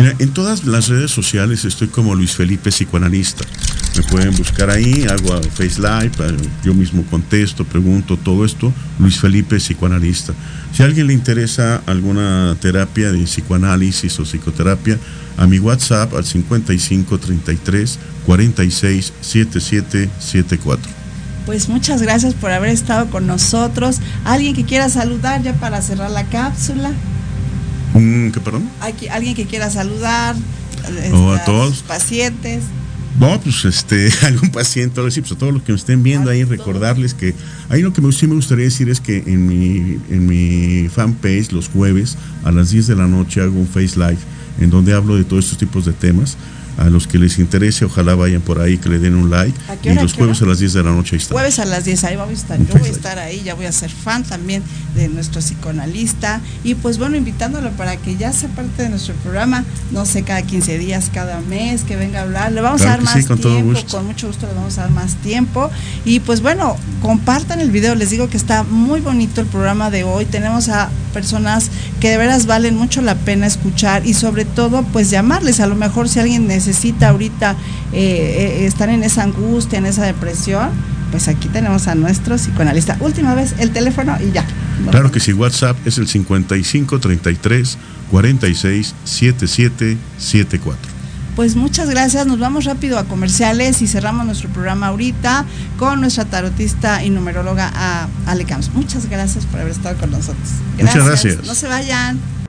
Mira, 0.00 0.14
en 0.18 0.32
todas 0.32 0.64
las 0.64 0.88
redes 0.88 1.10
sociales 1.10 1.66
estoy 1.66 1.88
como 1.88 2.14
Luis 2.14 2.32
Felipe 2.32 2.70
Psicoanalista. 2.70 3.44
Me 3.98 4.02
pueden 4.04 4.34
buscar 4.34 4.70
ahí, 4.70 5.04
hago 5.10 5.34
a 5.34 5.42
Face 5.42 5.78
Live, 5.78 6.12
eh, 6.20 6.36
yo 6.64 6.72
mismo 6.72 7.04
contesto, 7.04 7.66
pregunto 7.66 8.16
todo 8.16 8.46
esto, 8.46 8.72
Luis 8.98 9.20
Felipe 9.20 9.56
Psicoanalista. 9.58 10.32
Si 10.72 10.82
a 10.82 10.86
alguien 10.86 11.06
le 11.06 11.12
interesa 11.12 11.82
alguna 11.84 12.56
terapia 12.62 13.12
de 13.12 13.24
psicoanálisis 13.24 14.18
o 14.20 14.22
psicoterapia, 14.22 14.98
a 15.36 15.46
mi 15.46 15.58
WhatsApp 15.58 16.14
al 16.14 16.24
55 16.24 17.18
33 17.18 17.98
46 18.24 19.12
77 19.20 20.08
74. 20.18 20.90
Pues 21.44 21.68
muchas 21.68 22.00
gracias 22.00 22.32
por 22.32 22.52
haber 22.52 22.70
estado 22.70 23.10
con 23.10 23.26
nosotros. 23.26 23.98
¿Alguien 24.24 24.54
que 24.54 24.64
quiera 24.64 24.88
saludar 24.88 25.42
ya 25.42 25.52
para 25.52 25.82
cerrar 25.82 26.10
la 26.10 26.24
cápsula? 26.24 26.90
Mm, 27.94 28.30
¿Qué 28.30 28.40
perdón? 28.40 28.68
Aquí- 28.80 29.08
¿Alguien 29.08 29.34
que 29.34 29.46
quiera 29.46 29.70
saludar? 29.70 30.36
Oh, 31.12 31.30
a 31.32 31.36
Este, 31.36 31.46
todos. 31.46 31.82
Pacientes. 31.82 32.62
No, 33.18 33.38
pues 33.40 33.64
este, 33.64 34.08
algún 34.22 34.50
paciente, 34.50 35.00
sí, 35.10 35.20
pues 35.20 35.32
a 35.32 35.36
todos 35.36 35.52
los 35.52 35.62
que 35.62 35.72
me 35.72 35.78
estén 35.78 36.02
viendo 36.02 36.30
ahí, 36.30 36.44
recordarles 36.44 37.12
que 37.12 37.34
ahí 37.68 37.82
lo 37.82 37.92
que 37.92 38.00
me, 38.00 38.12
sí 38.12 38.26
me 38.26 38.34
gustaría 38.34 38.64
decir 38.64 38.88
es 38.88 39.00
que 39.00 39.18
en 39.26 39.46
mi, 39.46 39.98
en 40.10 40.26
mi 40.26 40.88
fanpage 40.88 41.52
los 41.52 41.68
jueves 41.68 42.16
a 42.44 42.52
las 42.52 42.70
10 42.70 42.86
de 42.86 42.96
la 42.96 43.06
noche 43.08 43.40
hago 43.42 43.58
un 43.58 43.66
Face 43.66 43.96
Live 43.98 44.18
en 44.60 44.70
donde 44.70 44.94
hablo 44.94 45.16
de 45.16 45.24
todos 45.24 45.44
estos 45.44 45.58
tipos 45.58 45.84
de 45.84 45.92
temas. 45.92 46.36
A 46.80 46.88
los 46.88 47.06
que 47.06 47.18
les 47.18 47.38
interese, 47.38 47.84
ojalá 47.84 48.14
vayan 48.14 48.40
por 48.40 48.58
ahí, 48.60 48.78
que 48.78 48.88
le 48.88 48.98
den 48.98 49.14
un 49.14 49.28
like. 49.30 49.56
¿A 49.68 49.76
qué 49.76 49.92
Y 49.92 49.94
los 49.96 50.12
qué 50.14 50.18
jueves 50.20 50.38
hora? 50.40 50.46
a 50.46 50.50
las 50.52 50.58
10 50.60 50.72
de 50.72 50.82
la 50.82 50.90
noche 50.92 51.14
ahí 51.16 51.20
está. 51.22 51.34
Jueves 51.34 51.58
a 51.58 51.64
las 51.66 51.84
10, 51.84 52.04
ahí 52.04 52.16
vamos 52.16 52.32
a 52.38 52.40
estar. 52.40 52.58
Yo 52.58 52.74
voy 52.78 52.88
a 52.88 52.92
estar 52.92 53.18
ahí, 53.18 53.42
ya 53.44 53.54
voy 53.54 53.66
a 53.66 53.72
ser 53.72 53.90
fan 53.90 54.24
también 54.24 54.62
de 54.94 55.08
nuestro 55.08 55.40
psicoanalista. 55.42 56.40
Y 56.64 56.74
pues 56.76 56.96
bueno, 56.96 57.16
invitándolo 57.16 57.70
para 57.72 57.96
que 57.98 58.16
ya 58.16 58.32
sea 58.32 58.48
parte 58.48 58.82
de 58.82 58.88
nuestro 58.88 59.14
programa, 59.16 59.64
no 59.90 60.06
sé, 60.06 60.22
cada 60.22 60.40
15 60.42 60.78
días, 60.78 61.10
cada 61.12 61.40
mes, 61.42 61.82
que 61.84 61.96
venga 61.96 62.20
a 62.20 62.22
hablar. 62.22 62.52
Le 62.52 62.62
vamos 62.62 62.80
Claro 62.80 62.94
a 62.94 62.96
dar 62.96 63.04
más 63.04 63.22
sí, 63.22 63.24
con 63.28 63.38
todo 63.38 63.52
tiempo, 63.52 63.72
gusto. 63.74 63.96
con 63.98 64.06
mucho 64.06 64.26
gusto 64.28 64.46
le 64.46 64.54
vamos 64.54 64.78
a 64.78 64.82
dar 64.82 64.90
más 64.90 65.16
tiempo. 65.16 65.70
Y 66.06 66.20
pues 66.20 66.40
bueno, 66.40 66.76
compartan 67.02 67.60
el 67.60 67.70
video, 67.70 67.94
les 67.94 68.08
digo 68.10 68.30
que 68.30 68.38
está 68.38 68.62
muy 68.62 69.00
bonito 69.00 69.42
el 69.42 69.46
programa 69.46 69.90
de 69.90 70.04
hoy, 70.04 70.24
tenemos 70.24 70.68
a 70.70 70.88
personas 71.12 71.70
que 72.00 72.08
de 72.10 72.16
veras 72.16 72.46
valen 72.46 72.76
mucho 72.76 73.02
la 73.02 73.14
pena 73.14 73.46
escuchar 73.46 74.06
y 74.06 74.14
sobre 74.14 74.44
todo 74.44 74.82
pues 74.84 75.10
llamarles, 75.10 75.60
a 75.60 75.66
lo 75.66 75.76
mejor 75.76 76.08
si 76.08 76.18
alguien 76.18 76.46
necesita 76.46 77.10
ahorita 77.10 77.56
eh, 77.92 78.62
eh, 78.62 78.66
estar 78.66 78.88
en 78.88 79.04
esa 79.04 79.22
angustia, 79.22 79.78
en 79.78 79.86
esa 79.86 80.04
depresión, 80.04 80.70
pues 81.10 81.28
aquí 81.28 81.48
tenemos 81.48 81.88
a 81.88 81.94
nuestro 81.94 82.36
psicoanalista. 82.36 82.96
Última 83.00 83.34
vez 83.34 83.54
el 83.58 83.70
teléfono 83.70 84.16
y 84.20 84.32
ya. 84.32 84.46
Claro 84.90 85.12
que 85.12 85.20
sí, 85.20 85.34
WhatsApp 85.34 85.76
es 85.86 85.98
el 85.98 86.08
55 86.08 86.98
33 86.98 87.78
46 88.10 88.94
77 89.04 89.98
74 90.18 90.99
pues 91.36 91.56
muchas 91.56 91.88
gracias. 91.90 92.26
Nos 92.26 92.38
vamos 92.38 92.64
rápido 92.64 92.98
a 92.98 93.04
comerciales 93.04 93.82
y 93.82 93.86
cerramos 93.86 94.26
nuestro 94.26 94.48
programa 94.50 94.88
ahorita 94.88 95.44
con 95.78 96.00
nuestra 96.00 96.24
tarotista 96.24 97.04
y 97.04 97.10
numeróloga 97.10 97.70
a 97.74 98.08
Ale 98.26 98.44
Camps. 98.44 98.70
Muchas 98.74 99.08
gracias 99.08 99.46
por 99.46 99.60
haber 99.60 99.72
estado 99.72 99.96
con 99.98 100.10
nosotros. 100.10 100.48
Muchas 100.78 101.04
gracias. 101.04 101.46
No 101.46 101.54
se 101.54 101.68
vayan. 101.68 102.39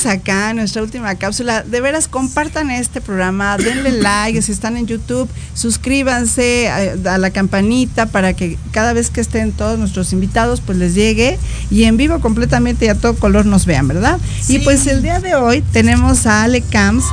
Estamos 0.00 0.20
acá 0.20 0.50
en 0.50 0.56
nuestra 0.56 0.82
última 0.82 1.14
cápsula. 1.14 1.62
De 1.62 1.80
veras, 1.80 2.08
compartan 2.08 2.70
este 2.70 3.00
programa, 3.00 3.56
denle 3.56 3.92
like, 4.02 4.40
si 4.40 4.52
están 4.52 4.76
en 4.76 4.86
YouTube, 4.86 5.28
suscríbanse 5.54 6.68
a, 6.68 7.18
la 7.18 7.30
campanita 7.30 8.06
para 8.06 8.32
que 8.32 8.56
cada 8.70 8.92
vez 8.92 9.10
que 9.10 9.20
estén 9.20 9.52
todos 9.52 9.78
nuestros 9.78 10.12
invitados, 10.12 10.60
pues 10.60 10.78
les 10.78 10.94
llegue 10.94 11.38
y 11.70 11.84
en 11.84 11.96
vivo 11.96 12.20
completamente 12.20 12.86
y 12.86 12.88
a 12.88 12.94
todo 12.94 13.14
color 13.14 13.46
nos 13.46 13.66
vean, 13.66 13.88
¿verdad? 13.88 14.18
Y 14.48 14.60
pues 14.60 14.86
el 14.86 15.02
día 15.02 15.20
de 15.20 15.34
hoy 15.34 15.62
tenemos 15.72 16.26
a 16.26 16.44
Ale 16.44 16.62
Camps 16.62 17.04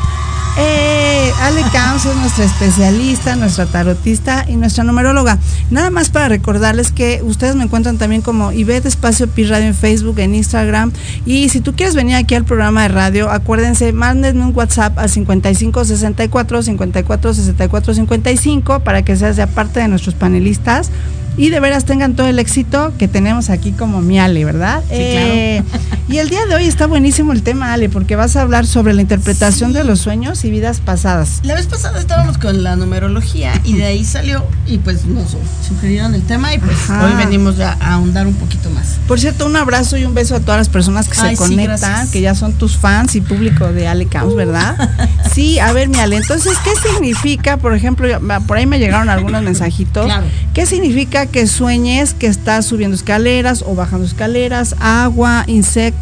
eh, 0.57 1.31
Ale 1.41 1.61
Camps 1.71 2.05
es 2.05 2.15
nuestra 2.15 2.45
especialista, 2.45 3.35
nuestra 3.35 3.65
tarotista 3.65 4.45
y 4.47 4.55
nuestra 4.55 4.83
numeróloga. 4.83 5.37
Nada 5.69 5.89
más 5.89 6.09
para 6.09 6.29
recordarles 6.29 6.91
que 6.91 7.21
ustedes 7.23 7.55
me 7.55 7.63
encuentran 7.63 7.97
también 7.97 8.21
como 8.21 8.51
Ivette 8.51 8.87
Espacio 8.87 9.27
Pi 9.27 9.45
Radio 9.45 9.67
en 9.67 9.75
Facebook, 9.75 10.19
en 10.19 10.35
Instagram. 10.35 10.91
Y 11.25 11.49
si 11.49 11.61
tú 11.61 11.75
quieres 11.75 11.95
venir 11.95 12.15
aquí 12.15 12.35
al 12.35 12.43
programa 12.43 12.83
de 12.83 12.87
radio, 12.89 13.29
acuérdense, 13.29 13.93
mándenme 13.93 14.45
un 14.45 14.55
WhatsApp 14.55 14.97
al 14.97 15.09
5564 15.09 16.63
54 16.63 17.33
64 17.33 17.93
55 17.93 18.79
para 18.79 19.03
que 19.03 19.15
seas 19.15 19.35
de 19.35 19.43
aparte 19.43 19.79
de 19.79 19.87
nuestros 19.87 20.15
panelistas 20.15 20.91
y 21.37 21.49
de 21.49 21.59
veras 21.59 21.85
tengan 21.85 22.15
todo 22.15 22.27
el 22.27 22.39
éxito 22.39 22.93
que 22.97 23.07
tenemos 23.07 23.49
aquí 23.51 23.71
como 23.71 24.01
mi 24.01 24.19
Ale, 24.19 24.43
¿verdad? 24.43 24.81
Sí, 24.89 24.95
claro. 24.95 25.27
Eh, 25.29 25.63
y 26.09 26.19
el 26.19 26.29
día 26.29 26.45
de 26.45 26.55
hoy 26.55 26.65
está 26.65 26.87
buenísimo 26.87 27.33
el 27.33 27.43
tema, 27.43 27.73
Ale, 27.73 27.89
porque 27.89 28.15
vas 28.15 28.37
a 28.37 28.41
hablar 28.41 28.65
sobre 28.65 28.93
la 28.93 29.01
interpretación 29.01 29.73
de 29.73 29.83
los 29.83 29.99
sueños 29.99 30.45
y 30.45 30.49
vidas 30.49 30.79
pasadas. 30.79 31.41
La 31.43 31.53
vez 31.53 31.67
pasada 31.67 31.99
estábamos 31.99 32.37
con 32.37 32.63
la 32.63 32.77
numerología 32.77 33.59
y 33.65 33.73
de 33.73 33.85
ahí 33.85 34.05
salió 34.05 34.45
y 34.65 34.77
pues 34.77 35.05
nos 35.05 35.35
sugirieron 35.67 36.15
el 36.15 36.23
tema 36.23 36.53
y 36.53 36.59
pues 36.59 36.89
hoy 36.89 37.13
venimos 37.17 37.59
a 37.59 37.73
ahondar 37.73 38.25
un 38.25 38.35
poquito 38.35 38.69
más. 38.69 38.97
Por 39.05 39.19
cierto, 39.19 39.45
un 39.45 39.57
abrazo 39.57 39.97
y 39.97 40.05
un 40.05 40.13
beso 40.13 40.35
a 40.35 40.39
todas 40.39 40.57
las 40.57 40.69
personas 40.69 41.09
que 41.09 41.15
se 41.15 41.35
conectan, 41.35 42.09
que 42.09 42.21
ya 42.21 42.35
son 42.35 42.53
tus 42.53 42.77
fans 42.77 43.15
y 43.15 43.21
público 43.21 43.67
de 43.73 43.87
Ale 43.87 44.05
Caos, 44.05 44.33
¿verdad? 44.33 44.89
sí, 45.33 45.59
a 45.59 45.73
ver, 45.73 45.89
mi 45.89 45.99
Ale, 45.99 46.15
entonces, 46.15 46.53
¿qué 46.63 46.71
significa, 46.89 47.57
por 47.57 47.73
ejemplo, 47.73 48.07
por 48.47 48.57
ahí 48.57 48.65
me 48.65 48.79
llegaron 48.79 49.09
algunos 49.09 49.43
mensajitos, 49.43 50.05
claro. 50.05 50.25
¿qué 50.53 50.65
significa 50.65 51.25
que 51.25 51.47
sueñes 51.47 52.13
que 52.13 52.27
estás 52.27 52.65
subiendo 52.65 52.95
escaleras 52.95 53.63
o 53.67 53.75
bajando 53.75 54.05
escaleras, 54.05 54.75
agua, 54.79 55.43
insectos. 55.47 55.96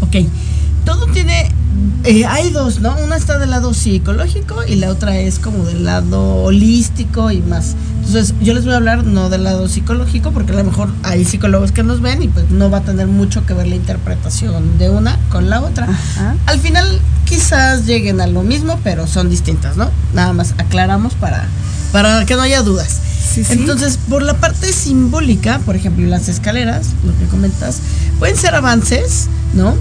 Ok, 0.00 0.26
todo 0.84 1.06
tiene, 1.06 1.50
eh, 2.04 2.24
hay 2.26 2.50
dos, 2.50 2.80
¿no? 2.80 2.96
Una 2.98 3.16
está 3.16 3.38
del 3.38 3.50
lado 3.50 3.74
psicológico 3.74 4.64
y 4.66 4.76
la 4.76 4.90
otra 4.90 5.16
es 5.18 5.38
como 5.38 5.64
del 5.64 5.84
lado 5.84 6.42
holístico 6.42 7.30
y 7.30 7.40
más. 7.40 7.74
Entonces, 8.04 8.34
yo 8.40 8.52
les 8.52 8.64
voy 8.64 8.74
a 8.74 8.76
hablar 8.76 9.04
no 9.04 9.30
del 9.30 9.44
lado 9.44 9.68
psicológico, 9.68 10.32
porque 10.32 10.52
a 10.52 10.56
lo 10.56 10.64
mejor 10.64 10.90
hay 11.02 11.24
psicólogos 11.24 11.72
que 11.72 11.82
nos 11.82 12.00
ven 12.00 12.22
y 12.22 12.28
pues 12.28 12.50
no 12.50 12.70
va 12.70 12.78
a 12.78 12.82
tener 12.82 13.06
mucho 13.06 13.46
que 13.46 13.54
ver 13.54 13.68
la 13.68 13.76
interpretación 13.76 14.78
de 14.78 14.90
una 14.90 15.18
con 15.30 15.48
la 15.48 15.60
otra. 15.60 15.88
Al 16.46 16.58
final, 16.58 17.00
quizás 17.24 17.86
lleguen 17.86 18.20
a 18.20 18.26
lo 18.26 18.42
mismo, 18.42 18.78
pero 18.82 19.06
son 19.06 19.30
distintas, 19.30 19.76
¿no? 19.76 19.88
Nada 20.14 20.32
más 20.32 20.54
aclaramos 20.58 21.14
para, 21.14 21.46
para 21.92 22.26
que 22.26 22.34
no 22.34 22.42
haya 22.42 22.62
dudas. 22.62 23.00
Entonces, 23.50 23.98
por 24.08 24.22
la 24.22 24.34
parte 24.34 24.72
simbólica, 24.72 25.60
por 25.60 25.76
ejemplo, 25.76 26.06
las 26.06 26.28
escaleras, 26.28 26.88
lo 27.06 27.16
que 27.16 27.24
comentas, 27.26 27.78
pueden 28.18 28.36
ser 28.36 28.54
avances, 28.54 29.28
¿no? 29.54 29.74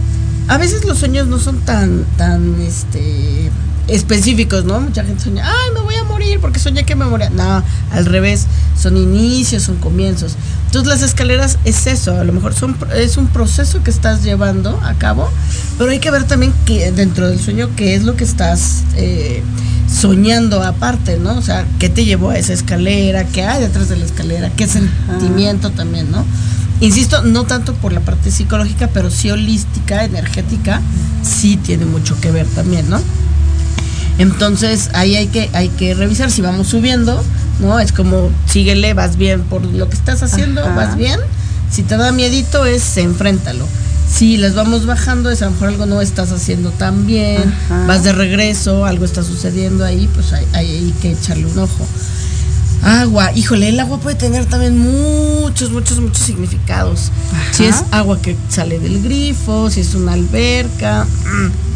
A 0.47 0.57
veces 0.57 0.85
los 0.85 0.97
sueños 0.99 1.27
no 1.27 1.39
son 1.39 1.61
tan, 1.61 2.03
tan, 2.17 2.61
este, 2.61 3.49
específicos, 3.87 4.63
¿no? 4.65 4.79
Mucha 4.79 5.03
gente 5.03 5.23
sueña, 5.23 5.45
ay, 5.45 5.73
me 5.73 5.81
voy 5.81 5.95
a 5.95 6.03
morir 6.03 6.39
porque 6.39 6.59
soñé 6.59 6.83
que 6.83 6.95
me 6.95 7.05
moría. 7.05 7.29
No, 7.29 7.63
al 7.91 8.05
revés, 8.05 8.47
son 8.79 8.97
inicios, 8.97 9.63
son 9.63 9.77
comienzos. 9.77 10.35
Entonces 10.65 10.87
las 10.87 11.01
escaleras 11.01 11.57
es 11.65 11.87
eso, 11.87 12.17
a 12.17 12.23
lo 12.23 12.31
mejor 12.31 12.53
son, 12.53 12.77
es 12.95 13.17
un 13.17 13.27
proceso 13.27 13.83
que 13.83 13.91
estás 13.91 14.23
llevando 14.23 14.79
a 14.83 14.93
cabo, 14.93 15.29
pero 15.77 15.91
hay 15.91 15.99
que 15.99 16.11
ver 16.11 16.23
también 16.23 16.53
que 16.65 16.91
dentro 16.91 17.27
del 17.27 17.39
sueño 17.39 17.69
qué 17.75 17.95
es 17.95 18.03
lo 18.03 18.15
que 18.15 18.23
estás 18.23 18.83
eh, 18.95 19.43
soñando 19.93 20.63
aparte, 20.63 21.17
¿no? 21.17 21.37
O 21.37 21.41
sea, 21.41 21.65
¿qué 21.79 21.89
te 21.89 22.05
llevó 22.05 22.29
a 22.29 22.37
esa 22.37 22.53
escalera? 22.53 23.25
¿Qué 23.25 23.43
hay 23.43 23.61
detrás 23.61 23.89
de 23.89 23.97
la 23.97 24.05
escalera? 24.05 24.49
¿Qué 24.55 24.67
sentimiento 24.67 25.71
también, 25.71 26.09
¿no? 26.09 26.25
Insisto, 26.81 27.21
no 27.23 27.45
tanto 27.45 27.73
por 27.75 27.93
la 27.93 27.99
parte 28.01 28.31
psicológica, 28.31 28.89
pero 28.93 29.09
sí 29.11 29.29
holística, 29.31 30.03
energética, 30.03 30.81
sí 31.23 31.55
tiene 31.57 31.85
mucho 31.85 32.19
que 32.19 32.31
ver 32.31 32.45
también, 32.47 32.89
¿no? 32.89 32.99
Entonces 34.17 34.89
ahí 34.93 35.15
hay 35.15 35.27
que, 35.27 35.49
hay 35.53 35.69
que 35.69 35.93
revisar 35.93 36.31
si 36.31 36.41
vamos 36.41 36.67
subiendo, 36.67 37.23
¿no? 37.59 37.79
Es 37.79 37.91
como 37.91 38.29
síguele, 38.47 38.93
vas 38.93 39.15
bien 39.15 39.41
por 39.43 39.63
lo 39.63 39.89
que 39.89 39.95
estás 39.95 40.21
haciendo, 40.23 40.61
Ajá. 40.61 40.75
vas 40.75 40.97
bien. 40.97 41.19
Si 41.71 41.83
te 41.83 41.97
da 41.97 42.11
miedito 42.11 42.65
es 42.65 42.97
enfréntalo. 42.97 43.65
Si 44.13 44.35
las 44.37 44.55
vamos 44.55 44.85
bajando 44.85 45.29
es 45.29 45.41
a 45.41 45.45
lo 45.45 45.51
mejor 45.51 45.69
algo 45.69 45.85
no 45.85 46.01
estás 46.01 46.31
haciendo 46.33 46.71
tan 46.71 47.05
bien, 47.07 47.53
Ajá. 47.65 47.85
vas 47.87 48.03
de 48.03 48.11
regreso, 48.11 48.85
algo 48.85 49.05
está 49.05 49.23
sucediendo 49.23 49.85
ahí, 49.85 50.09
pues 50.13 50.33
hay, 50.33 50.45
hay- 50.53 50.67
hay 50.69 50.93
que 51.01 51.11
echarle 51.13 51.45
un 51.45 51.57
ojo. 51.59 51.87
Agua, 52.83 53.31
híjole, 53.35 53.69
el 53.69 53.79
agua 53.79 53.99
puede 53.99 54.15
tener 54.15 54.45
también 54.45 54.77
muchos, 54.77 55.71
muchos, 55.71 55.99
muchos 55.99 56.23
significados. 56.23 57.11
Si 57.51 57.65
es 57.65 57.83
agua 57.91 58.21
que 58.21 58.35
sale 58.49 58.79
del 58.79 59.03
grifo, 59.03 59.69
si 59.69 59.81
es 59.81 59.93
una 59.95 60.13
alberca. 60.13 61.05
mm. 61.05 61.71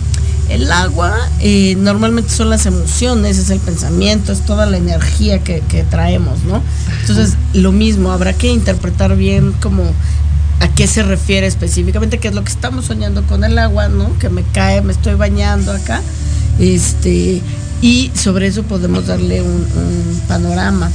El 0.49 0.71
agua 0.71 1.11
eh, 1.39 1.75
normalmente 1.75 2.29
son 2.29 2.51
las 2.51 2.67
emociones, 2.67 3.39
es 3.39 3.49
el 3.49 3.59
pensamiento, 3.59 4.31
es 4.31 4.41
toda 4.41 4.67
la 4.67 4.77
energía 4.77 5.43
que, 5.43 5.61
que 5.61 5.83
traemos, 5.83 6.43
¿no? 6.43 6.61
Entonces, 7.01 7.35
lo 7.53 7.71
mismo, 7.71 8.11
habrá 8.11 8.33
que 8.33 8.51
interpretar 8.51 9.15
bien 9.15 9.53
como 9.53 9.83
a 10.59 10.67
qué 10.69 10.85
se 10.85 11.01
refiere 11.01 11.47
específicamente, 11.47 12.19
qué 12.19 12.27
es 12.27 12.35
lo 12.35 12.43
que 12.43 12.51
estamos 12.51 12.85
soñando 12.85 13.23
con 13.23 13.43
el 13.43 13.57
agua, 13.57 13.87
¿no? 13.89 14.17
Que 14.19 14.29
me 14.29 14.43
cae, 14.43 14.81
me 14.83 14.93
estoy 14.93 15.15
bañando 15.15 15.71
acá. 15.71 16.01
Este, 16.59 17.41
y 17.81 18.11
sobre 18.15 18.47
eso 18.47 18.63
podemos 18.63 19.07
darle 19.07 19.41
un, 19.41 19.49
un 19.49 20.21
panorama. 20.27 20.89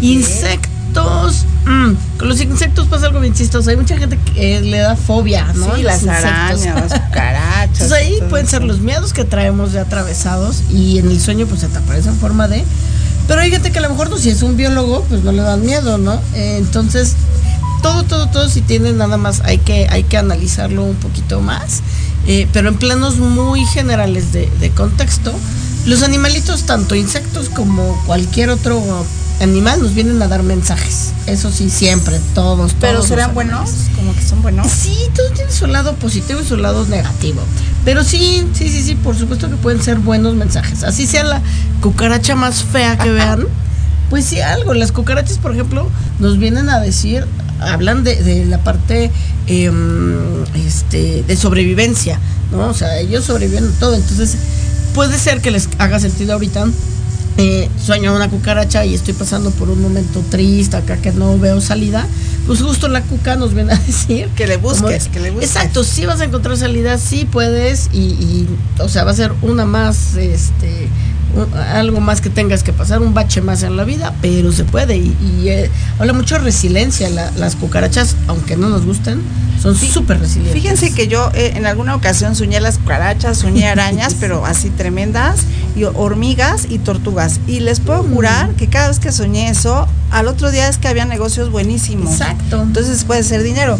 Insectos. 0.00 1.46
mm, 1.64 2.18
con 2.18 2.28
los 2.28 2.40
insectos 2.40 2.86
pasa 2.86 3.06
algo 3.06 3.20
bien 3.20 3.34
chistoso. 3.34 3.70
Hay 3.70 3.76
mucha 3.76 3.96
gente 3.96 4.18
que 4.18 4.58
eh, 4.58 4.60
le 4.60 4.78
da 4.78 4.96
fobia, 4.96 5.52
¿no? 5.54 5.74
Sí, 5.76 5.82
las 5.82 6.02
insectos. 6.02 6.24
arañas, 6.24 6.90
las 6.90 7.00
cucarachas. 7.00 7.82
Entonces 7.82 7.92
ahí 7.92 8.18
pueden 8.28 8.46
ser 8.46 8.62
los 8.64 8.80
miedos 8.80 9.12
que 9.12 9.24
traemos 9.24 9.72
ya 9.72 9.82
atravesados 9.82 10.62
y 10.70 10.98
en 10.98 11.10
el 11.10 11.20
sueño 11.20 11.46
pues 11.46 11.60
se 11.60 11.68
te 11.68 11.78
aparece 11.78 12.08
en 12.08 12.16
forma 12.16 12.48
de... 12.48 12.64
Pero 13.28 13.40
hay 13.40 13.50
gente 13.50 13.70
que 13.70 13.78
a 13.78 13.82
lo 13.82 13.88
mejor 13.88 14.10
no, 14.10 14.18
si 14.18 14.30
es 14.30 14.42
un 14.42 14.56
biólogo, 14.56 15.04
pues 15.08 15.22
no 15.22 15.30
le 15.30 15.42
dan 15.42 15.64
miedo, 15.64 15.96
¿no? 15.96 16.14
Eh, 16.34 16.56
entonces, 16.58 17.14
todo, 17.80 18.02
todo, 18.02 18.28
todo, 18.28 18.48
si 18.48 18.62
tiene 18.62 18.92
nada 18.92 19.16
más, 19.16 19.40
hay 19.44 19.58
que, 19.58 19.86
hay 19.88 20.02
que 20.02 20.18
analizarlo 20.18 20.82
un 20.82 20.96
poquito 20.96 21.40
más. 21.40 21.82
Eh, 22.26 22.48
pero 22.52 22.68
en 22.68 22.76
planos 22.76 23.18
muy 23.18 23.64
generales 23.66 24.32
de, 24.32 24.50
de 24.58 24.70
contexto, 24.70 25.32
los 25.86 26.02
animalitos, 26.02 26.62
tanto 26.64 26.94
insectos 26.94 27.48
como 27.48 28.00
cualquier 28.06 28.50
otro 28.50 28.82
animal, 29.40 29.82
nos 29.82 29.94
vienen 29.94 30.20
a 30.22 30.28
dar 30.28 30.42
mensajes. 30.42 31.12
Eso 31.26 31.50
sí, 31.50 31.70
siempre, 31.70 32.20
todos. 32.34 32.74
Pero 32.80 32.98
todos 32.98 33.08
serán 33.08 33.28
los 33.28 33.34
buenos, 33.34 33.70
como 33.96 34.14
que 34.14 34.22
son 34.22 34.42
buenos. 34.42 34.70
Sí, 34.70 34.96
todo 35.14 35.30
tiene 35.30 35.50
su 35.50 35.66
lado 35.66 35.94
positivo 35.94 36.40
y 36.40 36.44
su 36.44 36.56
lado 36.56 36.86
negativo. 36.86 37.40
Pero 37.84 38.04
sí, 38.04 38.46
sí, 38.54 38.68
sí, 38.68 38.82
sí, 38.82 38.94
por 38.94 39.16
supuesto 39.16 39.50
que 39.50 39.56
pueden 39.56 39.82
ser 39.82 39.98
buenos 39.98 40.34
mensajes. 40.34 40.84
Así 40.84 41.06
sea 41.06 41.24
la 41.24 41.42
cucaracha 41.80 42.36
más 42.36 42.62
fea 42.62 42.96
que 42.96 43.10
vean, 43.10 43.46
pues 44.10 44.24
sí, 44.24 44.40
algo. 44.40 44.74
Las 44.74 44.92
cucarachas, 44.92 45.38
por 45.38 45.52
ejemplo, 45.52 45.88
nos 46.20 46.38
vienen 46.38 46.68
a 46.68 46.78
decir, 46.78 47.26
hablan 47.60 48.04
de, 48.04 48.22
de 48.22 48.44
la 48.44 48.58
parte 48.58 49.10
em, 49.46 50.44
este, 50.54 51.24
de 51.26 51.36
sobrevivencia, 51.36 52.20
¿no? 52.52 52.68
O 52.68 52.74
sea, 52.74 52.98
ellos 52.98 53.24
sobreviven 53.24 53.64
a 53.64 53.80
todo. 53.80 53.94
Entonces, 53.96 54.36
puede 54.94 55.18
ser 55.18 55.40
que 55.40 55.50
les 55.50 55.68
haga 55.78 55.98
sentido 56.00 56.34
ahorita 56.34 56.66
eh, 57.38 57.70
sueño 57.82 58.14
una 58.14 58.28
cucaracha 58.28 58.84
y 58.84 58.94
estoy 58.94 59.14
pasando 59.14 59.50
por 59.52 59.70
un 59.70 59.80
momento 59.80 60.22
triste 60.30 60.76
acá 60.76 60.98
que 60.98 61.12
no 61.12 61.38
veo 61.38 61.62
salida, 61.62 62.06
pues 62.46 62.60
justo 62.60 62.88
la 62.88 63.00
cuca 63.02 63.36
nos 63.36 63.54
viene 63.54 63.72
a 63.72 63.76
decir 63.86 64.28
Que 64.36 64.46
le 64.46 64.58
busques, 64.58 65.08
que 65.08 65.18
le 65.18 65.30
busques. 65.30 65.48
Exacto, 65.50 65.82
sí 65.82 66.04
vas 66.04 66.20
a 66.20 66.24
encontrar 66.24 66.56
salida, 66.58 66.98
sí 66.98 67.26
puedes 67.30 67.88
y, 67.92 68.00
y, 68.00 68.48
o 68.78 68.88
sea, 68.88 69.04
va 69.04 69.12
a 69.12 69.14
ser 69.14 69.32
una 69.40 69.64
más, 69.64 70.16
este, 70.16 70.88
algo 71.72 72.00
más 72.00 72.20
que 72.20 72.30
tengas 72.30 72.62
que 72.62 72.72
pasar, 72.72 73.00
un 73.00 73.14
bache 73.14 73.40
más 73.40 73.62
en 73.62 73.76
la 73.76 73.84
vida, 73.84 74.12
pero 74.20 74.52
se 74.52 74.64
puede 74.64 74.96
y, 74.96 75.16
y, 75.42 75.48
eh, 75.48 75.70
habla 75.98 76.12
mucho 76.12 76.34
de 76.36 76.42
resiliencia, 76.42 77.08
la- 77.10 77.30
las 77.32 77.56
cucarachas, 77.56 78.16
aunque 78.28 78.56
no 78.56 78.68
nos 78.68 78.84
gusten, 78.84 79.20
son 79.62 79.76
súper 79.76 80.18
resilientes. 80.18 80.60
Fíjense 80.60 80.92
que 80.92 81.06
yo 81.08 81.30
eh, 81.34 81.52
en 81.56 81.66
alguna 81.66 81.94
ocasión 81.94 82.34
soñé 82.34 82.60
las 82.60 82.78
cucarachas, 82.78 83.38
soñé 83.38 83.68
arañas, 83.68 84.14
pero 84.20 84.44
así 84.44 84.70
tremendas, 84.70 85.40
y 85.76 85.84
hormigas 85.84 86.66
y 86.68 86.78
tortugas. 86.78 87.40
Y 87.46 87.60
les 87.60 87.80
puedo 87.80 88.02
Mm. 88.02 88.14
jurar 88.14 88.50
que 88.54 88.68
cada 88.68 88.88
vez 88.88 88.98
que 88.98 89.12
soñé 89.12 89.48
eso, 89.48 89.86
al 90.10 90.28
otro 90.28 90.50
día 90.50 90.68
es 90.68 90.78
que 90.78 90.88
había 90.88 91.04
negocios 91.04 91.50
buenísimos. 91.50 92.12
Exacto. 92.12 92.62
Entonces 92.62 93.04
puede 93.04 93.22
ser 93.22 93.42
dinero. 93.42 93.78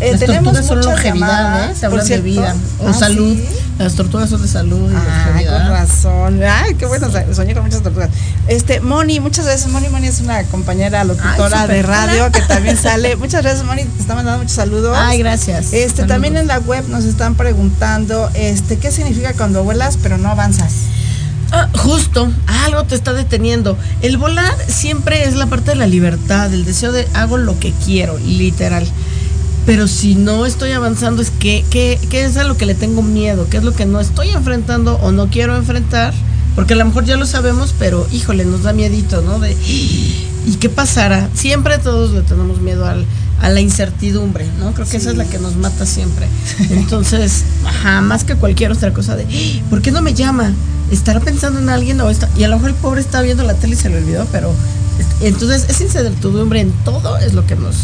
Eh, 0.00 0.12
Las 0.12 0.20
tenemos 0.20 0.54
tortugas 0.54 0.66
son 0.66 0.80
longevidad, 0.82 1.70
¿eh? 1.70 1.74
Se 1.78 1.86
hablan 1.86 2.06
de 2.06 2.20
vida 2.20 2.54
o 2.80 2.88
Ah, 2.88 2.94
salud. 2.94 3.36
¿sí? 3.36 3.44
Las 3.78 3.94
tortugas 3.94 4.30
son 4.30 4.40
de 4.40 4.48
salud 4.48 4.88
y 4.90 4.94
longevidad. 4.94 5.62
con 5.62 5.70
razón. 5.70 6.40
Ay, 6.42 6.74
qué 6.76 6.86
bueno, 6.86 7.08
soñé 7.34 7.54
con 7.54 7.64
muchas 7.64 7.82
tortugas. 7.82 8.08
Este, 8.46 8.80
Moni, 8.80 9.18
muchas 9.20 9.44
veces, 9.46 9.66
Moni, 9.68 9.88
Moni 9.88 10.06
es 10.06 10.20
una 10.20 10.42
compañera 10.44 11.02
locutora 11.04 11.66
de 11.66 11.82
radio 11.82 12.30
que 12.30 12.40
también 12.42 12.76
sale. 12.82 13.16
Muchas 13.16 13.42
gracias, 13.42 13.64
Moni, 13.66 13.84
te 13.84 14.00
está 14.00 14.14
mandando 14.14 14.38
muchos 14.38 14.54
saludos. 14.56 14.96
Ay, 14.98 15.18
gracias. 15.18 15.66
Este, 15.72 15.88
Saludos. 15.88 16.06
también 16.08 16.36
en 16.36 16.46
la 16.46 16.60
web 16.60 16.84
nos 16.88 17.04
están 17.04 17.34
preguntando, 17.34 18.30
este, 18.34 18.78
¿qué 18.78 18.90
significa 18.92 19.32
cuando 19.34 19.64
vuelas 19.64 19.98
pero 20.02 20.16
no 20.18 20.28
avanzas? 20.30 20.72
Ah, 21.56 21.68
justo, 21.72 22.28
algo 22.64 22.82
te 22.82 22.96
está 22.96 23.12
deteniendo. 23.12 23.78
El 24.02 24.16
volar 24.16 24.52
siempre 24.66 25.22
es 25.22 25.36
la 25.36 25.46
parte 25.46 25.70
de 25.70 25.76
la 25.76 25.86
libertad, 25.86 26.52
el 26.52 26.64
deseo 26.64 26.90
de 26.90 27.06
hago 27.14 27.36
lo 27.36 27.60
que 27.60 27.72
quiero, 27.84 28.18
literal. 28.18 28.84
Pero 29.64 29.86
si 29.86 30.16
no 30.16 30.46
estoy 30.46 30.72
avanzando, 30.72 31.22
es 31.22 31.30
que, 31.30 31.64
que 31.70 32.24
es 32.24 32.36
a 32.36 32.42
lo 32.42 32.56
que 32.56 32.66
le 32.66 32.74
tengo 32.74 33.02
miedo, 33.02 33.46
qué 33.48 33.58
es 33.58 33.62
lo 33.62 33.72
que 33.72 33.86
no 33.86 34.00
estoy 34.00 34.30
enfrentando 34.30 34.96
o 34.96 35.12
no 35.12 35.28
quiero 35.28 35.54
enfrentar, 35.54 36.12
porque 36.56 36.74
a 36.74 36.76
lo 36.76 36.86
mejor 36.86 37.04
ya 37.04 37.16
lo 37.16 37.24
sabemos, 37.24 37.72
pero 37.78 38.04
híjole, 38.10 38.44
nos 38.44 38.64
da 38.64 38.72
miedito, 38.72 39.22
¿no? 39.22 39.38
De, 39.38 39.52
¿y 39.52 40.56
qué 40.58 40.68
pasará? 40.68 41.30
Siempre 41.34 41.78
todos 41.78 42.10
le 42.10 42.22
tenemos 42.22 42.60
miedo 42.60 42.84
al, 42.84 43.06
a 43.40 43.48
la 43.48 43.60
incertidumbre, 43.60 44.44
¿no? 44.58 44.72
Creo 44.72 44.88
que 44.88 44.96
esa 44.96 45.10
es 45.10 45.16
la 45.16 45.24
que 45.24 45.38
nos 45.38 45.54
mata 45.54 45.86
siempre. 45.86 46.26
Entonces, 46.70 47.44
ajá, 47.64 48.00
más 48.00 48.24
que 48.24 48.34
cualquier 48.34 48.72
otra 48.72 48.92
cosa 48.92 49.14
de, 49.14 49.24
¿por 49.70 49.82
qué 49.82 49.92
no 49.92 50.02
me 50.02 50.14
llama? 50.14 50.52
¿Estará 50.90 51.20
pensando 51.20 51.58
en 51.60 51.68
alguien 51.68 52.00
o 52.00 52.10
está? 52.10 52.28
Y 52.36 52.44
a 52.44 52.48
lo 52.48 52.56
mejor 52.56 52.70
el 52.70 52.76
pobre 52.76 53.00
está 53.00 53.20
viendo 53.22 53.42
la 53.42 53.54
tele 53.54 53.74
y 53.74 53.78
se 53.78 53.88
le 53.88 53.98
olvidó, 53.98 54.26
pero 54.30 54.54
entonces 55.20 55.66
esa 55.68 55.82
incertidumbre 55.84 56.60
en 56.60 56.72
todo 56.84 57.16
es 57.18 57.32
lo 57.32 57.46
que 57.46 57.56
nos 57.56 57.76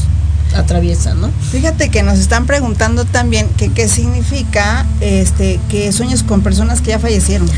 atraviesa, 0.55 1.15
¿no? 1.15 1.31
Fíjate 1.51 1.91
que 1.91 2.03
nos 2.03 2.19
están 2.19 2.47
preguntando 2.47 3.05
también 3.05 3.49
que 3.57 3.73
qué 3.73 3.89
significa 3.89 4.85
este 5.01 5.61
que 5.71 5.93
sueñes 5.93 6.23
con 6.23 6.43
personas 6.43 6.81
que 6.81 6.91
ya 6.91 6.99
fallecieron. 6.99 7.49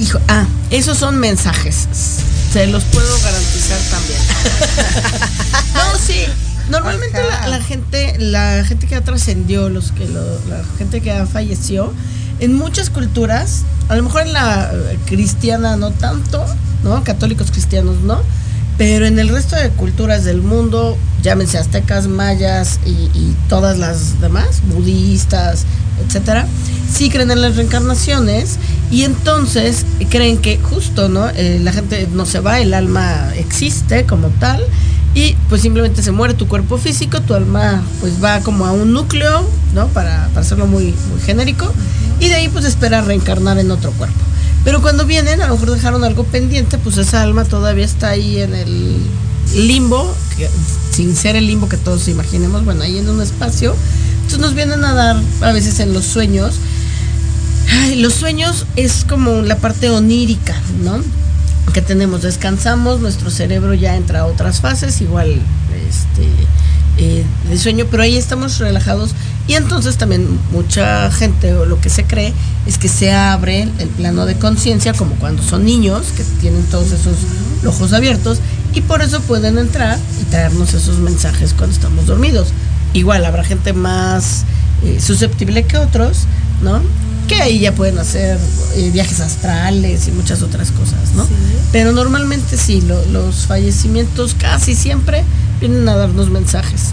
Hijo, 0.00 0.18
ah, 0.28 0.44
esos 0.70 0.98
son 0.98 1.18
mensajes. 1.18 1.88
Se 2.52 2.66
los 2.66 2.84
puedo 2.84 3.08
garantizar 3.22 3.78
también. 3.90 4.20
no, 5.74 5.98
sí. 5.98 6.20
Normalmente 6.68 7.18
la, 7.28 7.48
la 7.48 7.60
gente, 7.60 8.14
la 8.18 8.64
gente 8.64 8.86
que 8.86 8.94
ha 8.94 9.00
trascendió, 9.02 9.68
los 9.68 9.90
que 9.90 10.06
lo- 10.08 10.38
la 10.48 10.62
gente 10.78 11.00
que 11.00 11.10
ha 11.10 11.26
falleció, 11.26 11.92
en 12.40 12.54
muchas 12.54 12.90
culturas, 12.90 13.62
a 13.88 13.96
lo 13.96 14.02
mejor 14.02 14.22
en 14.22 14.32
la 14.32 14.70
eh, 14.72 14.98
cristiana 15.06 15.76
no 15.76 15.90
tanto, 15.92 16.44
¿no? 16.82 17.04
Católicos 17.04 17.50
cristianos 17.50 17.96
no, 18.02 18.20
pero 18.78 19.06
en 19.06 19.18
el 19.18 19.28
resto 19.28 19.56
de 19.56 19.68
culturas 19.70 20.24
del 20.24 20.40
mundo, 20.40 20.96
llámense 21.22 21.58
aztecas, 21.58 22.08
mayas 22.08 22.80
y, 22.86 23.34
todas 23.48 23.78
las 23.78 24.20
demás, 24.20 24.62
budistas, 24.72 25.66
etcétera, 26.06 26.46
sí 26.90 27.10
creen 27.10 27.30
en 27.30 27.42
las 27.42 27.56
reencarnaciones 27.56 28.58
y 28.90 29.02
entonces 29.02 29.84
creen 30.08 30.38
que 30.38 30.58
justo, 30.58 31.08
¿no? 31.08 31.28
Eh, 31.30 31.60
la 31.62 31.72
gente 31.72 32.08
no 32.12 32.24
se 32.24 32.40
va, 32.40 32.60
el 32.60 32.72
alma 32.72 33.34
existe 33.36 34.06
como 34.06 34.28
tal 34.28 34.62
y 35.14 35.34
pues 35.48 35.62
simplemente 35.62 36.02
se 36.02 36.12
muere 36.12 36.34
tu 36.34 36.46
cuerpo 36.46 36.78
físico, 36.78 37.20
tu 37.20 37.34
alma 37.34 37.82
pues 38.00 38.22
va 38.22 38.40
como 38.40 38.64
a 38.64 38.72
un 38.72 38.92
núcleo, 38.92 39.44
¿no? 39.74 39.88
Para, 39.88 40.28
para 40.28 40.40
hacerlo 40.40 40.66
muy, 40.66 40.94
muy 41.10 41.20
genérico 41.20 41.70
y 42.20 42.28
de 42.28 42.34
ahí 42.34 42.48
pues 42.48 42.64
espera 42.64 43.00
reencarnar 43.00 43.58
en 43.58 43.70
otro 43.70 43.92
cuerpo. 43.92 44.18
Pero 44.64 44.82
cuando 44.82 45.06
vienen, 45.06 45.40
a 45.40 45.46
lo 45.46 45.54
mejor 45.54 45.70
dejaron 45.70 46.04
algo 46.04 46.24
pendiente, 46.24 46.78
pues 46.78 46.98
esa 46.98 47.22
alma 47.22 47.44
todavía 47.44 47.84
está 47.84 48.10
ahí 48.10 48.38
en 48.38 48.54
el 48.54 48.98
limbo, 49.54 50.14
sin 50.92 51.16
ser 51.16 51.36
el 51.36 51.46
limbo 51.46 51.68
que 51.68 51.78
todos 51.78 52.08
imaginemos, 52.08 52.64
bueno, 52.64 52.82
ahí 52.82 52.98
en 52.98 53.08
un 53.08 53.22
espacio. 53.22 53.74
Entonces 54.16 54.38
nos 54.38 54.54
vienen 54.54 54.84
a 54.84 54.92
dar 54.92 55.16
a 55.40 55.52
veces 55.52 55.80
en 55.80 55.94
los 55.94 56.04
sueños. 56.04 56.56
Ay, 57.70 57.96
los 57.96 58.14
sueños 58.14 58.66
es 58.76 59.04
como 59.08 59.40
la 59.40 59.56
parte 59.56 59.88
onírica, 59.88 60.54
¿no? 60.84 61.00
Que 61.72 61.80
tenemos, 61.80 62.22
descansamos, 62.22 63.00
nuestro 63.00 63.30
cerebro 63.30 63.74
ya 63.74 63.96
entra 63.96 64.20
a 64.20 64.26
otras 64.26 64.60
fases, 64.60 65.00
igual 65.00 65.40
este 65.88 66.28
eh, 66.98 67.24
de 67.48 67.58
sueño, 67.58 67.86
pero 67.90 68.02
ahí 68.02 68.16
estamos 68.16 68.58
relajados 68.58 69.12
y 69.46 69.54
entonces 69.54 69.96
también 69.96 70.28
mucha 70.52 71.10
gente 71.10 71.54
o 71.54 71.66
lo 71.66 71.80
que 71.80 71.90
se 71.90 72.04
cree 72.04 72.32
es 72.66 72.78
que 72.78 72.88
se 72.88 73.12
abre 73.12 73.68
el 73.78 73.88
plano 73.88 74.26
de 74.26 74.36
conciencia, 74.36 74.92
como 74.92 75.14
cuando 75.16 75.42
son 75.42 75.64
niños, 75.64 76.06
que 76.16 76.22
tienen 76.40 76.62
todos 76.64 76.92
esos 76.92 77.16
ojos 77.66 77.92
abiertos, 77.92 78.38
y 78.74 78.82
por 78.82 79.02
eso 79.02 79.20
pueden 79.22 79.58
entrar 79.58 79.98
y 80.20 80.24
traernos 80.24 80.74
esos 80.74 80.98
mensajes 80.98 81.54
cuando 81.54 81.74
estamos 81.74 82.06
dormidos. 82.06 82.48
Igual 82.92 83.24
habrá 83.24 83.44
gente 83.44 83.72
más 83.72 84.44
eh, 84.84 85.00
susceptible 85.00 85.64
que 85.64 85.78
otros, 85.78 86.26
¿no? 86.62 86.80
Que 87.26 87.42
ahí 87.42 87.60
ya 87.60 87.72
pueden 87.72 87.98
hacer 87.98 88.38
eh, 88.76 88.90
viajes 88.92 89.20
astrales 89.20 90.06
y 90.08 90.12
muchas 90.12 90.42
otras 90.42 90.70
cosas, 90.70 91.14
¿no? 91.16 91.26
Pero 91.72 91.92
normalmente 91.92 92.56
sí, 92.56 92.82
los 93.12 93.46
fallecimientos 93.46 94.34
casi 94.34 94.74
siempre 94.74 95.24
vienen 95.60 95.88
a 95.88 95.96
darnos 95.96 96.30
mensajes. 96.30 96.92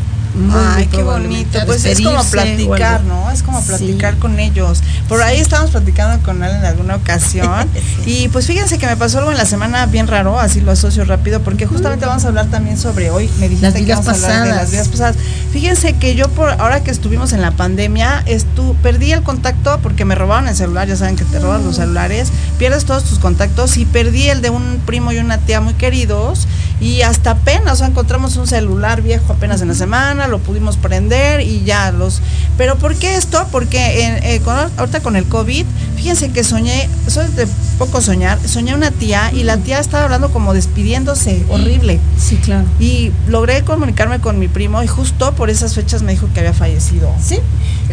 Ay, 0.53 0.87
qué 0.87 1.03
bonito. 1.03 1.59
Pues 1.65 1.85
es 1.85 2.01
como 2.01 2.23
platicar, 2.23 3.03
¿no? 3.03 3.29
Es 3.31 3.43
como 3.43 3.61
platicar 3.61 4.17
con 4.17 4.39
ellos. 4.39 4.81
Por 5.07 5.21
ahí 5.21 5.39
estábamos 5.39 5.71
platicando 5.71 6.23
con 6.23 6.43
él 6.43 6.51
en 6.55 6.65
alguna 6.65 6.95
ocasión. 6.95 7.67
Y 8.05 8.29
pues 8.29 8.47
fíjense 8.47 8.77
que 8.77 8.87
me 8.87 8.95
pasó 8.95 9.17
algo 9.17 9.31
en 9.31 9.37
la 9.37 9.45
semana 9.45 9.85
bien 9.85 10.07
raro, 10.07 10.39
así 10.39 10.61
lo 10.61 10.71
asocio 10.71 11.03
rápido, 11.03 11.41
porque 11.41 11.65
justamente 11.65 12.05
vamos 12.05 12.23
a 12.23 12.29
hablar 12.29 12.45
también 12.47 12.77
sobre 12.77 13.09
hoy. 13.09 13.29
Me 13.37 13.49
dijiste 13.49 13.67
las 13.67 13.73
que 13.73 13.91
vamos 13.91 14.05
pasadas. 14.05 14.29
a 14.29 14.41
hablar 14.41 14.55
de 14.55 14.61
las 14.61 14.71
vidas 14.71 14.87
pasadas. 14.87 15.15
Fíjense 15.51 15.93
que 15.93 16.15
yo 16.15 16.29
por 16.29 16.51
ahora 16.51 16.83
que 16.83 16.91
estuvimos 16.91 17.33
en 17.33 17.41
la 17.41 17.51
pandemia, 17.51 18.23
estu 18.25 18.75
perdí 18.81 19.11
el 19.11 19.23
contacto 19.23 19.79
porque 19.81 20.05
me 20.05 20.15
robaron 20.15 20.47
el 20.47 20.55
celular, 20.55 20.87
ya 20.87 20.95
saben 20.95 21.17
que 21.17 21.25
te 21.25 21.39
roban 21.39 21.65
los 21.65 21.75
celulares, 21.77 22.29
pierdes 22.57 22.85
todos 22.85 23.03
tus 23.03 23.19
contactos 23.19 23.77
y 23.77 23.85
perdí 23.85 24.29
el 24.29 24.41
de 24.41 24.49
un 24.49 24.79
primo 24.85 25.11
y 25.11 25.17
una 25.17 25.37
tía 25.37 25.59
muy 25.59 25.73
queridos 25.73 26.47
y 26.79 27.01
hasta 27.01 27.31
apenas, 27.31 27.73
o 27.73 27.75
sea, 27.77 27.87
encontramos 27.87 28.37
un 28.37 28.45
celular 28.45 29.01
viejo 29.01 29.33
apenas 29.33 29.61
en 29.61 29.69
la 29.69 29.73
semana, 29.73 30.26
lo 30.27 30.39
pudimos 30.39 30.77
prender 30.77 31.41
y 31.41 31.63
ya 31.63 31.91
los... 31.91 32.21
Pero 32.57 32.77
¿por 32.77 32.95
qué 32.95 33.15
esto? 33.15 33.47
Porque 33.51 34.05
en, 34.05 34.23
eh, 34.23 34.39
con, 34.41 34.55
ahorita 34.77 35.01
con 35.01 35.15
el 35.15 35.25
COVID, 35.25 35.65
fíjense 35.95 36.31
que 36.31 36.43
soñé, 36.43 36.89
soy 37.07 37.27
de 37.27 37.47
poco 37.77 38.01
soñar, 38.01 38.39
soñé 38.47 38.73
una 38.73 38.91
tía 38.91 39.31
y 39.33 39.43
la 39.43 39.57
tía 39.57 39.79
estaba 39.79 40.05
hablando 40.05 40.31
como 40.31 40.53
despidiéndose, 40.53 41.45
horrible. 41.49 41.99
Sí, 42.19 42.37
claro. 42.37 42.65
Y 42.79 43.11
logré 43.27 43.63
comunicarme 43.63 44.19
con 44.19 44.39
mi 44.39 44.47
primo 44.47 44.81
y 44.83 44.87
justo 44.87 45.33
por 45.33 45.49
esas 45.49 45.75
fechas 45.75 46.01
me 46.01 46.11
dijo 46.11 46.27
que 46.33 46.39
había 46.39 46.53
fallecido. 46.53 47.11
Sí, 47.23 47.39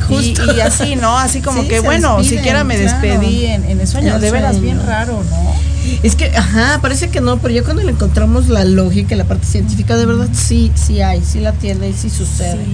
justo. 0.08 0.52
Y, 0.52 0.56
y 0.56 0.60
así, 0.60 0.96
¿no? 0.96 1.18
Así 1.18 1.40
como 1.40 1.62
Sí, 1.64 1.68
que, 1.68 1.80
bueno, 1.80 2.18
despiden, 2.18 2.38
siquiera 2.38 2.64
me 2.64 2.76
claro. 2.76 2.90
despedí 2.90 3.46
en, 3.46 3.64
en 3.64 3.80
el 3.80 3.86
sueño. 3.88 4.18
De 4.18 4.30
veras, 4.30 4.60
bien 4.60 4.84
raro, 4.86 5.22
¿no? 5.30 5.53
Es 6.02 6.16
que, 6.16 6.26
ajá, 6.36 6.78
parece 6.80 7.08
que 7.08 7.20
no, 7.20 7.38
pero 7.38 7.54
ya 7.54 7.62
cuando 7.62 7.82
le 7.82 7.92
encontramos 7.92 8.48
la 8.48 8.64
lógica 8.64 9.14
y 9.14 9.18
la 9.18 9.24
parte 9.24 9.46
científica, 9.46 9.96
de 9.96 10.06
verdad 10.06 10.28
sí, 10.32 10.72
sí 10.74 11.00
hay, 11.00 11.22
sí 11.22 11.40
la 11.40 11.52
tiene 11.52 11.90
y 11.90 11.92
sí 11.92 12.10
sucede. 12.10 12.64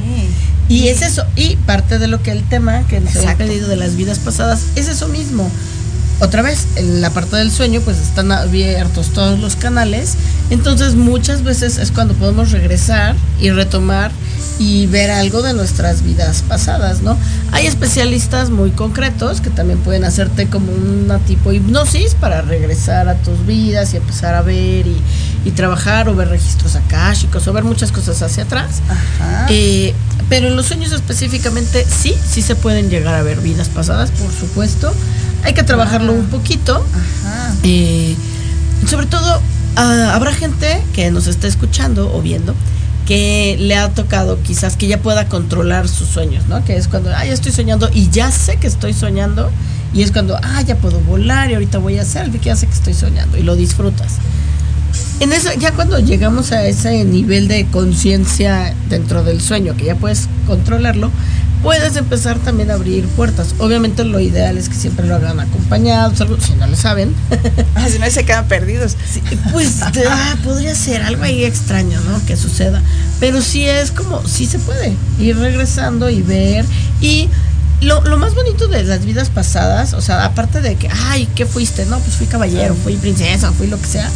Y 0.68 0.88
es 0.88 1.02
eso, 1.02 1.24
y 1.34 1.56
parte 1.56 1.98
de 1.98 2.06
lo 2.06 2.22
que 2.22 2.30
el 2.30 2.44
tema 2.44 2.86
que 2.86 3.00
nos 3.00 3.16
habían 3.16 3.36
pedido 3.36 3.68
de 3.68 3.76
las 3.76 3.96
vidas 3.96 4.20
pasadas 4.20 4.66
es 4.76 4.88
eso 4.88 5.08
mismo. 5.08 5.50
Otra 6.20 6.42
vez, 6.42 6.66
en 6.76 7.00
la 7.00 7.10
parte 7.10 7.36
del 7.36 7.50
sueño, 7.50 7.80
pues 7.80 7.98
están 7.98 8.30
abiertos 8.30 9.08
todos 9.08 9.38
los 9.38 9.56
canales. 9.56 10.16
Entonces, 10.50 10.94
muchas 10.94 11.42
veces 11.42 11.78
es 11.78 11.90
cuando 11.90 12.14
podemos 12.14 12.50
regresar 12.50 13.16
y 13.40 13.50
retomar 13.50 14.10
y 14.58 14.86
ver 14.88 15.10
algo 15.10 15.40
de 15.40 15.54
nuestras 15.54 16.02
vidas 16.02 16.44
pasadas, 16.46 17.00
¿no? 17.00 17.16
Hay 17.50 17.66
especialistas 17.66 18.50
muy 18.50 18.70
concretos 18.70 19.40
que 19.40 19.48
también 19.48 19.78
pueden 19.78 20.04
hacerte 20.04 20.48
como 20.48 20.70
una 20.70 21.18
tipo 21.20 21.52
hipnosis 21.52 22.14
para 22.14 22.42
regresar 22.42 23.08
a 23.08 23.14
tus 23.14 23.46
vidas 23.46 23.94
y 23.94 23.96
empezar 23.96 24.34
a 24.34 24.42
ver 24.42 24.86
y, 24.86 25.00
y 25.46 25.52
trabajar 25.52 26.10
o 26.10 26.14
ver 26.14 26.28
registros 26.28 26.76
akáshicos 26.76 27.48
o 27.48 27.52
ver 27.54 27.64
muchas 27.64 27.90
cosas 27.90 28.20
hacia 28.20 28.42
atrás. 28.42 28.82
Ajá. 28.90 29.46
Eh, 29.48 29.94
pero 30.28 30.48
en 30.48 30.56
los 30.56 30.66
sueños 30.66 30.92
específicamente 30.92 31.86
sí, 31.86 32.14
sí 32.28 32.42
se 32.42 32.54
pueden 32.54 32.90
llegar 32.90 33.14
a 33.14 33.22
ver 33.22 33.40
vidas 33.40 33.68
pasadas, 33.70 34.10
por 34.10 34.30
supuesto. 34.30 34.92
Hay 35.44 35.54
que 35.54 35.62
trabajarlo 35.62 36.12
un 36.12 36.26
poquito. 36.26 36.84
Ajá. 37.24 37.54
Eh, 37.62 38.14
sobre 38.86 39.06
todo, 39.06 39.40
ah, 39.76 40.12
habrá 40.14 40.32
gente 40.32 40.82
que 40.94 41.10
nos 41.10 41.26
está 41.26 41.46
escuchando 41.46 42.14
o 42.14 42.20
viendo 42.22 42.54
que 43.06 43.56
le 43.58 43.76
ha 43.76 43.88
tocado 43.92 44.40
quizás 44.42 44.76
que 44.76 44.86
ya 44.86 45.02
pueda 45.02 45.26
controlar 45.26 45.88
sus 45.88 46.08
sueños, 46.08 46.46
¿no? 46.48 46.64
Que 46.64 46.76
es 46.76 46.86
cuando, 46.86 47.10
ah, 47.10 47.24
ya 47.24 47.32
estoy 47.32 47.50
soñando 47.50 47.90
y 47.92 48.08
ya 48.08 48.30
sé 48.30 48.56
que 48.56 48.68
estoy 48.68 48.92
soñando 48.92 49.50
y 49.92 50.02
es 50.02 50.12
cuando, 50.12 50.36
ah, 50.40 50.62
ya 50.62 50.76
puedo 50.76 51.00
volar 51.00 51.50
y 51.50 51.54
ahorita 51.54 51.78
voy 51.78 51.98
a 51.98 52.02
hacer, 52.02 52.30
que 52.30 52.38
ya 52.38 52.54
sé 52.54 52.68
que 52.68 52.72
estoy 52.72 52.94
soñando 52.94 53.36
y 53.36 53.42
lo 53.42 53.56
disfrutas. 53.56 54.18
En 55.18 55.32
eso, 55.32 55.50
ya 55.58 55.72
cuando 55.72 55.98
llegamos 55.98 56.52
a 56.52 56.64
ese 56.64 57.04
nivel 57.04 57.48
de 57.48 57.66
conciencia 57.66 58.74
dentro 58.88 59.22
del 59.22 59.40
sueño, 59.40 59.76
que 59.76 59.86
ya 59.86 59.96
puedes 59.96 60.28
controlarlo, 60.46 61.10
puedes 61.62 61.96
empezar 61.96 62.38
también 62.38 62.70
a 62.70 62.74
abrir 62.74 63.06
puertas. 63.08 63.54
Obviamente 63.58 64.04
lo 64.04 64.20
ideal 64.20 64.56
es 64.58 64.68
que 64.68 64.74
siempre 64.74 65.06
lo 65.06 65.16
hagan 65.16 65.40
acompañados, 65.40 66.20
algo, 66.20 66.40
si 66.40 66.54
no 66.54 66.66
lo 66.66 66.76
saben. 66.76 67.14
Ah, 67.74 67.88
si 67.88 67.98
no, 67.98 68.10
se 68.10 68.24
quedan 68.24 68.46
perdidos. 68.46 68.96
Sí, 69.10 69.22
pues 69.52 69.80
ah, 69.82 70.36
podría 70.44 70.74
ser 70.74 71.02
algo 71.02 71.22
ahí 71.22 71.44
extraño, 71.44 71.98
¿no? 72.00 72.24
Que 72.26 72.36
suceda. 72.36 72.82
Pero 73.20 73.40
sí 73.40 73.66
es 73.66 73.90
como, 73.90 74.26
sí 74.26 74.44
se 74.46 74.58
puede 74.58 74.94
ir 75.18 75.38
regresando 75.38 76.10
y 76.10 76.20
ver. 76.20 76.64
Y 77.00 77.28
lo, 77.80 78.02
lo 78.02 78.18
más 78.18 78.34
bonito 78.34 78.68
de 78.68 78.82
las 78.84 79.04
vidas 79.04 79.30
pasadas, 79.30 79.94
o 79.94 80.00
sea, 80.00 80.24
aparte 80.24 80.60
de 80.60 80.76
que, 80.76 80.88
ay, 80.88 81.28
¿qué 81.34 81.46
fuiste? 81.46 81.86
No, 81.86 81.98
pues 82.00 82.16
fui 82.16 82.26
caballero, 82.26 82.74
fui 82.74 82.96
princesa, 82.96 83.52
fui 83.52 83.68
lo 83.68 83.80
que 83.80 83.86
sea. 83.86 84.10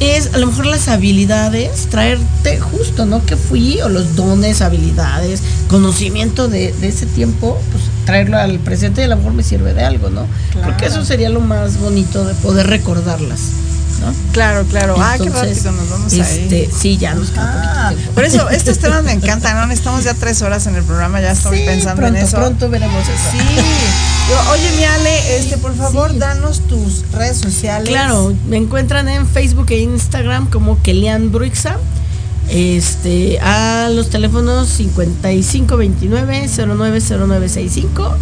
Es 0.00 0.34
a 0.34 0.38
lo 0.38 0.48
mejor 0.48 0.66
las 0.66 0.88
habilidades, 0.88 1.86
traerte 1.86 2.58
justo, 2.58 3.06
¿no? 3.06 3.24
Que 3.24 3.36
fui, 3.36 3.80
o 3.80 3.88
los 3.88 4.16
dones, 4.16 4.60
habilidades, 4.60 5.42
conocimiento 5.68 6.48
de, 6.48 6.72
de 6.72 6.88
ese 6.88 7.06
tiempo, 7.06 7.58
pues 7.70 7.84
traerlo 8.04 8.36
al 8.38 8.58
presente 8.58 9.00
y 9.00 9.04
a 9.04 9.08
lo 9.08 9.16
mejor 9.16 9.32
me 9.32 9.42
sirve 9.42 9.72
de 9.72 9.82
algo, 9.82 10.10
¿no? 10.10 10.26
Creo 10.52 10.76
que 10.76 10.86
eso 10.86 11.04
sería 11.04 11.30
lo 11.30 11.40
más 11.40 11.78
bonito 11.78 12.24
de 12.24 12.34
poder 12.34 12.66
recordarlas, 12.66 13.40
¿no? 14.04 14.14
Claro, 14.32 14.64
claro. 14.64 14.94
ah, 14.98 15.14
qué 15.18 15.24
Entonces, 15.26 15.64
rápido 15.64 15.72
nos 15.82 15.90
vamos 15.90 16.12
este, 16.12 16.56
ahí. 16.56 16.70
Sí, 16.80 16.96
ya 16.98 17.14
nos 17.14 17.32
Ah, 17.36 17.92
por 18.14 18.24
eso, 18.24 18.48
estos 18.50 18.78
temas 18.78 19.02
me 19.04 19.12
encantan, 19.12 19.56
¿no? 19.68 19.72
Estamos 19.72 20.04
ya 20.04 20.14
tres 20.14 20.42
horas 20.42 20.66
en 20.66 20.74
el 20.76 20.82
programa, 20.84 21.20
ya 21.20 21.32
estoy 21.32 21.58
Sí, 21.58 21.64
pensando 21.64 22.00
pronto, 22.02 22.18
en 22.18 22.24
eso. 22.24 22.36
pronto 22.36 22.68
veremos 22.70 23.02
eso. 23.02 23.30
Sí. 23.32 23.38
Yo- 24.30 24.52
Oye, 24.52 24.70
mi 24.76 24.84
Ale, 24.84 25.36
este, 25.38 25.58
por 25.58 25.74
favor, 25.76 26.16
danos 26.18 26.60
tus 26.60 27.04
redes 27.12 27.38
sociales. 27.38 27.88
Claro, 27.88 28.32
me 28.48 28.56
encuentran 28.56 29.08
en 29.08 29.26
Facebook 29.28 29.66
e 29.70 29.78
Instagram 29.80 30.48
como 30.50 30.80
Kelian 30.82 31.30
Bruixa. 31.32 31.76
Este, 32.50 33.38
a 33.40 33.88
los 33.90 34.10
teléfonos 34.10 34.68
5529 34.68 36.48
090965 36.48 38.14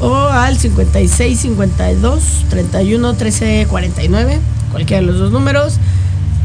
o 0.00 0.14
al 0.16 0.56
5652 0.58 2.22
31 2.50 3.14
13 3.14 3.66
49, 3.68 4.40
cualquiera 4.74 5.00
de 5.00 5.06
los 5.06 5.18
dos 5.20 5.30
números, 5.32 5.74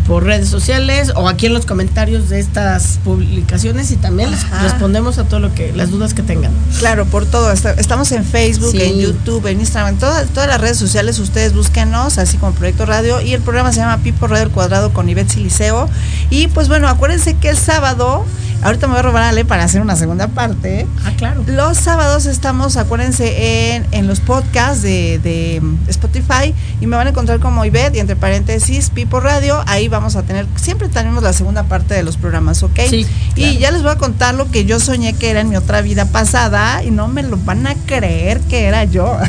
por 0.07 0.23
redes 0.23 0.49
sociales 0.49 1.11
o 1.15 1.27
aquí 1.27 1.45
en 1.45 1.53
los 1.53 1.67
comentarios 1.67 2.29
de 2.29 2.39
estas 2.39 2.99
publicaciones 3.03 3.91
y 3.91 3.95
también 3.95 4.31
les 4.31 4.49
respondemos 4.61 5.19
a 5.19 5.25
todo 5.25 5.39
lo 5.39 5.53
que 5.53 5.71
las 5.73 5.91
dudas 5.91 6.15
que 6.15 6.23
tengan. 6.23 6.51
Claro, 6.79 7.05
por 7.05 7.27
todo. 7.27 7.51
Estamos 7.51 8.11
en 8.11 8.25
Facebook, 8.25 8.71
Sí. 8.71 8.81
en 8.81 8.97
YouTube, 8.99 9.45
en 9.45 9.59
Instagram, 9.59 9.93
en 9.93 9.99
todas, 9.99 10.27
todas 10.29 10.49
las 10.49 10.59
redes 10.59 10.77
sociales. 10.77 11.19
Ustedes 11.19 11.53
búsquenos, 11.53 12.17
así 12.17 12.37
como 12.37 12.53
Proyecto 12.53 12.87
Radio. 12.87 13.21
Y 13.21 13.33
el 13.33 13.41
programa 13.41 13.71
se 13.71 13.81
llama 13.81 13.97
Pipo 13.99 14.25
Radio 14.25 14.45
al 14.45 14.51
Cuadrado 14.51 14.93
con 14.93 15.07
Ivette 15.09 15.29
Siliceo. 15.29 15.87
Y 16.31 16.47
pues 16.47 16.69
bueno, 16.69 16.87
acuérdense 16.87 17.35
que 17.35 17.49
el 17.49 17.57
sábado, 17.57 18.25
ahorita 18.61 18.87
me 18.87 18.93
voy 18.93 18.99
a 18.99 19.03
robar 19.03 19.23
a 19.23 19.29
Ale 19.29 19.45
para 19.45 19.63
hacer 19.63 19.81
una 19.81 19.95
segunda 19.95 20.27
parte. 20.27 20.87
Ah, 21.05 21.11
claro. 21.17 21.43
Los 21.47 21.77
sábados 21.77 22.25
estamos, 22.25 22.77
acuérdense, 22.77 23.75
en, 23.75 23.85
en 23.91 24.07
los 24.07 24.19
podcasts 24.19 24.81
de, 24.81 25.19
de 25.19 25.61
Spotify 25.87 26.53
y 26.81 26.87
me 26.87 26.95
van 26.97 27.07
a 27.07 27.09
encontrar 27.11 27.39
como 27.39 27.63
Ivette 27.65 27.95
y 27.95 27.99
entre 27.99 28.15
paréntesis 28.15 28.89
Pipo 28.89 29.19
Radio. 29.19 29.63
Ahí 29.67 29.87
vamos 29.87 30.15
a 30.15 30.23
tener, 30.23 30.45
siempre 30.55 30.89
tenemos 30.89 31.23
la 31.23 31.33
segunda 31.33 31.63
parte 31.63 31.93
de 31.93 32.03
los 32.03 32.17
programas, 32.17 32.63
¿ok? 32.63 32.79
Sí, 32.89 33.05
Y 33.35 33.57
ya 33.57 33.71
les 33.71 33.81
voy 33.81 33.91
a 33.91 33.95
contar 33.97 34.35
lo 34.35 34.49
que 34.51 34.65
yo 34.65 34.79
soñé 34.79 35.13
que 35.13 35.29
era 35.29 35.41
en 35.41 35.49
mi 35.49 35.55
otra 35.55 35.81
vida 35.81 36.05
pasada 36.05 36.83
y 36.83 36.91
no 36.91 37.07
me 37.07 37.23
lo 37.23 37.37
van 37.37 37.67
a 37.67 37.75
creer 37.75 38.39
que 38.41 38.65
era 38.65 38.83
yo. 38.83 39.17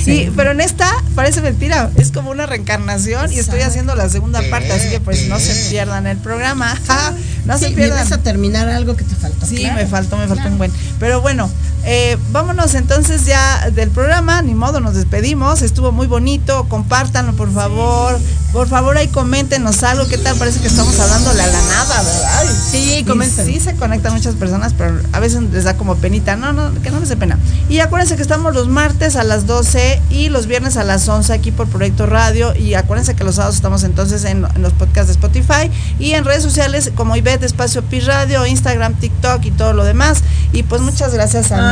Sí. 0.00 0.12
Y- 0.12 0.30
pero 0.34 0.52
en 0.52 0.62
esta 0.62 0.90
parece 1.14 1.42
mentira, 1.42 1.90
es 1.96 2.10
como 2.10 2.30
una 2.30 2.46
reencarnación 2.46 3.30
y 3.30 3.38
estoy 3.38 3.60
haciendo 3.60 3.94
la 3.94 4.08
segunda 4.08 4.40
parte, 4.50 4.72
así 4.72 4.88
que 4.88 4.98
pues 4.98 5.28
no 5.28 5.38
se 5.38 5.54
pierdan 5.70 6.06
el 6.06 6.16
programa. 6.16 6.74
no 7.44 7.58
se 7.58 7.68
Sí, 7.68 7.74
pierdan. 7.74 7.98
vienes 7.98 8.12
a 8.12 8.18
terminar 8.22 8.66
algo 8.72 8.96
que 8.96 9.04
te 9.04 9.14
faltó. 9.14 9.46
Sí, 9.46 9.56
claro. 9.56 9.76
me 9.76 9.86
faltó, 9.86 10.16
me 10.16 10.26
faltó 10.26 10.42
claro. 10.42 10.52
un 10.52 10.58
buen. 10.58 10.72
Pero 10.98 11.20
bueno, 11.20 11.50
eh, 11.84 12.18
vámonos 12.30 12.74
entonces 12.74 13.24
ya 13.24 13.70
del 13.70 13.90
programa, 13.90 14.42
ni 14.42 14.54
modo, 14.54 14.80
nos 14.80 14.94
despedimos. 14.94 15.62
Estuvo 15.62 15.92
muy 15.92 16.06
bonito, 16.06 16.66
compártanlo 16.68 17.32
por 17.34 17.52
favor. 17.52 18.18
Por 18.52 18.66
favor, 18.66 18.98
ahí 18.98 19.06
coméntenos 19.06 19.84
algo. 19.84 20.08
¿Qué 20.08 20.18
tal? 20.18 20.36
Parece 20.36 20.60
que 20.60 20.66
estamos 20.66 20.98
hablando 20.98 21.32
la 21.34 21.46
nada, 21.46 22.02
¿verdad? 22.02 22.44
Sí, 22.70 23.04
comenten. 23.06 23.46
Sí, 23.46 23.60
se 23.60 23.76
conectan 23.76 24.12
muchas 24.12 24.34
personas, 24.34 24.74
pero 24.76 25.00
a 25.12 25.20
veces 25.20 25.42
les 25.52 25.64
da 25.64 25.76
como 25.76 25.94
penita. 25.96 26.34
No, 26.34 26.52
no, 26.52 26.72
que 26.82 26.90
no 26.90 26.98
les 26.98 27.08
dé 27.08 27.16
pena. 27.16 27.38
Y 27.68 27.78
acuérdense 27.78 28.16
que 28.16 28.22
estamos 28.22 28.52
los 28.52 28.66
martes 28.66 29.14
a 29.14 29.22
las 29.22 29.46
12 29.46 30.02
y 30.10 30.30
los 30.30 30.46
viernes 30.46 30.76
a 30.76 30.82
las 30.82 31.08
11 31.08 31.32
aquí 31.32 31.52
por 31.52 31.68
Proyecto 31.68 32.06
Radio. 32.06 32.54
Y 32.56 32.74
acuérdense 32.74 33.14
que 33.14 33.22
los 33.22 33.36
sábados 33.36 33.54
estamos 33.54 33.84
entonces 33.84 34.24
en, 34.24 34.44
en 34.52 34.62
los 34.62 34.72
podcasts 34.72 35.06
de 35.06 35.12
Spotify 35.12 35.70
y 36.00 36.12
en 36.12 36.24
redes 36.24 36.42
sociales 36.42 36.90
como 36.96 37.14
Ivette 37.14 37.44
Espacio 37.44 37.82
Pi 37.82 38.00
Radio, 38.00 38.44
Instagram, 38.46 38.94
TikTok 38.94 39.44
y 39.44 39.52
todo 39.52 39.74
lo 39.74 39.84
demás. 39.84 40.22
Y 40.52 40.64
pues 40.64 40.82
muchas 40.82 41.14
gracias 41.14 41.52
a 41.52 41.69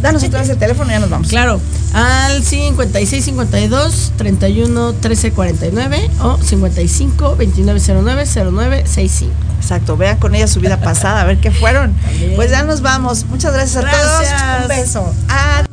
Danos 0.00 0.22
otra 0.22 0.40
vez 0.40 0.48
el 0.50 0.58
teléfono 0.58 0.90
y 0.90 0.92
ya 0.92 1.00
nos 1.00 1.10
vamos. 1.10 1.28
Claro, 1.28 1.60
al 1.92 2.42
56 2.42 3.24
52 3.24 4.12
31 4.16 4.92
13 4.94 5.32
49 5.32 6.10
o 6.20 6.38
55 6.38 7.36
29 7.36 7.80
09 7.80 8.24
09 8.50 8.82
65. 8.86 9.32
Exacto, 9.60 9.96
vean 9.96 10.16
con 10.18 10.34
ella 10.34 10.46
su 10.46 10.60
vida 10.60 10.80
pasada, 10.80 11.20
a 11.20 11.24
ver 11.24 11.38
qué 11.38 11.50
fueron. 11.50 11.92
También. 11.94 12.34
Pues 12.36 12.50
ya 12.50 12.62
nos 12.62 12.80
vamos. 12.80 13.24
Muchas 13.26 13.52
gracias 13.52 13.76
a 13.76 13.80
Gracias. 13.82 14.42
todos. 14.42 14.62
Un 14.62 14.68
beso. 14.68 15.14
Adiós. 15.28 15.68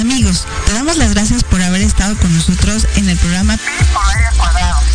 Amigos, 0.00 0.44
te 0.66 0.72
damos 0.72 0.96
las 0.96 1.12
gracias 1.14 1.44
por 1.44 1.60
haber 1.62 1.82
estado 1.82 2.16
con 2.16 2.34
nosotros 2.34 2.86
en 2.96 3.08
el 3.08 3.16
programa 3.18 3.58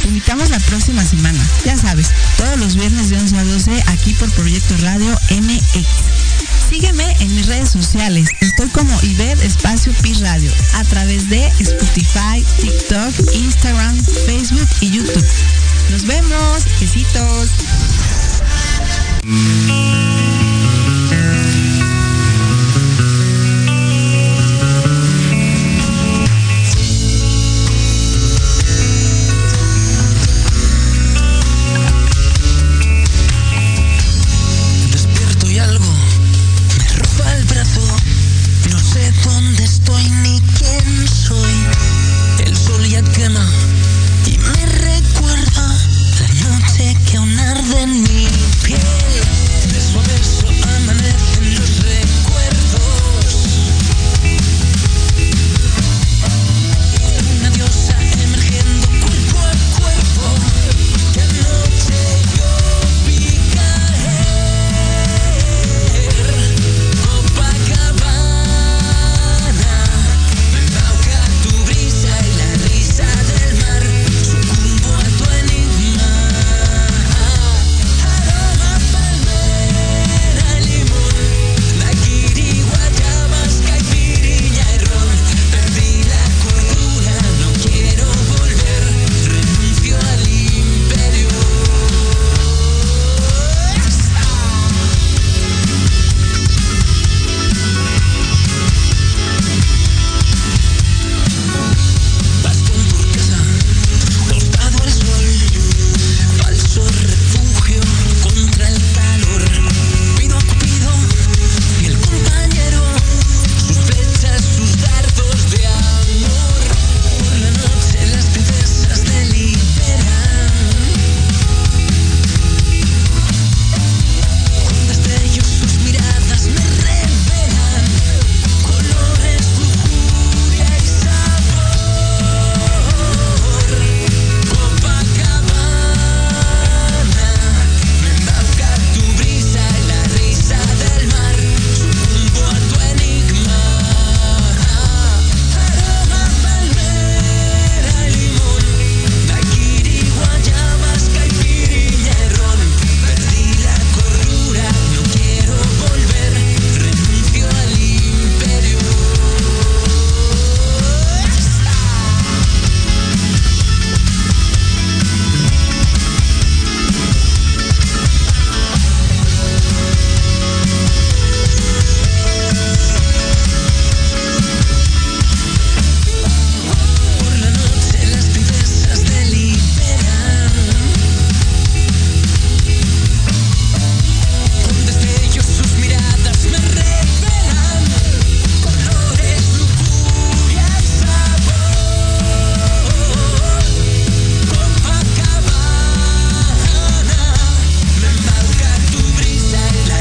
Te 0.04 0.10
invitamos 0.10 0.50
la 0.50 0.60
próxima 0.60 1.02
semana. 1.06 1.40
Ya 1.64 1.78
sabes, 1.78 2.10
todos 2.38 2.60
los 2.60 2.76
viernes 2.76 3.10
de 3.10 3.18
11 3.18 3.38
a 3.38 3.44
12 3.46 3.84
aquí 3.88 4.14
por 4.16 4.30
Proyecto 4.34 4.76
Radio 4.82 5.18
MX. 5.32 5.88
Sígueme 6.70 7.10
en 7.22 7.34
mis 7.34 7.46
redes 7.46 7.70
sociales. 7.70 8.28
Estoy 8.42 8.68
como 8.68 9.02
Iber 9.02 9.42
Espacio 9.42 9.94
Pi 10.02 10.14
Radio 10.16 10.52
a 10.74 10.84
través 10.84 11.30
de 11.30 11.48
Spotify, 11.60 12.44
TikTok, 12.60 13.34
Instagram, 13.34 13.98
Facebook 14.26 14.68
y 14.82 14.92
YouTube. 14.92 15.26
Nos 15.90 16.06
vemos. 16.06 16.66
Besitos. 16.82 17.50